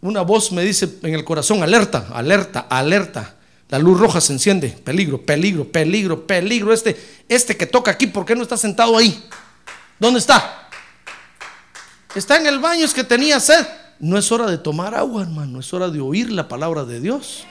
una 0.00 0.22
voz 0.22 0.50
me 0.52 0.64
dice 0.64 0.98
en 1.02 1.14
el 1.14 1.24
corazón, 1.24 1.62
alerta, 1.62 2.08
alerta, 2.12 2.60
alerta. 2.60 3.36
La 3.68 3.78
luz 3.78 4.00
roja 4.00 4.20
se 4.20 4.32
enciende, 4.32 4.70
peligro, 4.70 5.20
peligro, 5.20 5.70
peligro, 5.70 6.26
peligro. 6.26 6.72
Este, 6.72 6.98
este 7.28 7.56
que 7.56 7.66
toca 7.66 7.90
aquí, 7.90 8.06
¿por 8.06 8.24
qué 8.24 8.34
no 8.34 8.42
está 8.42 8.56
sentado 8.56 8.96
ahí? 8.96 9.22
¿Dónde 9.98 10.18
está? 10.18 10.68
Está 12.14 12.38
en 12.38 12.46
el 12.46 12.58
baño, 12.58 12.84
es 12.84 12.94
que 12.94 13.04
tenía 13.04 13.38
sed. 13.38 13.64
No 14.00 14.16
es 14.16 14.32
hora 14.32 14.46
de 14.46 14.56
tomar 14.56 14.94
agua, 14.94 15.22
hermano, 15.22 15.60
es 15.60 15.72
hora 15.74 15.90
de 15.90 16.00
oír 16.00 16.32
la 16.32 16.48
palabra 16.48 16.84
de 16.84 17.00
Dios. 17.00 17.44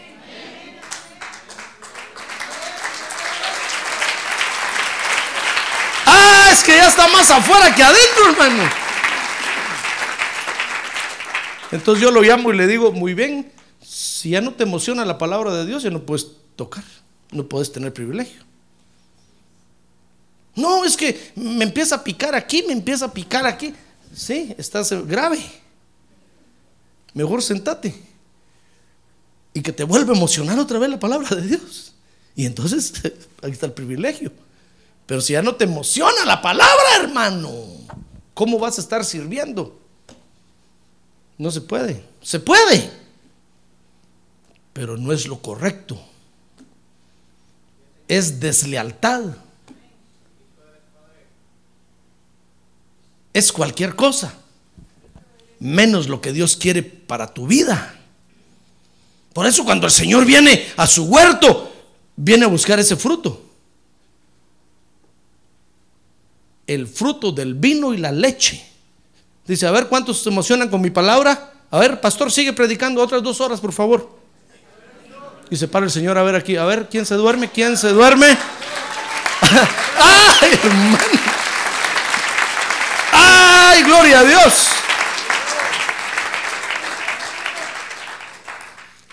Que 6.64 6.76
ya 6.76 6.88
está 6.88 7.08
más 7.08 7.30
afuera 7.30 7.74
que 7.76 7.84
adentro, 7.84 8.30
hermano. 8.30 8.64
Entonces 11.72 12.02
yo 12.02 12.12
lo 12.12 12.22
llamo 12.22 12.52
y 12.52 12.58
le 12.58 12.68
digo, 12.68 12.92
muy 12.92 13.14
bien, 13.14 13.52
si 13.82 14.32
ya 14.32 14.42
no 14.42 14.54
te 14.54 14.64
emociona 14.64 15.06
la 15.06 15.18
palabra 15.18 15.54
de 15.54 15.66
Dios, 15.66 15.84
ya 15.84 15.90
no 15.90 16.02
puedes 16.02 16.28
tocar, 16.56 16.84
no 17.32 17.46
puedes 17.46 17.72
tener 17.72 17.94
privilegio. 17.94 18.42
No, 20.56 20.84
es 20.84 20.98
que 20.98 21.32
me 21.36 21.64
empieza 21.64 21.96
a 21.96 22.04
picar 22.04 22.36
aquí, 22.36 22.64
me 22.68 22.74
empieza 22.74 23.06
a 23.06 23.14
picar 23.14 23.46
aquí. 23.46 23.74
Sí, 24.14 24.54
estás 24.58 24.92
grave. 25.08 25.40
Mejor 27.14 27.42
sentate. 27.42 27.96
Y 29.54 29.62
que 29.62 29.72
te 29.72 29.84
vuelva 29.84 30.14
a 30.14 30.18
emocionar 30.18 30.60
otra 30.60 30.80
vez 30.80 30.90
la 30.90 31.00
palabra 31.00 31.36
de 31.36 31.48
Dios. 31.48 31.94
Y 32.36 32.46
entonces, 32.46 32.94
ahí 33.42 33.52
está 33.52 33.68
el 33.68 33.74
privilegio. 33.74 34.32
Pero 35.10 35.22
si 35.22 35.34
ya 35.34 35.42
no 35.42 35.56
te 35.56 35.64
emociona 35.64 36.24
la 36.24 36.40
palabra, 36.40 36.98
hermano, 37.02 37.52
¿cómo 38.36 38.60
vas 38.60 38.78
a 38.78 38.82
estar 38.82 39.04
sirviendo? 39.04 39.76
No 41.36 41.50
se 41.50 41.62
puede. 41.62 42.04
Se 42.22 42.40
puede. 42.40 42.92
Pero 44.72 44.98
no 44.98 45.12
es 45.12 45.26
lo 45.26 45.42
correcto. 45.42 46.00
Es 48.08 48.40
deslealtad. 48.40 49.24
Es 53.34 53.52
cualquier 53.52 53.96
cosa. 53.96 54.32
Menos 55.58 56.08
lo 56.08 56.22
que 56.22 56.34
Dios 56.34 56.56
quiere 56.56 56.84
para 56.84 57.34
tu 57.34 57.48
vida. 57.48 58.00
Por 59.34 59.48
eso 59.48 59.66
cuando 59.66 59.88
el 59.88 59.92
Señor 59.92 60.24
viene 60.24 60.68
a 60.78 60.86
su 60.86 61.06
huerto, 61.06 61.74
viene 62.16 62.46
a 62.46 62.50
buscar 62.50 62.78
ese 62.78 62.96
fruto. 62.96 63.49
El 66.70 66.86
fruto 66.86 67.32
del 67.32 67.56
vino 67.56 67.96
y 67.96 67.98
la 67.98 68.12
leche. 68.12 68.64
Dice, 69.48 69.66
a 69.66 69.72
ver 69.72 69.88
cuántos 69.88 70.22
se 70.22 70.30
emocionan 70.30 70.70
con 70.70 70.80
mi 70.80 70.92
palabra. 70.92 71.52
A 71.72 71.80
ver, 71.80 72.00
pastor, 72.00 72.32
sigue 72.32 72.54
predicando 72.54 73.02
otras 73.02 73.24
dos 73.24 73.42
horas, 73.42 73.60
por 73.60 73.74
favor. 73.74 74.20
Y 75.50 75.56
se 75.56 75.68
para 75.68 75.88
el 75.88 75.92
Señor 75.92 76.16
a 76.20 76.22
ver 76.22 76.36
aquí. 76.36 76.58
A 76.58 76.66
ver, 76.66 76.88
¿quién 76.88 77.08
se 77.08 77.16
duerme? 77.16 77.50
¿Quién 77.50 77.76
se 77.76 77.90
duerme? 77.90 78.28
¡Ay, 79.42 80.60
hermano! 80.64 80.98
¡Ay, 83.14 83.82
gloria 83.82 84.20
a 84.20 84.24
Dios! 84.26 84.68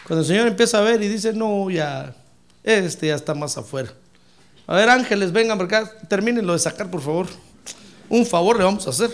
Cuando 0.07 0.21
el 0.21 0.27
Señor 0.27 0.47
empieza 0.47 0.77
a 0.77 0.83
ver 0.83 1.03
y 1.03 1.09
dice, 1.09 1.33
no, 1.33 1.71
ya, 1.71 2.15
este 2.63 3.07
ya 3.07 3.15
está 3.15 3.33
más 3.33 3.57
afuera. 3.57 3.91
A 4.67 4.75
ver, 4.75 4.91
ángeles, 4.91 5.33
vengan 5.33 5.57
por 5.57 5.69
acá, 5.69 5.91
termínenlo 6.07 6.53
de 6.53 6.59
sacar, 6.59 6.91
por 6.91 7.01
favor. 7.01 7.46
Un 8.09 8.25
favor 8.25 8.59
le 8.59 8.65
vamos 8.65 8.87
a 8.87 8.91
hacer. 8.91 9.11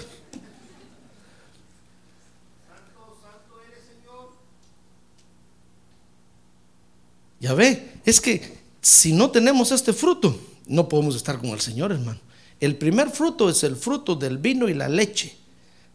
Ya 7.40 7.54
ve, 7.54 8.00
es 8.04 8.20
que 8.20 8.62
si 8.80 9.12
no 9.12 9.30
tenemos 9.30 9.72
este 9.72 9.92
fruto, 9.92 10.38
no 10.66 10.88
podemos 10.88 11.16
estar 11.16 11.38
con 11.38 11.50
el 11.50 11.60
Señor, 11.60 11.90
hermano. 11.90 12.20
El 12.60 12.76
primer 12.76 13.10
fruto 13.10 13.50
es 13.50 13.64
el 13.64 13.74
fruto 13.74 14.14
del 14.14 14.38
vino 14.38 14.68
y 14.68 14.74
la 14.74 14.88
leche. 14.88 15.36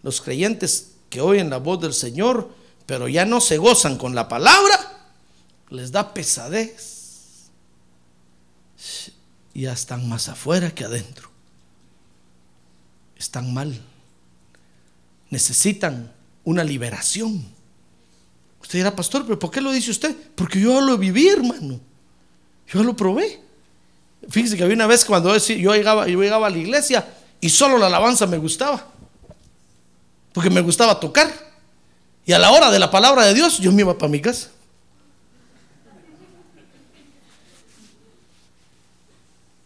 Los 0.04 0.20
creyentes 0.20 0.92
que 1.10 1.22
oyen 1.22 1.50
la 1.50 1.58
voz 1.58 1.80
del 1.80 1.94
Señor, 1.94 2.50
pero 2.86 3.08
ya 3.08 3.26
no 3.26 3.40
se 3.40 3.58
gozan 3.58 3.98
con 3.98 4.14
la 4.14 4.28
palabra, 4.28 5.08
les 5.70 5.92
da 5.94 6.14
pesadez. 6.14 7.48
Ya 9.54 9.72
están 9.72 10.08
más 10.10 10.28
afuera 10.28 10.76
que 10.76 10.84
adentro. 10.84 11.27
Están 13.18 13.54
mal. 13.54 13.80
Necesitan 15.30 16.12
una 16.44 16.64
liberación. 16.64 17.46
Usted 18.62 18.80
dirá, 18.80 18.96
pastor, 18.96 19.24
pero 19.24 19.38
¿por 19.40 19.52
qué 19.52 19.62
lo 19.62 19.72
dice 19.72 19.92
usted? 19.92 20.16
Porque 20.36 20.60
yo 20.60 20.82
lo 20.82 20.98
viví, 20.98 21.28
hermano. 21.28 21.80
Yo 22.68 22.84
lo 22.84 22.96
probé. 22.96 23.42
Fíjese 24.30 24.58
que 24.58 24.64
había 24.64 24.76
una 24.76 24.88
vez 24.88 25.06
cuando 25.06 25.36
yo 25.38 25.76
llegaba, 25.76 26.08
yo 26.08 26.22
llegaba 26.22 26.48
a 26.48 26.50
la 26.50 26.58
iglesia 26.58 27.08
y 27.40 27.50
solo 27.50 27.78
la 27.78 27.88
alabanza 27.88 28.28
me 28.28 28.38
gustaba. 28.38 28.86
Porque 30.34 30.50
me 30.50 30.62
gustaba 30.62 31.00
tocar. 31.00 31.32
Y 32.26 32.34
a 32.34 32.40
la 32.40 32.52
hora 32.52 32.70
de 32.70 32.80
la 32.80 32.92
palabra 32.92 33.26
de 33.26 33.34
Dios, 33.34 33.58
yo 33.60 33.72
me 33.72 33.82
iba 33.82 33.98
para 33.98 34.12
mi 34.12 34.20
casa. 34.20 34.50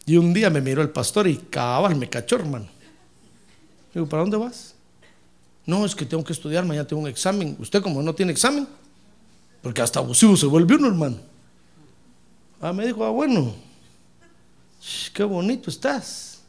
Y 0.05 0.17
un 0.17 0.33
día 0.33 0.49
me 0.49 0.61
miró 0.61 0.81
el 0.81 0.89
pastor 0.89 1.27
y 1.27 1.37
cabal 1.37 1.95
me 1.95 2.09
cachó, 2.09 2.35
hermano. 2.35 2.67
Digo, 3.93 4.07
¿para 4.07 4.21
dónde 4.21 4.37
vas? 4.37 4.75
No, 5.65 5.85
es 5.85 5.95
que 5.95 6.05
tengo 6.05 6.23
que 6.23 6.33
estudiar, 6.33 6.65
mañana 6.65 6.87
tengo 6.87 7.01
un 7.01 7.07
examen. 7.07 7.55
Usted 7.59 7.81
como 7.81 8.01
no 8.01 8.15
tiene 8.15 8.31
examen, 8.31 8.67
porque 9.61 9.81
hasta 9.81 9.99
abusivo 9.99 10.35
se 10.35 10.45
vuelve 10.45 10.75
uno, 10.75 10.87
hermano. 10.87 11.17
Ah, 12.59 12.73
me 12.73 12.85
dijo, 12.85 13.03
ah, 13.03 13.09
bueno, 13.09 13.53
qué 15.13 15.23
bonito 15.23 15.69
estás. 15.69 16.41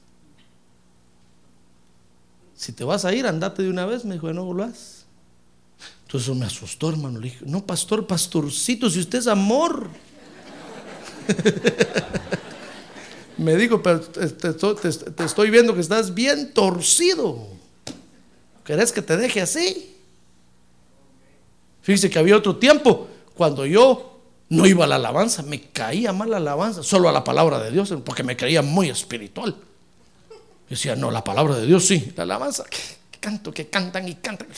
Si 2.55 2.73
te 2.73 2.85
vas 2.85 3.05
a 3.05 3.13
ir, 3.13 3.27
andate 3.27 3.63
de 3.63 3.71
una 3.71 3.87
vez, 3.87 4.05
me 4.05 4.15
dijo, 4.15 4.33
no 4.33 4.45
volvás. 4.45 5.05
Entonces 6.07 6.37
me 6.37 6.47
asustó, 6.47 6.91
hermano. 6.91 7.19
Le 7.19 7.31
dije, 7.31 7.45
no, 7.47 7.65
pastor, 7.65 8.07
pastorcito, 8.07 8.89
si 8.89 9.01
usted 9.01 9.19
es 9.19 9.27
amor. 9.27 9.89
me 13.43 13.57
dijo, 13.57 13.83
pero 13.83 14.01
te, 14.01 15.25
estoy 15.25 15.51
viendo 15.51 15.75
que 15.75 15.81
estás 15.81 16.15
bien 16.15 16.53
torcido. 16.53 17.47
¿Querés 18.65 18.93
que 18.93 19.03
te 19.03 19.17
deje 19.17 19.41
así? 19.41 19.97
Fíjese 21.83 22.11
que 22.11 22.19
había 22.19 22.37
otro 22.37 22.57
tiempo 22.57 23.09
cuando 23.35 23.67
yo 23.67 24.21
no 24.51 24.67
iba 24.67 24.85
a 24.85 24.89
la 24.89 24.97
alabanza, 24.97 25.43
me 25.43 25.61
caía 25.61 26.13
mal 26.13 26.31
la 26.31 26.37
alabanza, 26.37 26.83
solo 26.83 27.09
a 27.09 27.13
la 27.13 27.25
palabra 27.25 27.59
de 27.59 27.71
Dios, 27.71 27.93
porque 28.05 28.23
me 28.23 28.37
creía 28.37 28.63
muy 28.63 28.91
espiritual. 28.91 29.57
Decía, 30.69 30.95
no, 30.95 31.11
la 31.11 31.25
palabra 31.25 31.57
de 31.57 31.67
Dios 31.67 31.87
sí, 31.87 32.13
la 32.17 32.23
alabanza, 32.25 32.65
que, 32.65 32.79
canto, 33.19 33.53
que 33.53 33.69
cantan 33.69 34.09
y 34.09 34.17
cantan. 34.17 34.49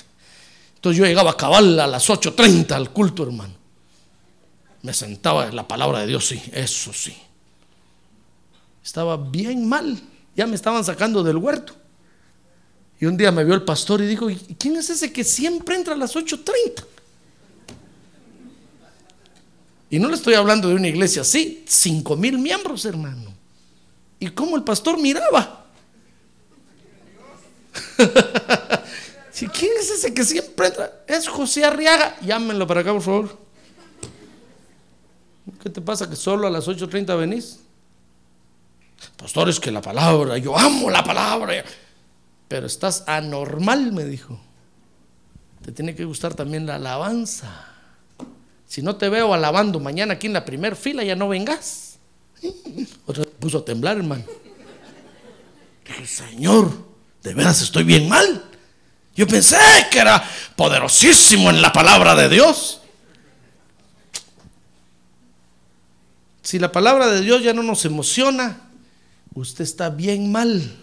Entonces 0.74 0.98
yo 0.98 1.06
llegaba 1.06 1.30
a 1.30 1.36
cabal 1.36 1.78
a 1.80 1.86
las 1.86 2.10
8.30 2.10 2.72
al 2.72 2.90
culto, 2.90 3.22
hermano. 3.22 3.54
Me 4.82 4.92
sentaba 4.92 5.46
en 5.46 5.56
la 5.56 5.66
palabra 5.66 6.00
de 6.00 6.08
Dios, 6.08 6.26
sí, 6.26 6.42
eso 6.52 6.92
sí. 6.92 7.16
Estaba 8.84 9.16
bien 9.16 9.66
mal, 9.66 9.98
ya 10.36 10.46
me 10.46 10.54
estaban 10.54 10.84
sacando 10.84 11.22
del 11.22 11.38
huerto. 11.38 11.72
Y 13.00 13.06
un 13.06 13.16
día 13.16 13.32
me 13.32 13.42
vio 13.44 13.54
el 13.54 13.62
pastor 13.62 14.02
y 14.02 14.06
dijo, 14.06 14.28
¿y 14.28 14.36
quién 14.58 14.76
es 14.76 14.90
ese 14.90 15.12
que 15.12 15.24
siempre 15.24 15.74
entra 15.74 15.94
a 15.94 15.96
las 15.96 16.14
8.30? 16.14 16.84
Y 19.90 19.98
no 19.98 20.08
le 20.08 20.14
estoy 20.14 20.34
hablando 20.34 20.68
de 20.68 20.74
una 20.74 20.88
iglesia 20.88 21.22
así, 21.22 21.64
cinco 21.66 22.16
mil 22.16 22.38
miembros, 22.38 22.84
hermano. 22.84 23.32
¿Y 24.18 24.28
cómo 24.30 24.56
el 24.56 24.64
pastor 24.64 24.98
miraba? 25.00 25.66
¿Quién 29.52 29.72
es 29.78 29.90
ese 29.90 30.12
que 30.12 30.24
siempre 30.24 30.68
entra? 30.68 31.04
Es 31.06 31.28
José 31.28 31.64
Arriaga. 31.64 32.16
Llámenlo 32.20 32.66
para 32.66 32.80
acá, 32.80 32.92
por 32.92 33.02
favor. 33.02 33.38
¿Qué 35.62 35.70
te 35.70 35.80
pasa 35.80 36.08
que 36.08 36.16
solo 36.16 36.46
a 36.46 36.50
las 36.50 36.66
8.30 36.66 37.18
venís? 37.18 37.60
Pastor, 39.16 39.48
es 39.48 39.60
que 39.60 39.70
la 39.70 39.80
palabra, 39.80 40.38
yo 40.38 40.58
amo 40.58 40.90
la 40.90 41.04
palabra. 41.04 41.64
Pero 42.48 42.66
estás 42.66 43.04
anormal, 43.06 43.92
me 43.92 44.04
dijo. 44.04 44.40
Te 45.64 45.72
tiene 45.72 45.94
que 45.94 46.04
gustar 46.04 46.34
también 46.34 46.66
la 46.66 46.76
alabanza. 46.76 47.66
Si 48.66 48.82
no 48.82 48.96
te 48.96 49.08
veo 49.08 49.32
alabando 49.32 49.80
mañana 49.80 50.14
aquí 50.14 50.26
en 50.26 50.32
la 50.32 50.44
primera 50.44 50.76
fila, 50.76 51.04
ya 51.04 51.16
no 51.16 51.28
vengas. 51.28 51.98
Otra 53.06 53.24
vez 53.24 53.32
puso 53.38 53.58
a 53.58 53.64
temblar, 53.64 53.96
hermano. 53.96 54.24
Dije, 55.86 56.06
Señor, 56.06 56.70
de 57.22 57.34
veras 57.34 57.62
estoy 57.62 57.84
bien 57.84 58.08
mal. 58.08 58.44
Yo 59.14 59.26
pensé 59.26 59.56
que 59.90 60.00
era 60.00 60.22
poderosísimo 60.56 61.50
en 61.50 61.62
la 61.62 61.72
palabra 61.72 62.14
de 62.14 62.28
Dios. 62.28 62.80
Si 66.42 66.58
la 66.58 66.72
palabra 66.72 67.06
de 67.06 67.20
Dios 67.22 67.42
ya 67.42 67.54
no 67.54 67.62
nos 67.62 67.84
emociona, 67.84 68.63
usted 69.34 69.64
está 69.64 69.90
bien 69.90 70.30
mal. 70.30 70.76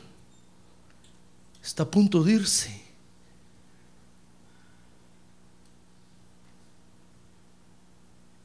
Está 1.63 1.83
a 1.83 1.91
punto 1.91 2.23
de 2.23 2.33
irse. 2.33 2.81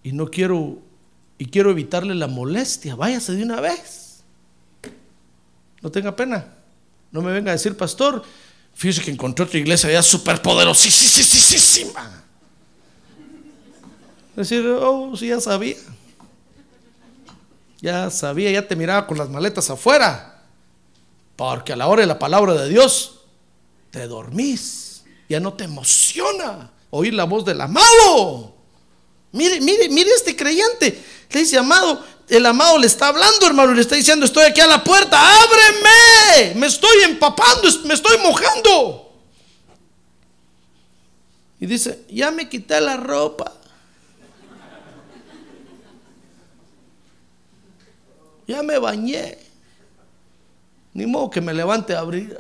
Y 0.02 0.12
no 0.12 0.30
quiero, 0.30 0.78
y 1.38 1.46
quiero 1.46 1.70
evitarle 1.70 2.14
la 2.14 2.28
molestia. 2.28 2.94
Váyase 2.94 3.32
de 3.32 3.42
una 3.42 3.61
vez. 3.61 4.22
No 5.82 5.90
tenga 5.90 6.14
pena. 6.14 6.54
No 7.11 7.22
me 7.22 7.32
venga 7.32 7.50
a 7.50 7.54
decir, 7.54 7.76
pastor, 7.76 8.22
fíjese 8.74 9.02
que 9.02 9.11
encontré 9.11 9.44
otra 9.44 9.59
iglesia 9.59 9.90
ya 9.90 10.02
súper 10.02 10.40
poderosísima. 10.42 12.22
Decir, 14.36 14.66
oh, 14.66 15.16
sí, 15.16 15.28
ya 15.28 15.40
sabía. 15.40 15.76
Ya 17.87 18.11
sabía, 18.11 18.51
ya 18.51 18.66
te 18.66 18.74
miraba 18.74 19.07
con 19.07 19.16
las 19.16 19.28
maletas 19.28 19.70
afuera. 19.70 20.43
Porque 21.37 21.72
a 21.72 21.76
la 21.76 21.87
hora 21.87 22.01
de 22.01 22.09
la 22.09 22.18
palabra 22.18 22.55
de 22.55 22.68
Dios, 22.68 23.20
te 23.93 24.09
dormís. 24.09 25.05
Ya 25.28 25.39
no 25.39 25.53
te 25.53 25.62
emociona 25.62 26.72
oír 26.91 27.14
la 27.14 27.22
voz 27.22 27.45
del 27.45 27.61
amado. 27.61 28.57
Mire, 29.30 29.61
mire, 29.61 29.89
mire 29.89 30.11
este 30.16 30.34
creyente. 30.34 31.01
Le 31.30 31.39
dice, 31.39 31.59
amado, 31.59 32.05
el 32.28 32.45
amado 32.45 32.76
le 32.76 32.89
está 32.89 33.07
hablando, 33.07 33.47
hermano, 33.47 33.72
le 33.72 33.82
está 33.82 33.95
diciendo, 33.95 34.26
estoy 34.26 34.47
aquí 34.47 34.61
a 34.61 34.66
la 34.66 34.82
puerta, 34.82 35.20
ábreme. 35.45 36.57
Me 36.57 36.66
estoy 36.66 37.05
empapando, 37.05 37.68
me 37.84 37.95
estoy 37.95 38.18
mojando. 38.18 39.12
Y 41.61 41.66
dice, 41.66 42.05
ya 42.09 42.32
me 42.32 42.49
quité 42.49 42.80
la 42.80 42.97
ropa. 42.97 43.55
Ya 48.47 48.62
me 48.62 48.78
bañé. 48.78 49.38
Ni 50.94 51.07
modo 51.07 51.30
que 51.30 51.40
me 51.40 51.53
levante 51.53 51.94
a 51.94 52.01
abrir. 52.01 52.38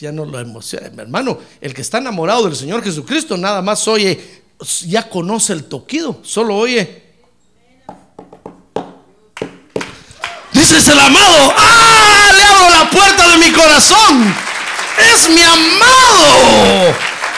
ya 0.00 0.10
no 0.10 0.24
lo 0.24 0.40
emociona. 0.40 1.02
Hermano, 1.02 1.38
el 1.60 1.74
que 1.74 1.82
está 1.82 1.98
enamorado 1.98 2.44
del 2.44 2.56
Señor 2.56 2.82
Jesucristo 2.82 3.36
nada 3.36 3.60
más 3.60 3.86
oye, 3.86 4.42
ya 4.86 5.08
conoce 5.08 5.52
el 5.52 5.64
toquido, 5.64 6.20
solo 6.22 6.56
oye. 6.56 7.02
Dices 10.52 10.88
el 10.88 10.98
amado, 10.98 11.54
¡ah! 11.56 12.30
Le 12.34 12.42
abro 12.42 12.70
la 12.70 12.90
puerta 12.90 13.28
de 13.28 13.36
mi 13.38 13.52
corazón. 13.52 14.34
Es 15.14 15.28
mi 15.28 15.42
amado. 15.42 16.94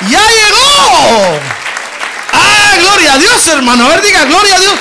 Ya 0.08 0.20
llegó. 0.20 1.61
Gloria 2.80 3.14
a 3.14 3.18
Dios, 3.18 3.46
hermano. 3.48 3.84
A 3.84 3.88
ver, 3.88 4.02
diga, 4.02 4.24
gloria 4.24 4.56
a 4.56 4.60
Dios. 4.60 4.78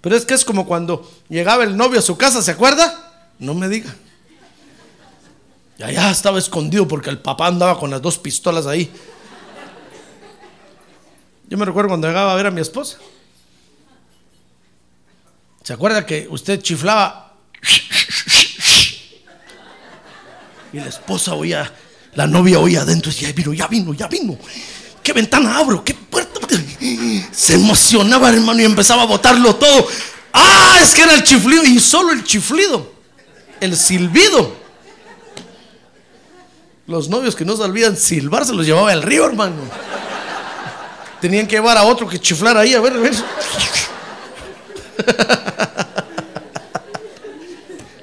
Pero 0.00 0.16
es 0.16 0.24
que 0.24 0.34
es 0.34 0.44
como 0.44 0.66
cuando 0.66 1.10
llegaba 1.28 1.64
el 1.64 1.76
novio 1.76 1.98
a 1.98 2.02
su 2.02 2.16
casa, 2.16 2.40
¿se 2.42 2.52
acuerda? 2.52 3.24
No 3.38 3.54
me 3.54 3.68
diga. 3.68 3.94
Y 5.78 5.82
allá 5.82 6.10
estaba 6.10 6.38
escondido 6.38 6.86
porque 6.86 7.10
el 7.10 7.18
papá 7.18 7.48
andaba 7.48 7.78
con 7.78 7.90
las 7.90 8.00
dos 8.00 8.16
pistolas 8.16 8.66
ahí. 8.66 8.90
Yo 11.48 11.58
me 11.58 11.64
recuerdo 11.64 11.88
cuando 11.88 12.06
llegaba 12.08 12.32
a 12.32 12.36
ver 12.36 12.46
a 12.46 12.50
mi 12.50 12.60
esposa. 12.60 12.98
¿Se 15.62 15.72
acuerda 15.72 16.06
que 16.06 16.28
usted 16.30 16.62
chiflaba? 16.62 17.34
Y 20.72 20.78
la 20.78 20.86
esposa 20.86 21.34
oía, 21.34 21.72
la 22.16 22.26
novia 22.26 22.58
oía 22.58 22.80
adentro 22.80 23.12
y 23.12 23.14
decía, 23.14 23.28
ya 23.28 23.34
vino, 23.34 23.52
ya 23.52 23.68
vino, 23.68 23.94
ya 23.94 24.08
vino. 24.08 24.36
¿Qué 25.02 25.12
ventana 25.12 25.58
abro? 25.58 25.84
¿Qué 25.84 25.94
puerta? 25.94 26.40
Se 27.30 27.54
emocionaba, 27.54 28.30
hermano, 28.30 28.60
y 28.60 28.64
empezaba 28.64 29.02
a 29.02 29.06
botarlo 29.06 29.54
todo. 29.56 29.86
Ah, 30.32 30.78
es 30.82 30.94
que 30.94 31.02
era 31.02 31.14
el 31.14 31.22
chiflido 31.22 31.64
y 31.64 31.78
solo 31.78 32.12
el 32.12 32.24
chiflido, 32.24 32.92
el 33.60 33.76
silbido. 33.76 34.56
Los 36.86 37.08
novios 37.08 37.34
que 37.34 37.44
no 37.44 37.56
se 37.56 37.62
olvidan 37.62 37.96
silbar 37.96 38.46
se 38.46 38.52
los 38.52 38.64
llevaba 38.64 38.92
al 38.92 39.02
río, 39.02 39.26
hermano. 39.26 39.56
Tenían 41.20 41.46
que 41.46 41.56
llevar 41.56 41.76
a 41.76 41.84
otro 41.84 42.08
que 42.08 42.18
chiflar 42.18 42.56
ahí, 42.56 42.74
a 42.74 42.80
ver, 42.80 42.92
a 42.92 42.98
ver. 42.98 43.14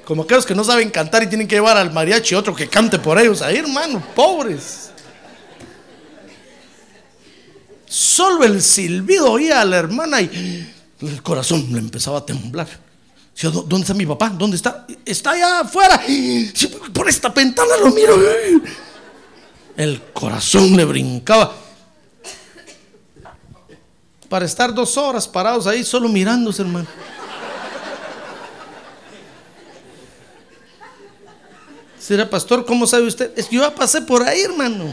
Como 0.04 0.22
aquellos 0.22 0.44
que 0.44 0.54
no 0.54 0.64
saben 0.64 0.90
cantar 0.90 1.22
y 1.22 1.26
tienen 1.28 1.48
que 1.48 1.56
llevar 1.56 1.76
al 1.76 1.92
mariachi 1.92 2.34
otro 2.34 2.54
que 2.54 2.68
cante 2.68 2.98
por 2.98 3.18
ellos 3.18 3.40
ahí, 3.40 3.56
hermano, 3.56 4.02
pobres. 4.14 4.90
Solo 7.86 8.44
el 8.44 8.60
silbido 8.60 9.30
oía 9.30 9.60
a 9.60 9.64
la 9.64 9.76
hermana 9.78 10.20
y 10.20 10.72
el 11.00 11.22
corazón 11.22 11.68
le 11.70 11.78
empezaba 11.78 12.18
a 12.18 12.26
temblar. 12.26 12.66
¿Dónde 13.42 13.80
está 13.80 13.94
mi 13.94 14.06
papá? 14.06 14.30
¿Dónde 14.30 14.56
está? 14.56 14.86
Está 15.04 15.32
allá 15.32 15.60
afuera. 15.60 16.00
Por 16.92 17.08
esta 17.08 17.30
ventana 17.30 17.76
lo 17.82 17.90
miro. 17.90 18.16
El 19.76 20.00
corazón 20.12 20.76
le 20.76 20.84
brincaba. 20.84 21.54
Para 24.28 24.44
estar 24.44 24.72
dos 24.72 24.96
horas 24.96 25.28
parados 25.28 25.66
ahí 25.66 25.84
solo 25.84 26.08
mirándose, 26.08 26.62
hermano. 26.62 26.86
Será 32.04 32.28
pastor, 32.28 32.66
¿cómo 32.66 32.86
sabe 32.86 33.06
usted? 33.06 33.32
Es 33.34 33.46
que 33.46 33.56
yo 33.56 33.62
ya 33.62 33.74
pasé 33.74 34.02
por 34.02 34.22
ahí, 34.24 34.42
hermano. 34.42 34.84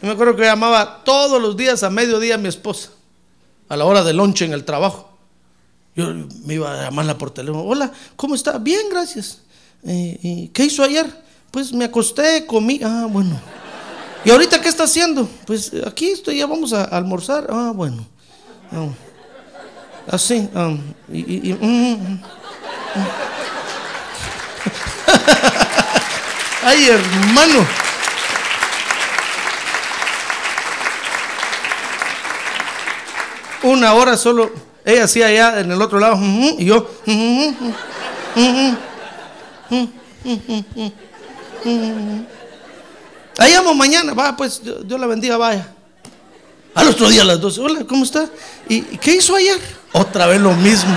Yo 0.00 0.06
me 0.06 0.10
acuerdo 0.10 0.36
que 0.36 0.44
llamaba 0.44 1.02
todos 1.02 1.42
los 1.42 1.56
días 1.56 1.82
a 1.82 1.90
mediodía 1.90 2.36
a 2.36 2.38
mi 2.38 2.46
esposa, 2.46 2.90
a 3.68 3.76
la 3.76 3.84
hora 3.84 4.04
de 4.04 4.12
lonche 4.12 4.44
en 4.44 4.52
el 4.52 4.64
trabajo. 4.64 5.10
Yo 5.96 6.14
me 6.44 6.54
iba 6.54 6.72
a 6.72 6.84
llamarla 6.84 7.18
por 7.18 7.32
teléfono. 7.32 7.64
Hola, 7.64 7.90
¿cómo 8.14 8.36
está? 8.36 8.56
Bien, 8.58 8.82
gracias. 8.88 9.40
Eh, 9.82 10.48
¿Qué 10.54 10.64
hizo 10.64 10.84
ayer? 10.84 11.06
Pues 11.50 11.72
me 11.72 11.86
acosté, 11.86 12.46
comí. 12.46 12.78
Ah, 12.84 13.08
bueno. 13.10 13.40
¿Y 14.24 14.30
ahorita 14.30 14.60
qué 14.60 14.68
está 14.68 14.84
haciendo? 14.84 15.28
Pues 15.44 15.72
aquí 15.84 16.10
estoy, 16.10 16.38
ya 16.38 16.46
vamos 16.46 16.72
a 16.72 16.84
almorzar. 16.84 17.48
Ah, 17.50 17.72
bueno. 17.74 18.06
así. 20.06 20.48
Ah, 20.54 20.76
y, 21.12 21.52
mm, 21.52 21.66
mm, 21.66 21.94
mm. 21.94 23.37
Ay, 26.62 26.88
hermano. 26.88 27.66
Una 33.62 33.94
hora 33.94 34.16
solo, 34.16 34.52
ella 34.84 35.04
hacía 35.04 35.26
allá 35.26 35.60
en 35.60 35.70
el 35.70 35.82
otro 35.82 35.98
lado, 35.98 36.16
y 36.20 36.64
yo. 36.64 36.90
Ahí 43.36 43.52
vamos 43.54 43.76
mañana, 43.76 44.14
va, 44.14 44.36
pues 44.36 44.60
Dios 44.62 45.00
la 45.00 45.06
bendiga, 45.06 45.36
vaya. 45.36 45.68
Al 46.74 46.88
otro 46.88 47.08
día 47.08 47.22
a 47.22 47.24
las 47.24 47.40
12, 47.40 47.60
hola, 47.60 47.84
¿cómo 47.88 48.04
está? 48.04 48.26
¿Y 48.68 48.82
qué 48.98 49.16
hizo 49.16 49.34
ayer? 49.34 49.60
Otra 49.92 50.26
vez 50.26 50.40
lo 50.40 50.52
mismo, 50.52 50.94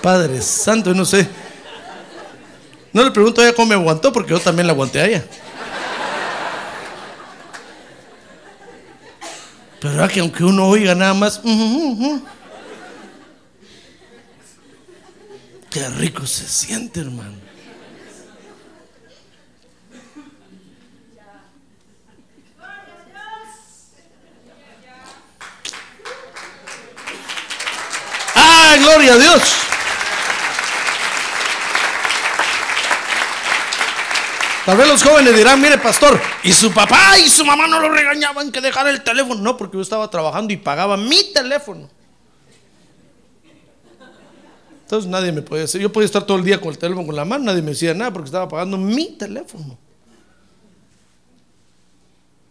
Padre 0.00 0.40
Santo, 0.40 0.94
no 0.94 1.04
sé. 1.04 1.28
No 2.92 3.04
le 3.04 3.10
pregunto 3.12 3.40
a 3.40 3.44
ella 3.44 3.54
cómo 3.54 3.68
me 3.68 3.74
aguantó, 3.74 4.12
porque 4.12 4.30
yo 4.30 4.40
también 4.40 4.66
la 4.66 4.72
aguanté 4.72 5.00
a 5.00 5.06
ella. 5.06 5.24
Pero 9.80 10.08
que 10.08 10.20
aunque 10.20 10.44
uno 10.44 10.66
oiga 10.66 10.94
nada 10.94 11.14
más, 11.14 11.40
qué 15.70 15.88
rico 15.96 16.26
se 16.26 16.46
siente, 16.46 17.00
hermano. 17.00 17.38
¡Ah, 28.34 28.76
gloria 28.78 29.14
a 29.14 29.18
Dios! 29.18 29.69
Tal 34.70 34.78
vez 34.78 34.86
los 34.86 35.02
jóvenes 35.02 35.36
dirán, 35.36 35.60
mire 35.60 35.78
pastor, 35.78 36.20
y 36.44 36.52
su 36.52 36.70
papá 36.70 37.18
y 37.18 37.28
su 37.28 37.44
mamá 37.44 37.66
no 37.66 37.80
lo 37.80 37.88
regañaban 37.88 38.52
que 38.52 38.60
dejara 38.60 38.88
el 38.90 39.02
teléfono. 39.02 39.42
No, 39.42 39.56
porque 39.56 39.76
yo 39.76 39.82
estaba 39.82 40.08
trabajando 40.08 40.52
y 40.52 40.58
pagaba 40.58 40.96
mi 40.96 41.32
teléfono. 41.34 41.90
Entonces 44.82 45.10
nadie 45.10 45.32
me 45.32 45.42
podía 45.42 45.62
decir, 45.62 45.80
yo 45.80 45.90
podía 45.90 46.06
estar 46.06 46.22
todo 46.22 46.36
el 46.36 46.44
día 46.44 46.60
con 46.60 46.70
el 46.70 46.78
teléfono 46.78 47.04
con 47.04 47.16
la 47.16 47.24
mano, 47.24 47.46
nadie 47.46 47.62
me 47.62 47.70
decía 47.72 47.94
nada 47.94 48.12
porque 48.12 48.26
estaba 48.26 48.48
pagando 48.48 48.78
mi 48.78 49.16
teléfono. 49.16 49.76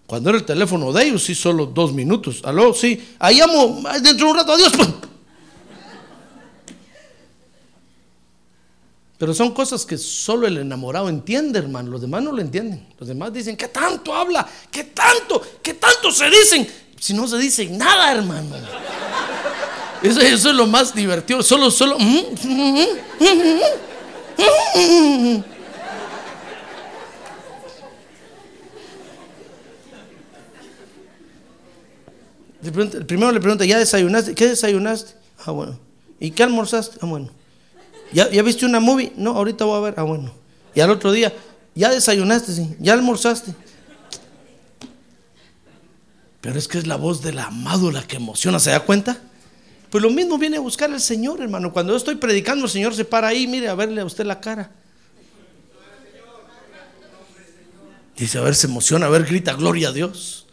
Cuando 0.06 0.32
era 0.32 0.40
el 0.40 0.46
teléfono 0.46 0.92
de 0.92 1.06
ellos, 1.06 1.24
sí, 1.24 1.34
solo 1.34 1.68
dos 1.68 1.94
minutos. 1.94 2.42
Aló, 2.44 2.74
sí, 2.74 3.16
ahí 3.18 3.40
amo, 3.40 3.82
dentro 3.94 4.26
de 4.26 4.32
un 4.34 4.36
rato, 4.36 4.52
adiós. 4.52 4.74
Pues. 4.76 4.90
Pero 9.20 9.34
son 9.34 9.54
cosas 9.54 9.86
que 9.86 9.98
solo 9.98 10.48
el 10.48 10.58
enamorado 10.58 11.10
entiende, 11.10 11.60
hermano. 11.60 11.92
Los 11.92 12.00
demás 12.00 12.24
no 12.24 12.32
lo 12.32 12.42
entienden. 12.42 12.88
Los 12.98 13.10
demás 13.10 13.34
dicen, 13.34 13.58
¿qué 13.58 13.68
tanto 13.68 14.16
habla? 14.16 14.48
¿Qué 14.72 14.86
tanto? 14.86 15.42
¿Qué 15.62 15.74
tanto 15.74 16.10
se 16.10 16.30
dicen? 16.30 16.66
Si 16.98 17.14
no 17.14 17.28
se 17.28 17.38
dice 17.38 17.66
nada, 17.66 18.14
hermano. 18.14 18.56
Eso, 20.02 20.22
es 20.22 20.46
lo 20.46 20.66
más 20.68 20.96
divertido. 20.96 21.44
Solo, 21.44 21.70
solo. 21.70 21.98
El 32.64 33.06
primero 33.06 33.34
le 33.34 33.42
pregunta, 33.42 33.66
¿ya 33.66 33.78
desayunaste? 33.78 34.34
¿Qué 34.34 34.48
desayunaste? 34.48 35.12
Ah, 35.46 35.52
bueno. 35.52 35.78
¿Y 36.22 36.32
qué 36.32 36.44
almorzaste? 36.44 37.00
Ah, 37.02 37.06
bueno. 37.06 37.32
¿Ya, 38.12 38.28
viste 38.42 38.66
una 38.66 38.80
movie? 38.80 39.14
No, 39.16 39.32
ahorita 39.32 39.66
voy 39.66 39.78
a 39.78 39.82
ver. 39.82 39.94
Ah, 39.98 40.04
bueno. 40.04 40.34
Y 40.74 40.80
al 40.80 40.90
otro 40.90 41.12
día, 41.12 41.34
¿ya 41.76 41.90
desayunaste? 41.90 42.54
Sí. 42.54 42.76
¿Ya 42.80 42.94
almorzaste? 42.94 43.54
Pero 46.42 46.58
es 46.58 46.68
que 46.68 46.78
es 46.78 46.88
la 46.88 46.96
voz 46.96 47.22
del 47.22 47.40
amado 47.40 47.92
la 47.92 48.04
que 48.04 48.16
emociona, 48.16 48.60
¿se 48.60 48.70
da 48.72 48.80
cuenta? 48.80 49.18
Pues 49.90 50.02
lo 50.02 50.10
mismo 50.10 50.38
viene 50.38 50.58
a 50.58 50.62
buscar 50.62 50.90
el 50.92 51.02
Señor, 51.02 51.42
hermano. 51.42 51.74
Cuando 51.74 51.94
yo 51.94 51.98
estoy 51.98 52.16
predicando, 52.16 52.66
el 52.66 52.72
Señor 52.72 52.96
se 52.96 53.06
para 53.06 53.28
ahí, 53.28 53.48
mire, 53.48 53.68
a 53.68 53.76
verle 53.76 54.02
a 54.02 54.06
usted 54.06 54.26
la 54.26 54.40
cara. 54.40 54.72
Dice, 58.16 58.38
a 58.38 58.42
ver, 58.42 58.56
se 58.56 58.68
emociona, 58.68 59.06
a 59.06 59.10
ver, 59.10 59.26
grita, 59.26 59.54
gloria 59.54 59.90
a 59.90 59.92
Dios. 59.92 60.46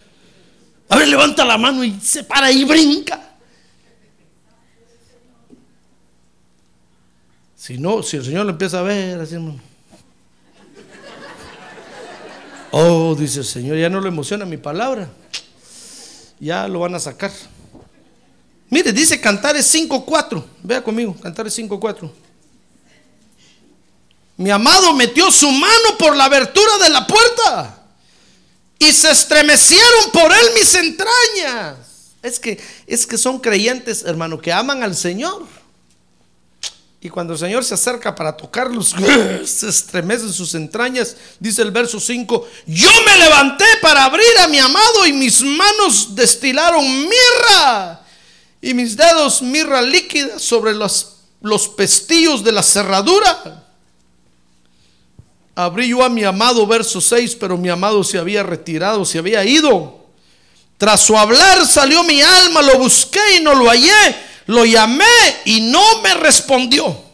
A 0.88 0.96
ver, 0.96 1.08
levanta 1.08 1.44
la 1.44 1.58
mano 1.58 1.84
y 1.84 1.98
se 2.00 2.24
para 2.24 2.50
y 2.50 2.64
brinca. 2.64 3.35
Si 7.66 7.78
no, 7.78 8.00
si 8.00 8.16
el 8.16 8.24
Señor 8.24 8.44
lo 8.44 8.52
empieza 8.52 8.78
a 8.78 8.82
ver, 8.82 9.18
así, 9.18 9.34
hermano. 9.34 9.58
Oh, 12.70 13.16
dice 13.18 13.40
el 13.40 13.44
Señor, 13.44 13.76
ya 13.76 13.90
no 13.90 14.00
le 14.00 14.06
emociona 14.06 14.44
mi 14.44 14.56
palabra. 14.56 15.08
Ya 16.38 16.68
lo 16.68 16.78
van 16.78 16.94
a 16.94 17.00
sacar. 17.00 17.32
Mire, 18.70 18.92
dice 18.92 19.20
Cantares 19.20 19.74
5.4. 19.74 20.44
Vea 20.62 20.84
conmigo, 20.84 21.16
Cantares 21.20 21.58
5.4. 21.58 22.08
mi 24.36 24.50
amado 24.50 24.92
metió 24.94 25.32
su 25.32 25.50
mano 25.50 25.98
por 25.98 26.14
la 26.14 26.26
abertura 26.26 26.78
de 26.84 26.90
la 26.90 27.04
puerta 27.04 27.82
y 28.78 28.92
se 28.92 29.10
estremecieron 29.10 30.12
por 30.12 30.30
él 30.30 30.46
mis 30.54 30.72
entrañas. 30.72 31.78
Es 32.22 32.38
que 32.38 32.60
es 32.86 33.04
que 33.08 33.18
son 33.18 33.40
creyentes, 33.40 34.04
hermano, 34.04 34.40
que 34.40 34.52
aman 34.52 34.84
al 34.84 34.94
Señor. 34.94 35.65
Y 37.06 37.08
cuando 37.08 37.34
el 37.34 37.38
Señor 37.38 37.64
se 37.64 37.72
acerca 37.72 38.12
para 38.16 38.36
tocarlos, 38.36 38.92
se 39.44 39.68
estremecen 39.68 40.32
sus 40.32 40.56
entrañas. 40.56 41.16
Dice 41.38 41.62
el 41.62 41.70
verso 41.70 42.00
5, 42.00 42.48
yo 42.66 42.90
me 43.06 43.16
levanté 43.16 43.64
para 43.80 44.06
abrir 44.06 44.26
a 44.40 44.48
mi 44.48 44.58
amado 44.58 45.06
y 45.06 45.12
mis 45.12 45.40
manos 45.40 46.16
destilaron 46.16 46.84
mirra 46.84 48.00
y 48.60 48.74
mis 48.74 48.96
dedos 48.96 49.40
mirra 49.40 49.80
líquida 49.82 50.40
sobre 50.40 50.74
los, 50.74 51.18
los 51.42 51.68
pestillos 51.68 52.42
de 52.42 52.50
la 52.50 52.64
cerradura. 52.64 53.64
Abrí 55.54 55.90
yo 55.90 56.02
a 56.02 56.08
mi 56.08 56.24
amado, 56.24 56.66
verso 56.66 57.00
6, 57.00 57.36
pero 57.36 57.56
mi 57.56 57.68
amado 57.68 58.02
se 58.02 58.18
había 58.18 58.42
retirado, 58.42 59.04
se 59.04 59.18
había 59.18 59.44
ido. 59.44 60.06
Tras 60.76 61.02
su 61.02 61.16
hablar 61.16 61.64
salió 61.68 62.02
mi 62.02 62.20
alma, 62.20 62.62
lo 62.62 62.80
busqué 62.80 63.36
y 63.38 63.44
no 63.44 63.54
lo 63.54 63.68
hallé. 63.68 64.25
Lo 64.46 64.64
llamé 64.64 65.04
y 65.44 65.60
no 65.60 66.02
me 66.02 66.14
respondió. 66.14 67.04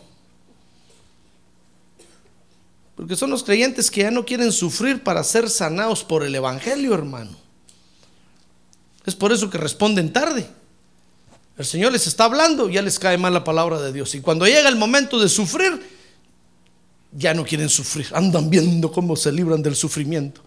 Porque 2.94 3.16
son 3.16 3.30
los 3.30 3.42
creyentes 3.42 3.90
que 3.90 4.02
ya 4.02 4.10
no 4.10 4.24
quieren 4.24 4.52
sufrir 4.52 5.02
para 5.02 5.24
ser 5.24 5.48
sanados 5.50 6.04
por 6.04 6.22
el 6.24 6.34
Evangelio, 6.34 6.94
hermano. 6.94 7.36
Es 9.04 9.14
por 9.14 9.32
eso 9.32 9.50
que 9.50 9.58
responden 9.58 10.12
tarde. 10.12 10.46
El 11.58 11.64
Señor 11.64 11.92
les 11.92 12.06
está 12.06 12.24
hablando, 12.24 12.68
ya 12.68 12.82
les 12.82 12.98
cae 12.98 13.18
mal 13.18 13.34
la 13.34 13.44
palabra 13.44 13.80
de 13.80 13.92
Dios. 13.92 14.14
Y 14.14 14.20
cuando 14.20 14.46
llega 14.46 14.68
el 14.68 14.76
momento 14.76 15.18
de 15.18 15.28
sufrir, 15.28 15.80
ya 17.12 17.34
no 17.34 17.44
quieren 17.44 17.68
sufrir. 17.68 18.06
Andan 18.12 18.48
viendo 18.48 18.92
cómo 18.92 19.16
se 19.16 19.32
libran 19.32 19.62
del 19.62 19.74
sufrimiento. 19.74 20.42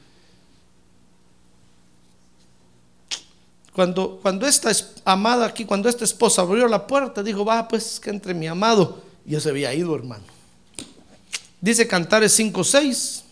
Cuando, 3.76 4.20
cuando 4.22 4.48
esta 4.48 4.72
amada 5.04 5.46
aquí, 5.46 5.66
cuando 5.66 5.90
esta 5.90 6.06
esposa 6.06 6.44
abrió 6.44 6.66
la 6.70 6.88
puerta, 6.88 7.22
dijo, 7.22 7.44
va 7.44 7.68
pues 7.68 8.00
que 8.00 8.10
entre 8.10 8.34
mi 8.34 8.48
amado. 8.48 9.04
Ya 9.26 9.42
se 9.42 9.50
había 9.50 9.74
ido, 9.74 9.94
hermano. 9.94 10.24
Dice 11.60 11.86
Cantares 11.86 12.40
5.6 12.40 13.24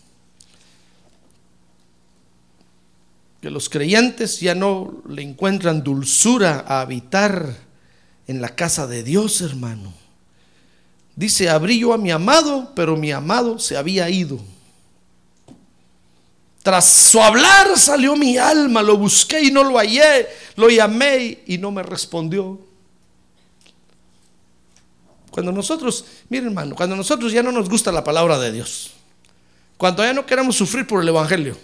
que 3.40 3.50
los 3.50 3.70
creyentes 3.70 4.40
ya 4.40 4.54
no 4.54 5.02
le 5.08 5.22
encuentran 5.22 5.82
dulzura 5.82 6.64
a 6.66 6.80
habitar 6.80 7.56
en 8.26 8.40
la 8.42 8.54
casa 8.54 8.86
de 8.86 9.02
Dios, 9.02 9.40
hermano. 9.40 9.92
Dice, 11.16 11.48
abrí 11.48 11.78
yo 11.78 11.92
a 11.92 11.98
mi 11.98 12.10
amado, 12.10 12.72
pero 12.74 12.96
mi 12.96 13.12
amado 13.12 13.58
se 13.58 13.76
había 13.76 14.10
ido. 14.10 14.38
Tras 16.64 16.88
su 16.88 17.22
hablar 17.22 17.78
salió 17.78 18.16
mi 18.16 18.38
alma, 18.38 18.82
lo 18.82 18.96
busqué 18.96 19.38
y 19.38 19.50
no 19.50 19.62
lo 19.62 19.76
hallé, 19.76 20.26
lo 20.56 20.70
llamé 20.70 21.42
y 21.46 21.58
no 21.58 21.70
me 21.70 21.82
respondió. 21.82 22.58
Cuando 25.30 25.52
nosotros, 25.52 26.06
miren 26.30 26.46
hermano, 26.46 26.74
cuando 26.74 26.96
nosotros 26.96 27.32
ya 27.32 27.42
no 27.42 27.52
nos 27.52 27.68
gusta 27.68 27.92
la 27.92 28.02
palabra 28.02 28.38
de 28.38 28.50
Dios, 28.50 28.92
cuando 29.76 30.02
ya 30.02 30.14
no 30.14 30.24
queremos 30.24 30.56
sufrir 30.56 30.86
por 30.86 31.02
el 31.02 31.08
Evangelio, 31.08 31.54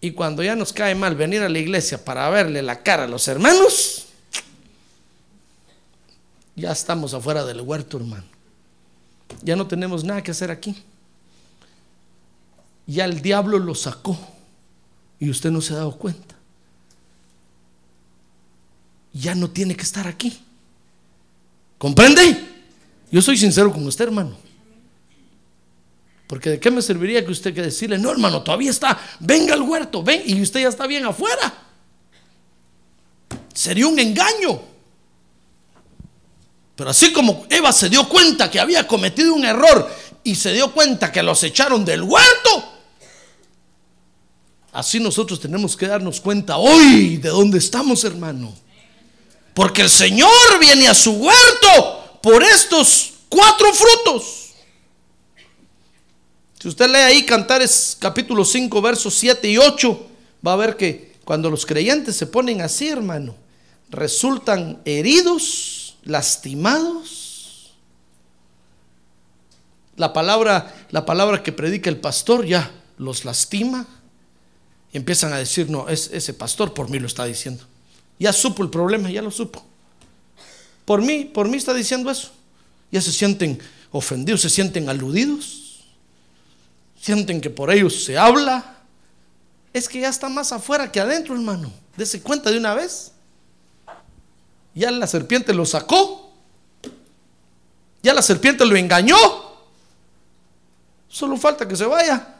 y 0.00 0.12
cuando 0.12 0.44
ya 0.44 0.54
nos 0.54 0.72
cae 0.72 0.94
mal 0.94 1.16
venir 1.16 1.42
a 1.42 1.48
la 1.48 1.58
iglesia 1.58 2.04
para 2.04 2.30
verle 2.30 2.62
la 2.62 2.80
cara 2.80 3.04
a 3.04 3.08
los 3.08 3.26
hermanos, 3.26 4.04
ya 6.54 6.70
estamos 6.70 7.12
afuera 7.12 7.44
del 7.44 7.60
huerto, 7.60 7.96
hermano. 7.96 8.26
Ya 9.42 9.56
no 9.56 9.66
tenemos 9.66 10.04
nada 10.04 10.22
que 10.22 10.30
hacer 10.30 10.52
aquí 10.52 10.80
ya 12.86 13.04
el 13.04 13.22
diablo 13.22 13.58
lo 13.58 13.74
sacó 13.74 14.18
y 15.18 15.30
usted 15.30 15.50
no 15.50 15.60
se 15.60 15.72
ha 15.72 15.76
dado 15.76 15.96
cuenta. 15.96 16.34
Ya 19.12 19.34
no 19.34 19.48
tiene 19.48 19.76
que 19.76 19.82
estar 19.82 20.06
aquí. 20.06 20.40
¿Comprende? 21.78 22.44
Yo 23.10 23.22
soy 23.22 23.36
sincero 23.36 23.72
con 23.72 23.86
usted, 23.86 24.06
hermano. 24.06 24.36
Porque 26.26 26.50
de 26.50 26.60
qué 26.60 26.70
me 26.70 26.82
serviría 26.82 27.24
que 27.24 27.30
usted 27.30 27.54
que 27.54 27.62
decirle, 27.62 27.98
no, 27.98 28.10
hermano, 28.10 28.42
todavía 28.42 28.70
está, 28.70 28.98
venga 29.20 29.54
al 29.54 29.62
huerto, 29.62 30.02
ven, 30.02 30.22
y 30.26 30.40
usted 30.42 30.60
ya 30.62 30.68
está 30.68 30.86
bien 30.86 31.04
afuera. 31.04 31.54
Sería 33.52 33.86
un 33.86 33.98
engaño. 33.98 34.60
Pero 36.74 36.90
así 36.90 37.12
como 37.12 37.46
Eva 37.48 37.72
se 37.72 37.88
dio 37.88 38.08
cuenta 38.08 38.50
que 38.50 38.58
había 38.58 38.86
cometido 38.86 39.32
un 39.32 39.44
error 39.44 39.88
y 40.24 40.34
se 40.34 40.52
dio 40.52 40.72
cuenta 40.72 41.12
que 41.12 41.22
los 41.22 41.42
echaron 41.44 41.84
del 41.84 42.02
huerto, 42.02 42.73
Así 44.74 44.98
nosotros 44.98 45.38
tenemos 45.38 45.76
que 45.76 45.86
darnos 45.86 46.20
cuenta 46.20 46.56
hoy 46.56 47.16
de 47.18 47.28
dónde 47.28 47.58
estamos, 47.58 48.02
hermano. 48.02 48.52
Porque 49.54 49.82
el 49.82 49.88
Señor 49.88 50.58
viene 50.58 50.88
a 50.88 50.94
su 50.94 51.12
huerto 51.12 52.18
por 52.20 52.42
estos 52.42 53.12
cuatro 53.28 53.72
frutos. 53.72 54.52
Si 56.58 56.66
usted 56.66 56.88
lee 56.88 56.96
ahí 56.96 57.24
Cantares 57.24 57.96
capítulo 58.00 58.44
5, 58.44 58.82
versos 58.82 59.14
7 59.14 59.48
y 59.48 59.58
8, 59.58 60.06
va 60.44 60.54
a 60.54 60.56
ver 60.56 60.76
que 60.76 61.14
cuando 61.24 61.48
los 61.50 61.64
creyentes 61.64 62.16
se 62.16 62.26
ponen 62.26 62.60
así, 62.60 62.88
hermano, 62.88 63.36
resultan 63.90 64.82
heridos, 64.84 65.98
lastimados. 66.02 67.74
La 69.94 70.12
palabra, 70.12 70.74
la 70.90 71.06
palabra 71.06 71.44
que 71.44 71.52
predica 71.52 71.88
el 71.88 72.00
pastor 72.00 72.44
ya 72.44 72.72
los 72.98 73.24
lastima 73.24 73.86
empiezan 74.94 75.32
a 75.32 75.38
decir, 75.38 75.68
no, 75.68 75.88
es, 75.88 76.10
ese 76.12 76.32
pastor 76.32 76.72
por 76.72 76.88
mí 76.88 76.98
lo 76.98 77.06
está 77.06 77.24
diciendo. 77.24 77.64
Ya 78.18 78.32
supo 78.32 78.62
el 78.62 78.70
problema, 78.70 79.10
ya 79.10 79.22
lo 79.22 79.30
supo. 79.30 79.64
Por 80.84 81.02
mí, 81.02 81.24
por 81.24 81.48
mí 81.48 81.56
está 81.56 81.74
diciendo 81.74 82.10
eso. 82.10 82.30
Ya 82.90 83.00
se 83.00 83.12
sienten 83.12 83.58
ofendidos, 83.90 84.42
se 84.42 84.50
sienten 84.50 84.88
aludidos. 84.88 85.84
Sienten 87.00 87.40
que 87.40 87.50
por 87.50 87.72
ellos 87.72 88.04
se 88.04 88.16
habla. 88.16 88.78
Es 89.72 89.88
que 89.88 90.00
ya 90.00 90.08
está 90.08 90.28
más 90.28 90.52
afuera 90.52 90.92
que 90.92 91.00
adentro, 91.00 91.34
hermano. 91.34 91.72
Dese 91.96 92.22
cuenta 92.22 92.50
de 92.50 92.58
una 92.58 92.74
vez. 92.74 93.12
Ya 94.74 94.90
la 94.90 95.06
serpiente 95.06 95.52
lo 95.52 95.66
sacó. 95.66 96.32
Ya 98.02 98.14
la 98.14 98.22
serpiente 98.22 98.64
lo 98.64 98.76
engañó. 98.76 99.16
Solo 101.08 101.36
falta 101.36 101.66
que 101.66 101.76
se 101.76 101.84
vaya. 101.84 102.33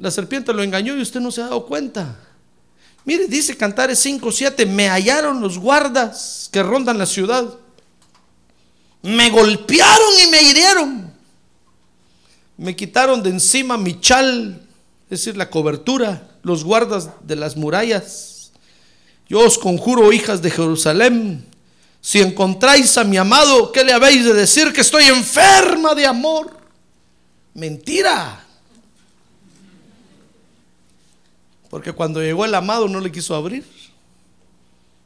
La 0.00 0.10
serpiente 0.10 0.52
lo 0.54 0.62
engañó 0.62 0.96
y 0.96 1.02
usted 1.02 1.20
no 1.20 1.30
se 1.30 1.42
ha 1.42 1.44
dado 1.44 1.66
cuenta. 1.66 2.16
Mire, 3.04 3.26
dice 3.28 3.56
Cantares 3.56 3.98
5, 3.98 4.32
7, 4.32 4.66
me 4.66 4.88
hallaron 4.88 5.40
los 5.40 5.58
guardas 5.58 6.48
que 6.50 6.62
rondan 6.62 6.96
la 6.98 7.06
ciudad. 7.06 7.54
Me 9.02 9.30
golpearon 9.30 10.12
y 10.26 10.30
me 10.30 10.42
hirieron. 10.42 11.12
Me 12.56 12.74
quitaron 12.74 13.22
de 13.22 13.30
encima 13.30 13.76
mi 13.76 14.00
chal, 14.00 14.66
es 15.04 15.20
decir, 15.20 15.36
la 15.36 15.50
cobertura, 15.50 16.28
los 16.42 16.64
guardas 16.64 17.10
de 17.22 17.36
las 17.36 17.56
murallas. 17.56 18.52
Yo 19.28 19.40
os 19.40 19.58
conjuro, 19.58 20.12
hijas 20.12 20.42
de 20.42 20.50
Jerusalén, 20.50 21.46
si 22.00 22.20
encontráis 22.20 22.96
a 22.96 23.04
mi 23.04 23.18
amado, 23.18 23.70
¿qué 23.70 23.84
le 23.84 23.92
habéis 23.92 24.24
de 24.24 24.32
decir? 24.32 24.72
Que 24.72 24.80
estoy 24.80 25.04
enferma 25.04 25.94
de 25.94 26.06
amor. 26.06 26.58
Mentira. 27.52 28.46
Porque 31.70 31.92
cuando 31.92 32.20
llegó 32.20 32.44
el 32.44 32.54
amado 32.54 32.88
no 32.88 33.00
le 33.00 33.12
quiso 33.12 33.34
abrir. 33.34 33.64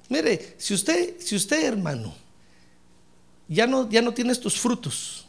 Mire, 0.08 0.56
si 0.58 0.74
usted, 0.74 1.20
si 1.20 1.36
usted, 1.36 1.62
hermano, 1.64 2.14
ya 3.48 3.66
no, 3.66 3.88
ya 3.88 4.00
no 4.02 4.14
tiene 4.14 4.32
estos 4.32 4.58
frutos, 4.58 5.26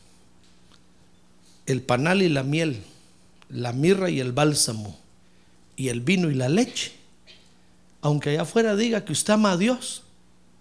el 1.65 1.81
panal 1.81 2.21
y 2.21 2.29
la 2.29 2.43
miel, 2.43 2.81
la 3.49 3.73
mirra 3.73 4.09
y 4.09 4.21
el 4.21 4.31
bálsamo, 4.31 4.97
y 5.75 5.89
el 5.89 5.99
vino 5.99 6.31
y 6.31 6.35
la 6.35 6.47
leche, 6.47 6.93
aunque 8.01 8.29
allá 8.29 8.43
afuera 8.43 8.75
diga 8.75 9.03
que 9.03 9.11
usted 9.11 9.33
ama 9.33 9.51
a 9.51 9.57
Dios, 9.57 10.03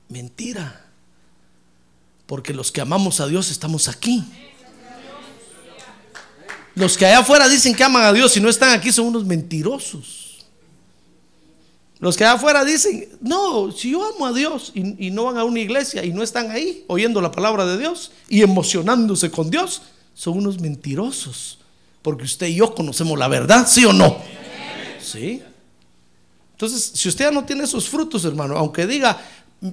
mentira. 0.08 0.80
Porque 2.26 2.54
los 2.54 2.72
que 2.72 2.80
amamos 2.80 3.20
a 3.20 3.26
Dios 3.26 3.50
estamos 3.50 3.86
aquí. 3.86 4.24
Los 6.74 6.96
que 6.96 7.06
allá 7.06 7.18
afuera 7.18 7.48
dicen 7.48 7.74
que 7.74 7.84
aman 7.84 8.02
a 8.02 8.12
Dios 8.12 8.36
y 8.36 8.40
no 8.40 8.48
están 8.48 8.70
aquí 8.70 8.90
son 8.90 9.06
unos 9.06 9.24
mentirosos. 9.24 10.23
Los 12.04 12.18
que 12.18 12.24
afuera 12.26 12.66
dicen, 12.66 13.08
no, 13.22 13.72
si 13.72 13.92
yo 13.92 14.06
amo 14.06 14.26
a 14.26 14.32
Dios 14.34 14.72
y, 14.74 15.10
no 15.10 15.24
van 15.24 15.38
a 15.38 15.44
una 15.44 15.58
iglesia 15.58 16.04
y 16.04 16.12
no 16.12 16.22
están 16.22 16.50
ahí 16.50 16.84
oyendo 16.86 17.18
la 17.22 17.32
palabra 17.32 17.64
de 17.64 17.78
Dios 17.78 18.12
y 18.28 18.42
emocionándose 18.42 19.30
con 19.30 19.48
Dios, 19.48 19.80
son 20.12 20.36
unos 20.36 20.60
mentirosos. 20.60 21.60
Porque 22.02 22.24
usted 22.24 22.48
y 22.48 22.56
yo 22.56 22.74
conocemos 22.74 23.18
la 23.18 23.26
verdad, 23.26 23.66
¿sí 23.66 23.86
o 23.86 23.94
no? 23.94 24.18
Sí. 25.00 25.42
Entonces, 26.52 26.92
si 26.92 27.08
usted 27.08 27.24
ya 27.24 27.30
no 27.30 27.46
tiene 27.46 27.64
esos 27.64 27.88
frutos, 27.88 28.22
hermano, 28.26 28.58
aunque 28.58 28.86
diga, 28.86 29.18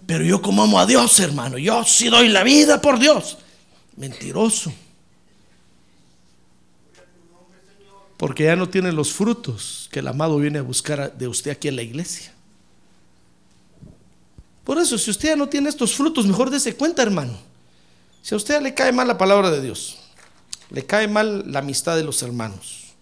pero 0.05 0.23
yo 0.23 0.41
como 0.41 0.63
amo 0.63 0.79
a 0.79 0.85
Dios, 0.85 1.19
hermano, 1.19 1.57
yo 1.57 1.83
sí 1.83 2.07
doy 2.07 2.29
la 2.29 2.45
vida 2.45 2.79
por 2.79 2.97
Dios. 2.97 3.39
mentiroso. 3.97 4.71
Porque 8.21 8.43
ya 8.43 8.55
no 8.55 8.69
tiene 8.69 8.91
los 8.91 9.11
frutos 9.11 9.89
que 9.91 9.97
el 9.97 10.07
amado 10.07 10.37
viene 10.37 10.59
a 10.59 10.61
buscar 10.61 11.17
de 11.17 11.27
usted 11.27 11.49
aquí 11.49 11.69
en 11.69 11.75
la 11.75 11.81
iglesia. 11.81 12.31
Por 14.63 14.77
eso, 14.77 14.95
si 14.99 15.09
usted 15.09 15.29
ya 15.29 15.35
no 15.35 15.49
tiene 15.49 15.69
estos 15.69 15.95
frutos, 15.95 16.27
mejor 16.27 16.51
dése 16.51 16.75
cuenta, 16.75 17.01
hermano. 17.01 17.35
Si 18.21 18.35
a 18.35 18.37
usted 18.37 18.61
le 18.61 18.75
cae 18.75 18.91
mal 18.91 19.07
la 19.07 19.17
palabra 19.17 19.49
de 19.49 19.59
Dios, 19.59 19.97
le 20.69 20.85
cae 20.85 21.07
mal 21.07 21.51
la 21.51 21.57
amistad 21.57 21.95
de 21.95 22.03
los 22.03 22.21
hermanos, 22.21 22.93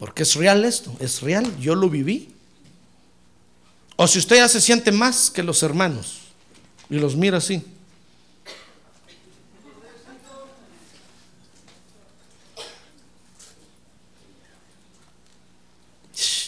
porque 0.00 0.24
es 0.24 0.34
real 0.34 0.64
esto, 0.64 0.92
es 0.98 1.22
real, 1.22 1.56
yo 1.60 1.76
lo 1.76 1.88
viví. 1.88 2.30
O 3.94 4.08
si 4.08 4.18
usted 4.18 4.34
ya 4.34 4.48
se 4.48 4.60
siente 4.60 4.90
más 4.90 5.30
que 5.30 5.44
los 5.44 5.62
hermanos 5.62 6.22
y 6.90 6.98
los 6.98 7.14
mira 7.14 7.38
así. 7.38 7.62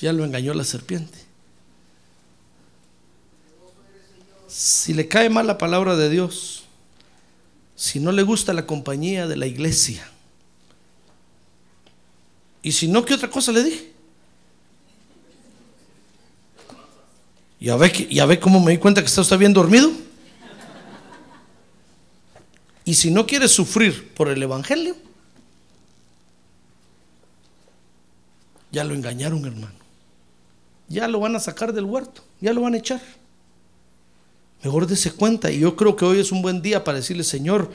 Ya 0.01 0.13
lo 0.13 0.25
engañó 0.25 0.53
la 0.55 0.65
serpiente. 0.65 1.19
Si 4.49 4.95
le 4.95 5.09
cae 5.09 5.29
mal 5.29 5.47
la 5.47 5.59
palabra 5.59 5.97
de 5.97 6.09
Dios, 6.09 6.65
si 7.75 8.01
no 8.01 8.13
le 8.13 8.23
gusta 8.23 8.53
la 8.53 8.67
compañía 8.67 9.27
de 9.27 9.37
la 9.37 9.47
iglesia, 9.47 10.09
y 12.63 12.73
si 12.73 12.89
no, 12.89 13.05
¿qué 13.05 13.15
otra 13.15 13.31
cosa 13.31 13.53
le 13.53 13.63
dije? 13.63 13.93
¿Ya 17.61 17.77
ve, 17.77 18.09
ya 18.11 18.27
ve 18.27 18.41
cómo 18.41 18.61
me 18.61 18.73
di 18.73 18.79
cuenta 18.79 19.01
que 19.01 19.07
está 19.07 19.21
usted 19.21 19.39
bien 19.39 19.53
dormido? 19.53 19.93
Y 22.85 22.95
si 22.95 23.11
no 23.11 23.27
quiere 23.27 23.49
sufrir 23.49 24.13
por 24.15 24.29
el 24.29 24.43
Evangelio, 24.43 24.97
ya 28.71 28.85
lo 28.85 28.95
engañaron, 28.95 29.45
hermano. 29.45 29.86
Ya 30.89 31.09
lo 31.09 31.21
van 31.21 31.35
a 31.37 31.41
sacar 31.41 31.73
del 31.73 31.85
huerto, 31.85 32.23
ya 32.41 32.53
lo 32.53 32.61
van 32.61 32.75
a 32.75 32.79
echar. 32.79 33.01
Mejor 34.63 34.87
dése 34.87 35.13
cuenta. 35.13 35.51
Y 35.51 35.61
yo 35.61 35.77
creo 35.77 35.97
que 35.97 36.05
hoy 36.05 36.21
es 36.21 36.33
un 36.33 36.43
buen 36.43 36.63
día 36.63 36.85
para 36.85 36.99
decirle, 36.99 37.25
Señor, 37.25 37.71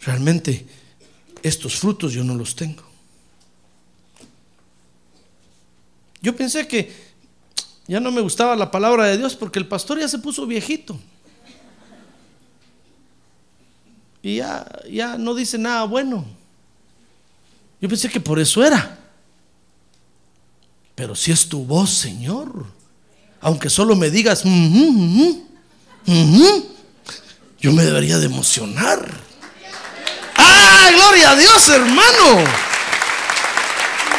realmente 0.00 0.66
estos 1.42 1.76
frutos 1.76 2.12
yo 2.12 2.24
no 2.24 2.34
los 2.34 2.54
tengo. 2.56 2.82
Yo 6.20 6.34
pensé 6.34 6.66
que 6.66 6.92
ya 7.86 8.00
no 8.00 8.10
me 8.10 8.20
gustaba 8.20 8.56
la 8.56 8.70
palabra 8.70 9.06
de 9.06 9.16
Dios 9.18 9.36
porque 9.36 9.58
el 9.58 9.66
pastor 9.66 9.98
ya 10.00 10.08
se 10.08 10.18
puso 10.18 10.46
viejito. 10.46 10.98
Y 14.20 14.36
ya, 14.36 14.66
ya 14.90 15.16
no 15.16 15.34
dice 15.34 15.58
nada 15.58 15.84
bueno. 15.84 16.24
Yo 17.80 17.88
pensé 17.88 18.08
que 18.08 18.20
por 18.20 18.38
eso 18.38 18.64
era. 18.64 18.97
Pero 20.98 21.14
si 21.14 21.30
es 21.30 21.48
tu 21.48 21.64
voz, 21.64 21.90
Señor, 21.90 22.66
aunque 23.40 23.70
solo 23.70 23.94
me 23.94 24.10
digas, 24.10 24.42
yo 24.42 24.50
me 27.72 27.84
debería 27.84 28.18
de 28.18 28.26
emocionar. 28.26 29.08
¡Ah, 30.36 30.90
gloria 30.92 31.30
a 31.30 31.36
Dios, 31.36 31.68
hermano! 31.68 32.44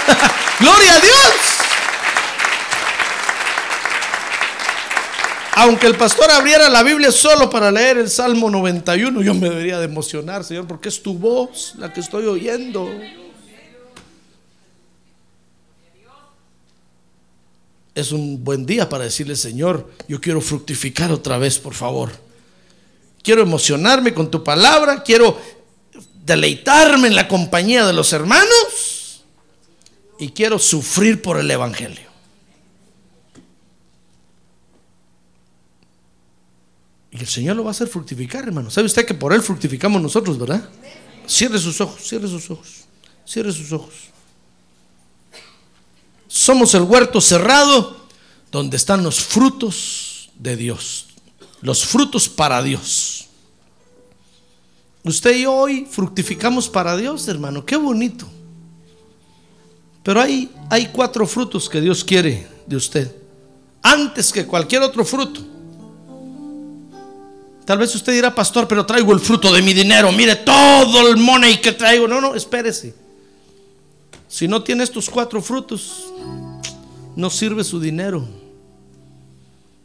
¡Gloria 0.62 0.94
a 0.94 1.00
Dios! 1.02 1.34
Aunque 5.56 5.86
el 5.86 5.98
pastor 5.98 6.32
abriera 6.32 6.70
la 6.70 6.82
Biblia 6.84 7.12
solo 7.12 7.50
para 7.50 7.74
leer 7.74 7.98
el 7.98 8.10
Salmo 8.10 8.50
91, 8.50 9.22
yo 9.22 9.34
me 9.34 9.50
debería 9.50 9.80
de 9.80 9.86
emocionar, 9.86 10.46
Señor, 10.46 10.66
porque 10.66 10.88
es 10.88 11.04
tu 11.04 11.14
voz 11.16 11.74
la 11.78 11.92
que 11.92 12.00
estoy 12.00 12.26
oyendo. 12.26 12.90
Es 18.00 18.12
un 18.12 18.44
buen 18.44 18.66
día 18.66 18.90
para 18.90 19.04
decirle, 19.04 19.36
Señor, 19.36 19.92
yo 20.08 20.20
quiero 20.20 20.42
fructificar 20.42 21.12
otra 21.12 21.38
vez, 21.38 21.60
por 21.60 21.74
favor. 21.74 22.12
Quiero 23.22 23.42
emocionarme 23.42 24.14
con 24.14 24.32
tu 24.32 24.44
palabra, 24.44 25.04
quiero 25.04 25.40
deleitarme 26.26 27.08
en 27.08 27.16
la 27.16 27.28
compañía 27.28 27.86
de 27.86 27.94
los 27.94 28.14
hermanos 28.14 29.24
y 30.20 30.30
quiero 30.30 30.60
sufrir 30.60 31.22
por 31.22 31.40
el 31.40 31.50
Evangelio. 31.50 32.10
Y 37.12 37.20
el 37.20 37.28
Señor 37.28 37.56
lo 37.56 37.64
va 37.64 37.70
a 37.70 37.72
hacer 37.72 37.88
fructificar, 37.88 38.44
hermano. 38.44 38.70
¿Sabe 38.70 38.86
usted 38.86 39.06
que 39.06 39.14
por 39.14 39.34
Él 39.34 39.42
fructificamos 39.42 40.02
nosotros, 40.02 40.38
verdad? 40.38 40.70
Cierre 41.26 41.58
sus 41.58 41.82
ojos, 41.82 42.02
cierre 42.04 42.28
sus 42.28 42.50
ojos, 42.52 42.86
cierre 43.26 43.52
sus 43.52 43.72
ojos. 43.72 44.09
Somos 46.30 46.76
el 46.76 46.84
huerto 46.84 47.20
cerrado 47.20 47.98
donde 48.52 48.78
están 48.78 49.04
los 49.04 49.20
frutos 49.20 50.30
de 50.36 50.56
Dios, 50.56 51.08
los 51.62 51.84
frutos 51.84 52.30
para 52.30 52.62
Dios. 52.62 53.26
Usted 55.04 55.38
y 55.38 55.42
yo 55.42 55.54
hoy 55.54 55.88
fructificamos 55.90 56.70
para 56.70 56.96
Dios, 56.96 57.28
hermano, 57.28 57.66
qué 57.66 57.76
bonito. 57.76 58.28
Pero 60.04 60.22
hay, 60.22 60.52
hay 60.70 60.90
cuatro 60.90 61.26
frutos 61.26 61.68
que 61.68 61.82
Dios 61.82 62.04
quiere 62.04 62.48
de 62.68 62.76
usted, 62.76 63.12
antes 63.82 64.32
que 64.32 64.46
cualquier 64.46 64.84
otro 64.84 65.04
fruto. 65.04 65.42
Tal 67.66 67.80
vez 67.80 67.94
usted 67.96 68.14
dirá, 68.14 68.34
pastor, 68.36 68.68
pero 68.68 68.86
traigo 68.86 69.14
el 69.14 69.20
fruto 69.20 69.52
de 69.52 69.64
mi 69.64 69.74
dinero, 69.74 70.12
mire 70.12 70.36
todo 70.36 71.08
el 71.10 71.18
money 71.18 71.60
que 71.60 71.72
traigo. 71.72 72.08
No, 72.08 72.22
no, 72.22 72.36
espérese. 72.36 73.09
Si 74.30 74.48
no 74.48 74.64
tiene 74.64 74.84
estos 74.84 75.10
cuatro 75.10 75.42
frutos, 75.42 76.06
no 77.16 77.32
sirve 77.32 77.64
su 77.64 77.80
dinero. 77.80 78.26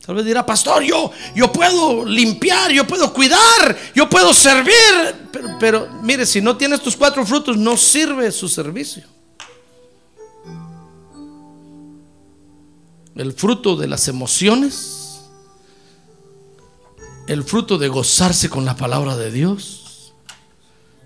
Tal 0.04 0.16
vez 0.16 0.26
dirá, 0.26 0.44
pastor, 0.44 0.82
yo, 0.82 1.10
yo 1.34 1.50
puedo 1.50 2.04
limpiar, 2.04 2.70
yo 2.70 2.86
puedo 2.86 3.10
cuidar, 3.14 3.74
yo 3.94 4.08
puedo 4.08 4.34
servir. 4.34 4.74
Pero, 5.32 5.56
pero 5.58 5.88
mire, 6.02 6.26
si 6.26 6.42
no 6.42 6.58
tiene 6.58 6.74
estos 6.74 6.94
cuatro 6.94 7.24
frutos, 7.24 7.56
no 7.56 7.78
sirve 7.78 8.30
su 8.30 8.46
servicio. 8.46 9.04
El 13.16 13.32
fruto 13.32 13.76
de 13.76 13.88
las 13.88 14.08
emociones, 14.08 15.22
el 17.28 17.44
fruto 17.44 17.78
de 17.78 17.88
gozarse 17.88 18.50
con 18.50 18.66
la 18.66 18.76
palabra 18.76 19.16
de 19.16 19.30
Dios, 19.30 20.12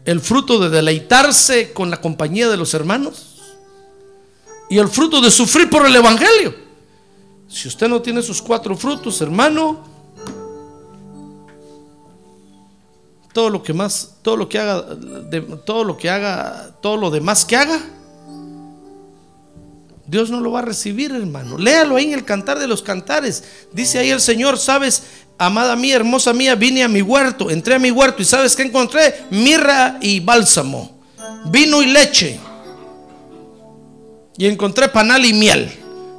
el 0.04 0.20
fruto 0.20 0.58
de 0.58 0.70
deleitarse 0.70 1.72
con 1.72 1.88
la 1.88 2.00
compañía 2.00 2.48
de 2.48 2.56
los 2.56 2.74
hermanos 2.74 3.27
y 4.68 4.78
el 4.78 4.88
fruto 4.88 5.20
de 5.20 5.30
sufrir 5.30 5.68
por 5.70 5.86
el 5.86 5.94
Evangelio. 5.94 6.54
Si 7.48 7.68
usted 7.68 7.88
no 7.88 8.02
tiene 8.02 8.20
esos 8.20 8.42
cuatro 8.42 8.76
frutos, 8.76 9.20
hermano, 9.22 9.84
todo 13.32 13.48
lo 13.48 13.62
que 13.62 13.72
más, 13.72 14.16
todo 14.22 14.36
lo 14.36 14.48
que 14.48 14.58
haga, 14.58 14.84
todo 15.64 15.84
lo 15.84 15.96
que 15.96 16.10
haga, 16.10 16.74
todo 16.82 16.96
lo 16.96 17.10
demás 17.10 17.44
que 17.44 17.56
haga, 17.56 17.80
Dios 20.06 20.30
no 20.30 20.40
lo 20.40 20.52
va 20.52 20.60
a 20.60 20.62
recibir, 20.62 21.12
hermano. 21.12 21.58
Léalo 21.58 21.96
ahí 21.96 22.06
en 22.06 22.14
el 22.14 22.24
cantar 22.24 22.58
de 22.58 22.66
los 22.66 22.82
cantares. 22.82 23.44
Dice 23.72 23.98
ahí 23.98 24.10
el 24.10 24.20
Señor, 24.20 24.58
sabes, 24.58 25.02
amada 25.38 25.76
mía, 25.76 25.96
hermosa 25.96 26.32
mía, 26.32 26.54
vine 26.54 26.82
a 26.82 26.88
mi 26.88 27.02
huerto, 27.02 27.50
entré 27.50 27.74
a 27.74 27.78
mi 27.78 27.90
huerto 27.90 28.22
y 28.22 28.24
sabes 28.24 28.56
que 28.56 28.62
encontré 28.62 29.26
mirra 29.30 29.98
y 30.00 30.20
bálsamo, 30.20 30.98
vino 31.50 31.82
y 31.82 31.86
leche 31.86 32.40
y 34.38 34.46
encontré 34.46 34.88
panal 34.88 35.26
y 35.26 35.34
miel. 35.34 35.70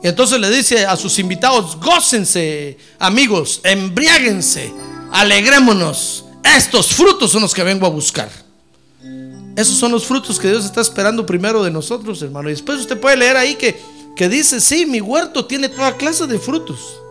Y 0.04 0.08
entonces 0.08 0.40
le 0.40 0.50
dice 0.50 0.86
a 0.86 0.96
sus 0.96 1.18
invitados, 1.20 1.78
gócense, 1.78 2.78
amigos, 3.00 3.62
embriáguense, 3.64 4.72
alegrémonos. 5.12 6.26
Estos 6.44 6.88
frutos 6.88 7.32
son 7.32 7.41
los 7.41 7.54
que 7.54 7.64
vengo 7.64 7.86
a 7.86 7.90
buscar. 7.90 8.30
Esos 9.56 9.78
son 9.78 9.91
los 9.91 10.06
frutos 10.06 10.40
que 10.40 10.48
Dios 10.50 10.66
está 10.66 10.82
esperando 10.82 11.26
primero 11.26 11.64
de 11.64 11.72
nosotros, 11.72 12.22
hermano. 12.22 12.50
Y 12.50 12.54
después 12.54 12.80
usted 12.80 13.00
puede 13.00 13.18
leer 13.18 13.36
ahí 13.36 13.56
que, 13.56 13.78
que 14.16 14.30
dice, 14.30 14.62
sí, 14.62 14.86
mi 14.86 15.02
huerto 15.02 15.46
tiene 15.46 15.68
toda 15.68 15.98
clase 15.98 16.28
de 16.28 16.40
frutos, 16.40 17.02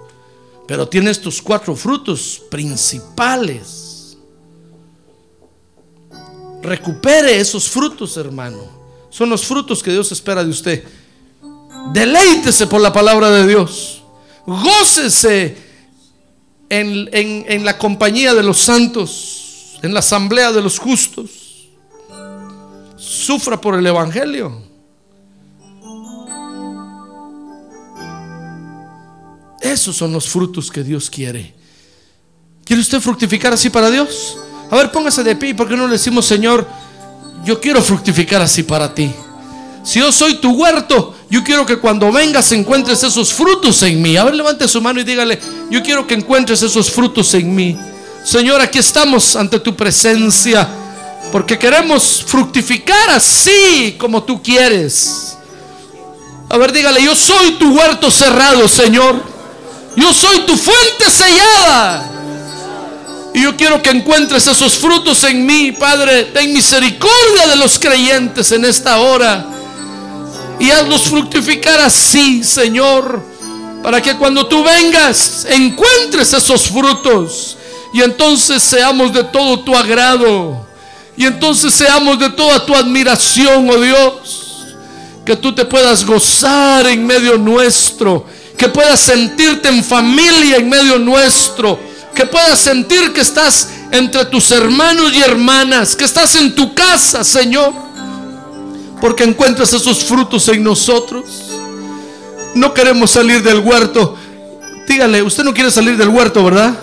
pero 0.67 0.89
tiene 0.89 1.11
estos 1.11 1.43
cuatro 1.43 1.75
frutos 1.75 2.41
principales. 2.51 4.17
Recupere 6.63 7.39
esos 7.39 7.69
frutos, 7.69 8.17
hermano. 8.17 8.78
Son 9.11 9.31
los 9.31 9.47
frutos 9.47 9.83
que 9.83 9.91
Dios 9.91 10.13
espera 10.13 10.45
de 10.45 10.51
usted. 10.51 10.85
Deleítese 11.93 12.67
por 12.67 12.81
la 12.81 12.93
palabra 12.93 13.31
de 13.31 13.47
Dios. 13.47 14.03
Gócese 14.47 15.57
en, 16.69 17.09
en, 17.13 17.65
la 17.65 17.79
compañía 17.79 18.35
de 18.35 18.43
los 18.43 18.59
santos, 18.59 19.79
en 19.83 19.93
la 19.95 20.01
asamblea 20.01 20.53
de 20.53 20.63
los 20.63 20.79
justos. 20.79 21.69
Sufra 22.97 23.61
por 23.61 23.75
el 23.75 23.87
Evangelio. 23.87 24.63
Esos 29.61 29.97
son 29.97 30.13
los 30.13 30.29
frutos 30.29 30.71
que 30.71 30.83
Dios 30.83 31.11
quiere. 31.11 31.55
¿Quiere 32.65 32.83
usted 32.83 33.01
fructificar 33.01 33.53
así 33.53 33.71
para 33.71 33.91
Dios? 33.91 34.39
A 34.71 34.77
ver, 34.77 34.93
póngase 34.93 35.25
de 35.25 35.37
pie, 35.37 35.55
¿por 35.55 35.69
qué 35.69 35.77
no 35.77 35.87
le 35.87 35.93
decimos, 35.93 36.27
Señor, 36.27 36.67
yo 37.45 37.61
quiero 37.61 37.83
fructificar 37.83 38.43
así 38.43 38.63
para 38.63 38.95
ti? 38.95 39.11
Si 39.83 40.01
yo 40.01 40.13
soy 40.13 40.35
tu 40.35 40.51
huerto, 40.51 41.15
yo 41.31 41.43
quiero 41.43 41.65
que 41.65 41.79
cuando 41.79 42.13
vengas 42.13 42.53
encuentres 42.53 43.03
esos 43.03 43.33
frutos 43.33 43.83
en 43.83 44.03
mí. 44.03 44.17
A 44.17 44.25
ver, 44.25 44.35
levante 44.35 44.69
su 44.69 44.81
mano 44.81 45.01
y 45.01 45.05
dígale, 45.05 45.39
yo 45.71 45.83
quiero 45.83 46.07
que 46.07 46.15
encuentres 46.15 46.63
esos 46.63 46.91
frutos 46.91 47.33
en 47.35 47.55
mí. 47.55 47.77
Señor, 48.25 48.61
aquí 48.61 48.79
estamos 48.79 49.37
ante 49.37 49.59
tu 49.61 49.75
presencia, 49.75 50.69
porque 51.33 51.59
queremos 51.59 52.25
fructificar 52.27 53.11
así 53.11 53.97
como 53.99 54.23
tú 54.23 54.43
quieres. 54.43 55.37
A 56.51 56.57
ver, 56.57 56.73
dígale, 56.73 57.03
yo 57.03 57.15
soy 57.15 57.53
tu 57.53 57.77
huerto 57.77 58.11
cerrado, 58.11 58.67
Señor. 58.69 59.23
Yo 59.97 60.13
soy 60.13 60.41
tu 60.41 60.57
fuente 60.57 61.11
sellada. 61.11 62.18
Y 63.39 63.43
yo 63.43 63.57
quiero 63.57 63.81
que 63.81 63.91
encuentres 63.91 64.49
esos 64.49 64.73
frutos 64.79 65.23
en 65.23 65.47
mí, 65.47 65.71
Padre. 65.71 66.25
Ten 66.25 66.53
misericordia 66.53 67.47
de 67.47 67.55
los 67.55 67.79
creyentes 67.79 68.51
en 68.51 68.65
esta 68.65 68.99
hora. 68.99 69.47
Y 70.59 70.73
hazlos 70.73 71.03
fructificar 71.03 71.81
así, 71.81 72.43
Señor. 72.43 73.23
Para 73.81 74.03
que 74.03 74.17
cuando 74.17 74.49
tú 74.49 74.65
vengas, 74.65 75.47
encuentres 75.49 76.33
esos 76.33 76.63
frutos. 76.63 77.57
Y 77.95 78.03
entonces 78.03 78.61
seamos 78.61 79.13
de 79.13 79.23
todo 79.23 79.61
tu 79.61 79.77
agrado. 79.77 80.67
Y 81.17 81.25
entonces 81.25 81.73
seamos 81.73 82.19
de 82.19 82.31
toda 82.31 82.67
tu 82.67 82.75
admiración, 82.75 83.71
oh 83.71 83.81
Dios. 83.81 84.67
Que 85.25 85.37
tú 85.37 85.55
te 85.55 85.65
puedas 85.65 86.05
gozar 86.05 86.89
en 86.89 87.07
medio 87.07 87.39
nuestro. 87.39 88.27
Que 88.57 88.69
puedas 88.69 88.99
sentirte 88.99 89.69
en 89.69 89.85
familia 89.85 90.57
en 90.57 90.69
medio 90.69 90.99
nuestro. 90.99 91.79
Que 92.19 92.27
puedas 92.27 92.59
sentir 92.59 93.13
que 93.13 93.21
estás 93.21 93.69
entre 93.93 94.25
tus 94.25 94.51
hermanos 94.51 95.13
y 95.15 95.21
hermanas. 95.21 95.95
Que 95.95 96.03
estás 96.03 96.35
en 96.35 96.53
tu 96.53 96.75
casa, 96.75 97.23
Señor. 97.23 97.73
Porque 99.01 99.23
encuentras 99.23 99.73
esos 99.73 100.03
frutos 100.03 100.49
en 100.49 100.65
nosotros. 100.65 101.27
No 102.57 102.75
queremos 102.75 103.13
salir 103.13 103.41
del 103.41 103.61
huerto. 103.61 104.17
Dígale, 104.89 105.23
usted 105.23 105.45
no 105.45 105.55
quiere 105.55 105.71
salir 105.71 105.97
del 105.97 106.09
huerto, 106.09 106.43
¿verdad? 106.43 106.77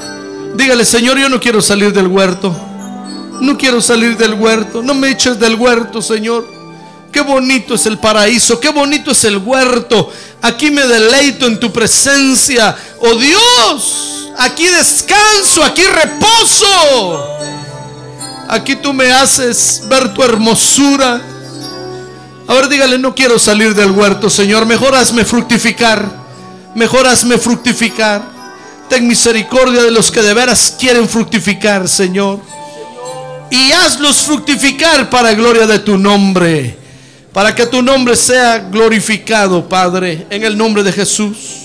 Dígale, 0.56 0.86
Señor, 0.86 1.18
yo 1.18 1.28
no 1.28 1.38
quiero 1.42 1.62
salir 1.62 1.92
del 1.92 2.08
huerto. 2.08 2.56
No 3.42 3.58
quiero 3.58 3.82
salir 3.82 4.16
del 4.16 4.36
huerto. 4.36 4.82
No 4.82 4.94
me 4.94 5.12
eches 5.12 5.38
del 5.38 5.56
huerto, 5.56 6.02
Señor. 6.02 6.48
Qué 7.12 7.20
bonito 7.20 7.76
es 7.76 7.86
el 7.88 7.98
paraíso, 7.98 8.58
qué 8.62 8.70
bonito 8.70 9.12
es 9.12 9.26
el 9.26 9.36
huerto. 9.40 10.10
Aquí 10.42 10.72
me 10.72 10.88
deleito 10.88 11.46
en 11.46 11.60
tu 11.60 11.74
presencia. 11.74 12.74
Oh 13.02 13.16
Dios, 13.16 14.15
aquí 14.38 14.68
descanso, 14.68 15.64
aquí 15.64 15.84
reposo. 15.84 17.36
Aquí 18.48 18.76
tú 18.76 18.94
me 18.94 19.12
haces 19.12 19.84
ver 19.88 20.14
tu 20.14 20.24
hermosura. 20.24 21.22
A 22.48 22.54
ver, 22.54 22.70
dígale, 22.70 23.00
no 23.00 23.16
quiero 23.16 23.40
salir 23.40 23.74
del 23.74 23.92
huerto, 23.92 24.30
Señor. 24.30 24.66
Mejor 24.66 24.96
hazme 24.96 25.26
fructificar. 25.26 26.08
Mejor 26.76 27.08
hazme 27.08 27.38
fructificar. 27.38 28.22
Ten 28.88 29.08
misericordia 29.08 29.82
de 29.82 29.90
los 29.90 30.12
que 30.12 30.22
de 30.22 30.34
veras 30.34 30.76
quieren 30.80 31.10
fructificar, 31.10 31.88
Señor. 31.88 32.40
Y 33.50 33.72
hazlos 33.72 34.18
fructificar 34.18 35.10
para 35.10 35.34
gloria 35.34 35.66
de 35.66 35.80
tu 35.80 35.98
nombre. 35.98 36.78
Para 37.34 37.56
que 37.56 37.66
tu 37.66 37.82
nombre 37.82 38.16
sea 38.16 38.60
glorificado, 38.60 39.68
Padre, 39.68 40.28
en 40.30 40.44
el 40.44 40.56
nombre 40.56 40.84
de 40.84 40.92
Jesús. 40.92 41.65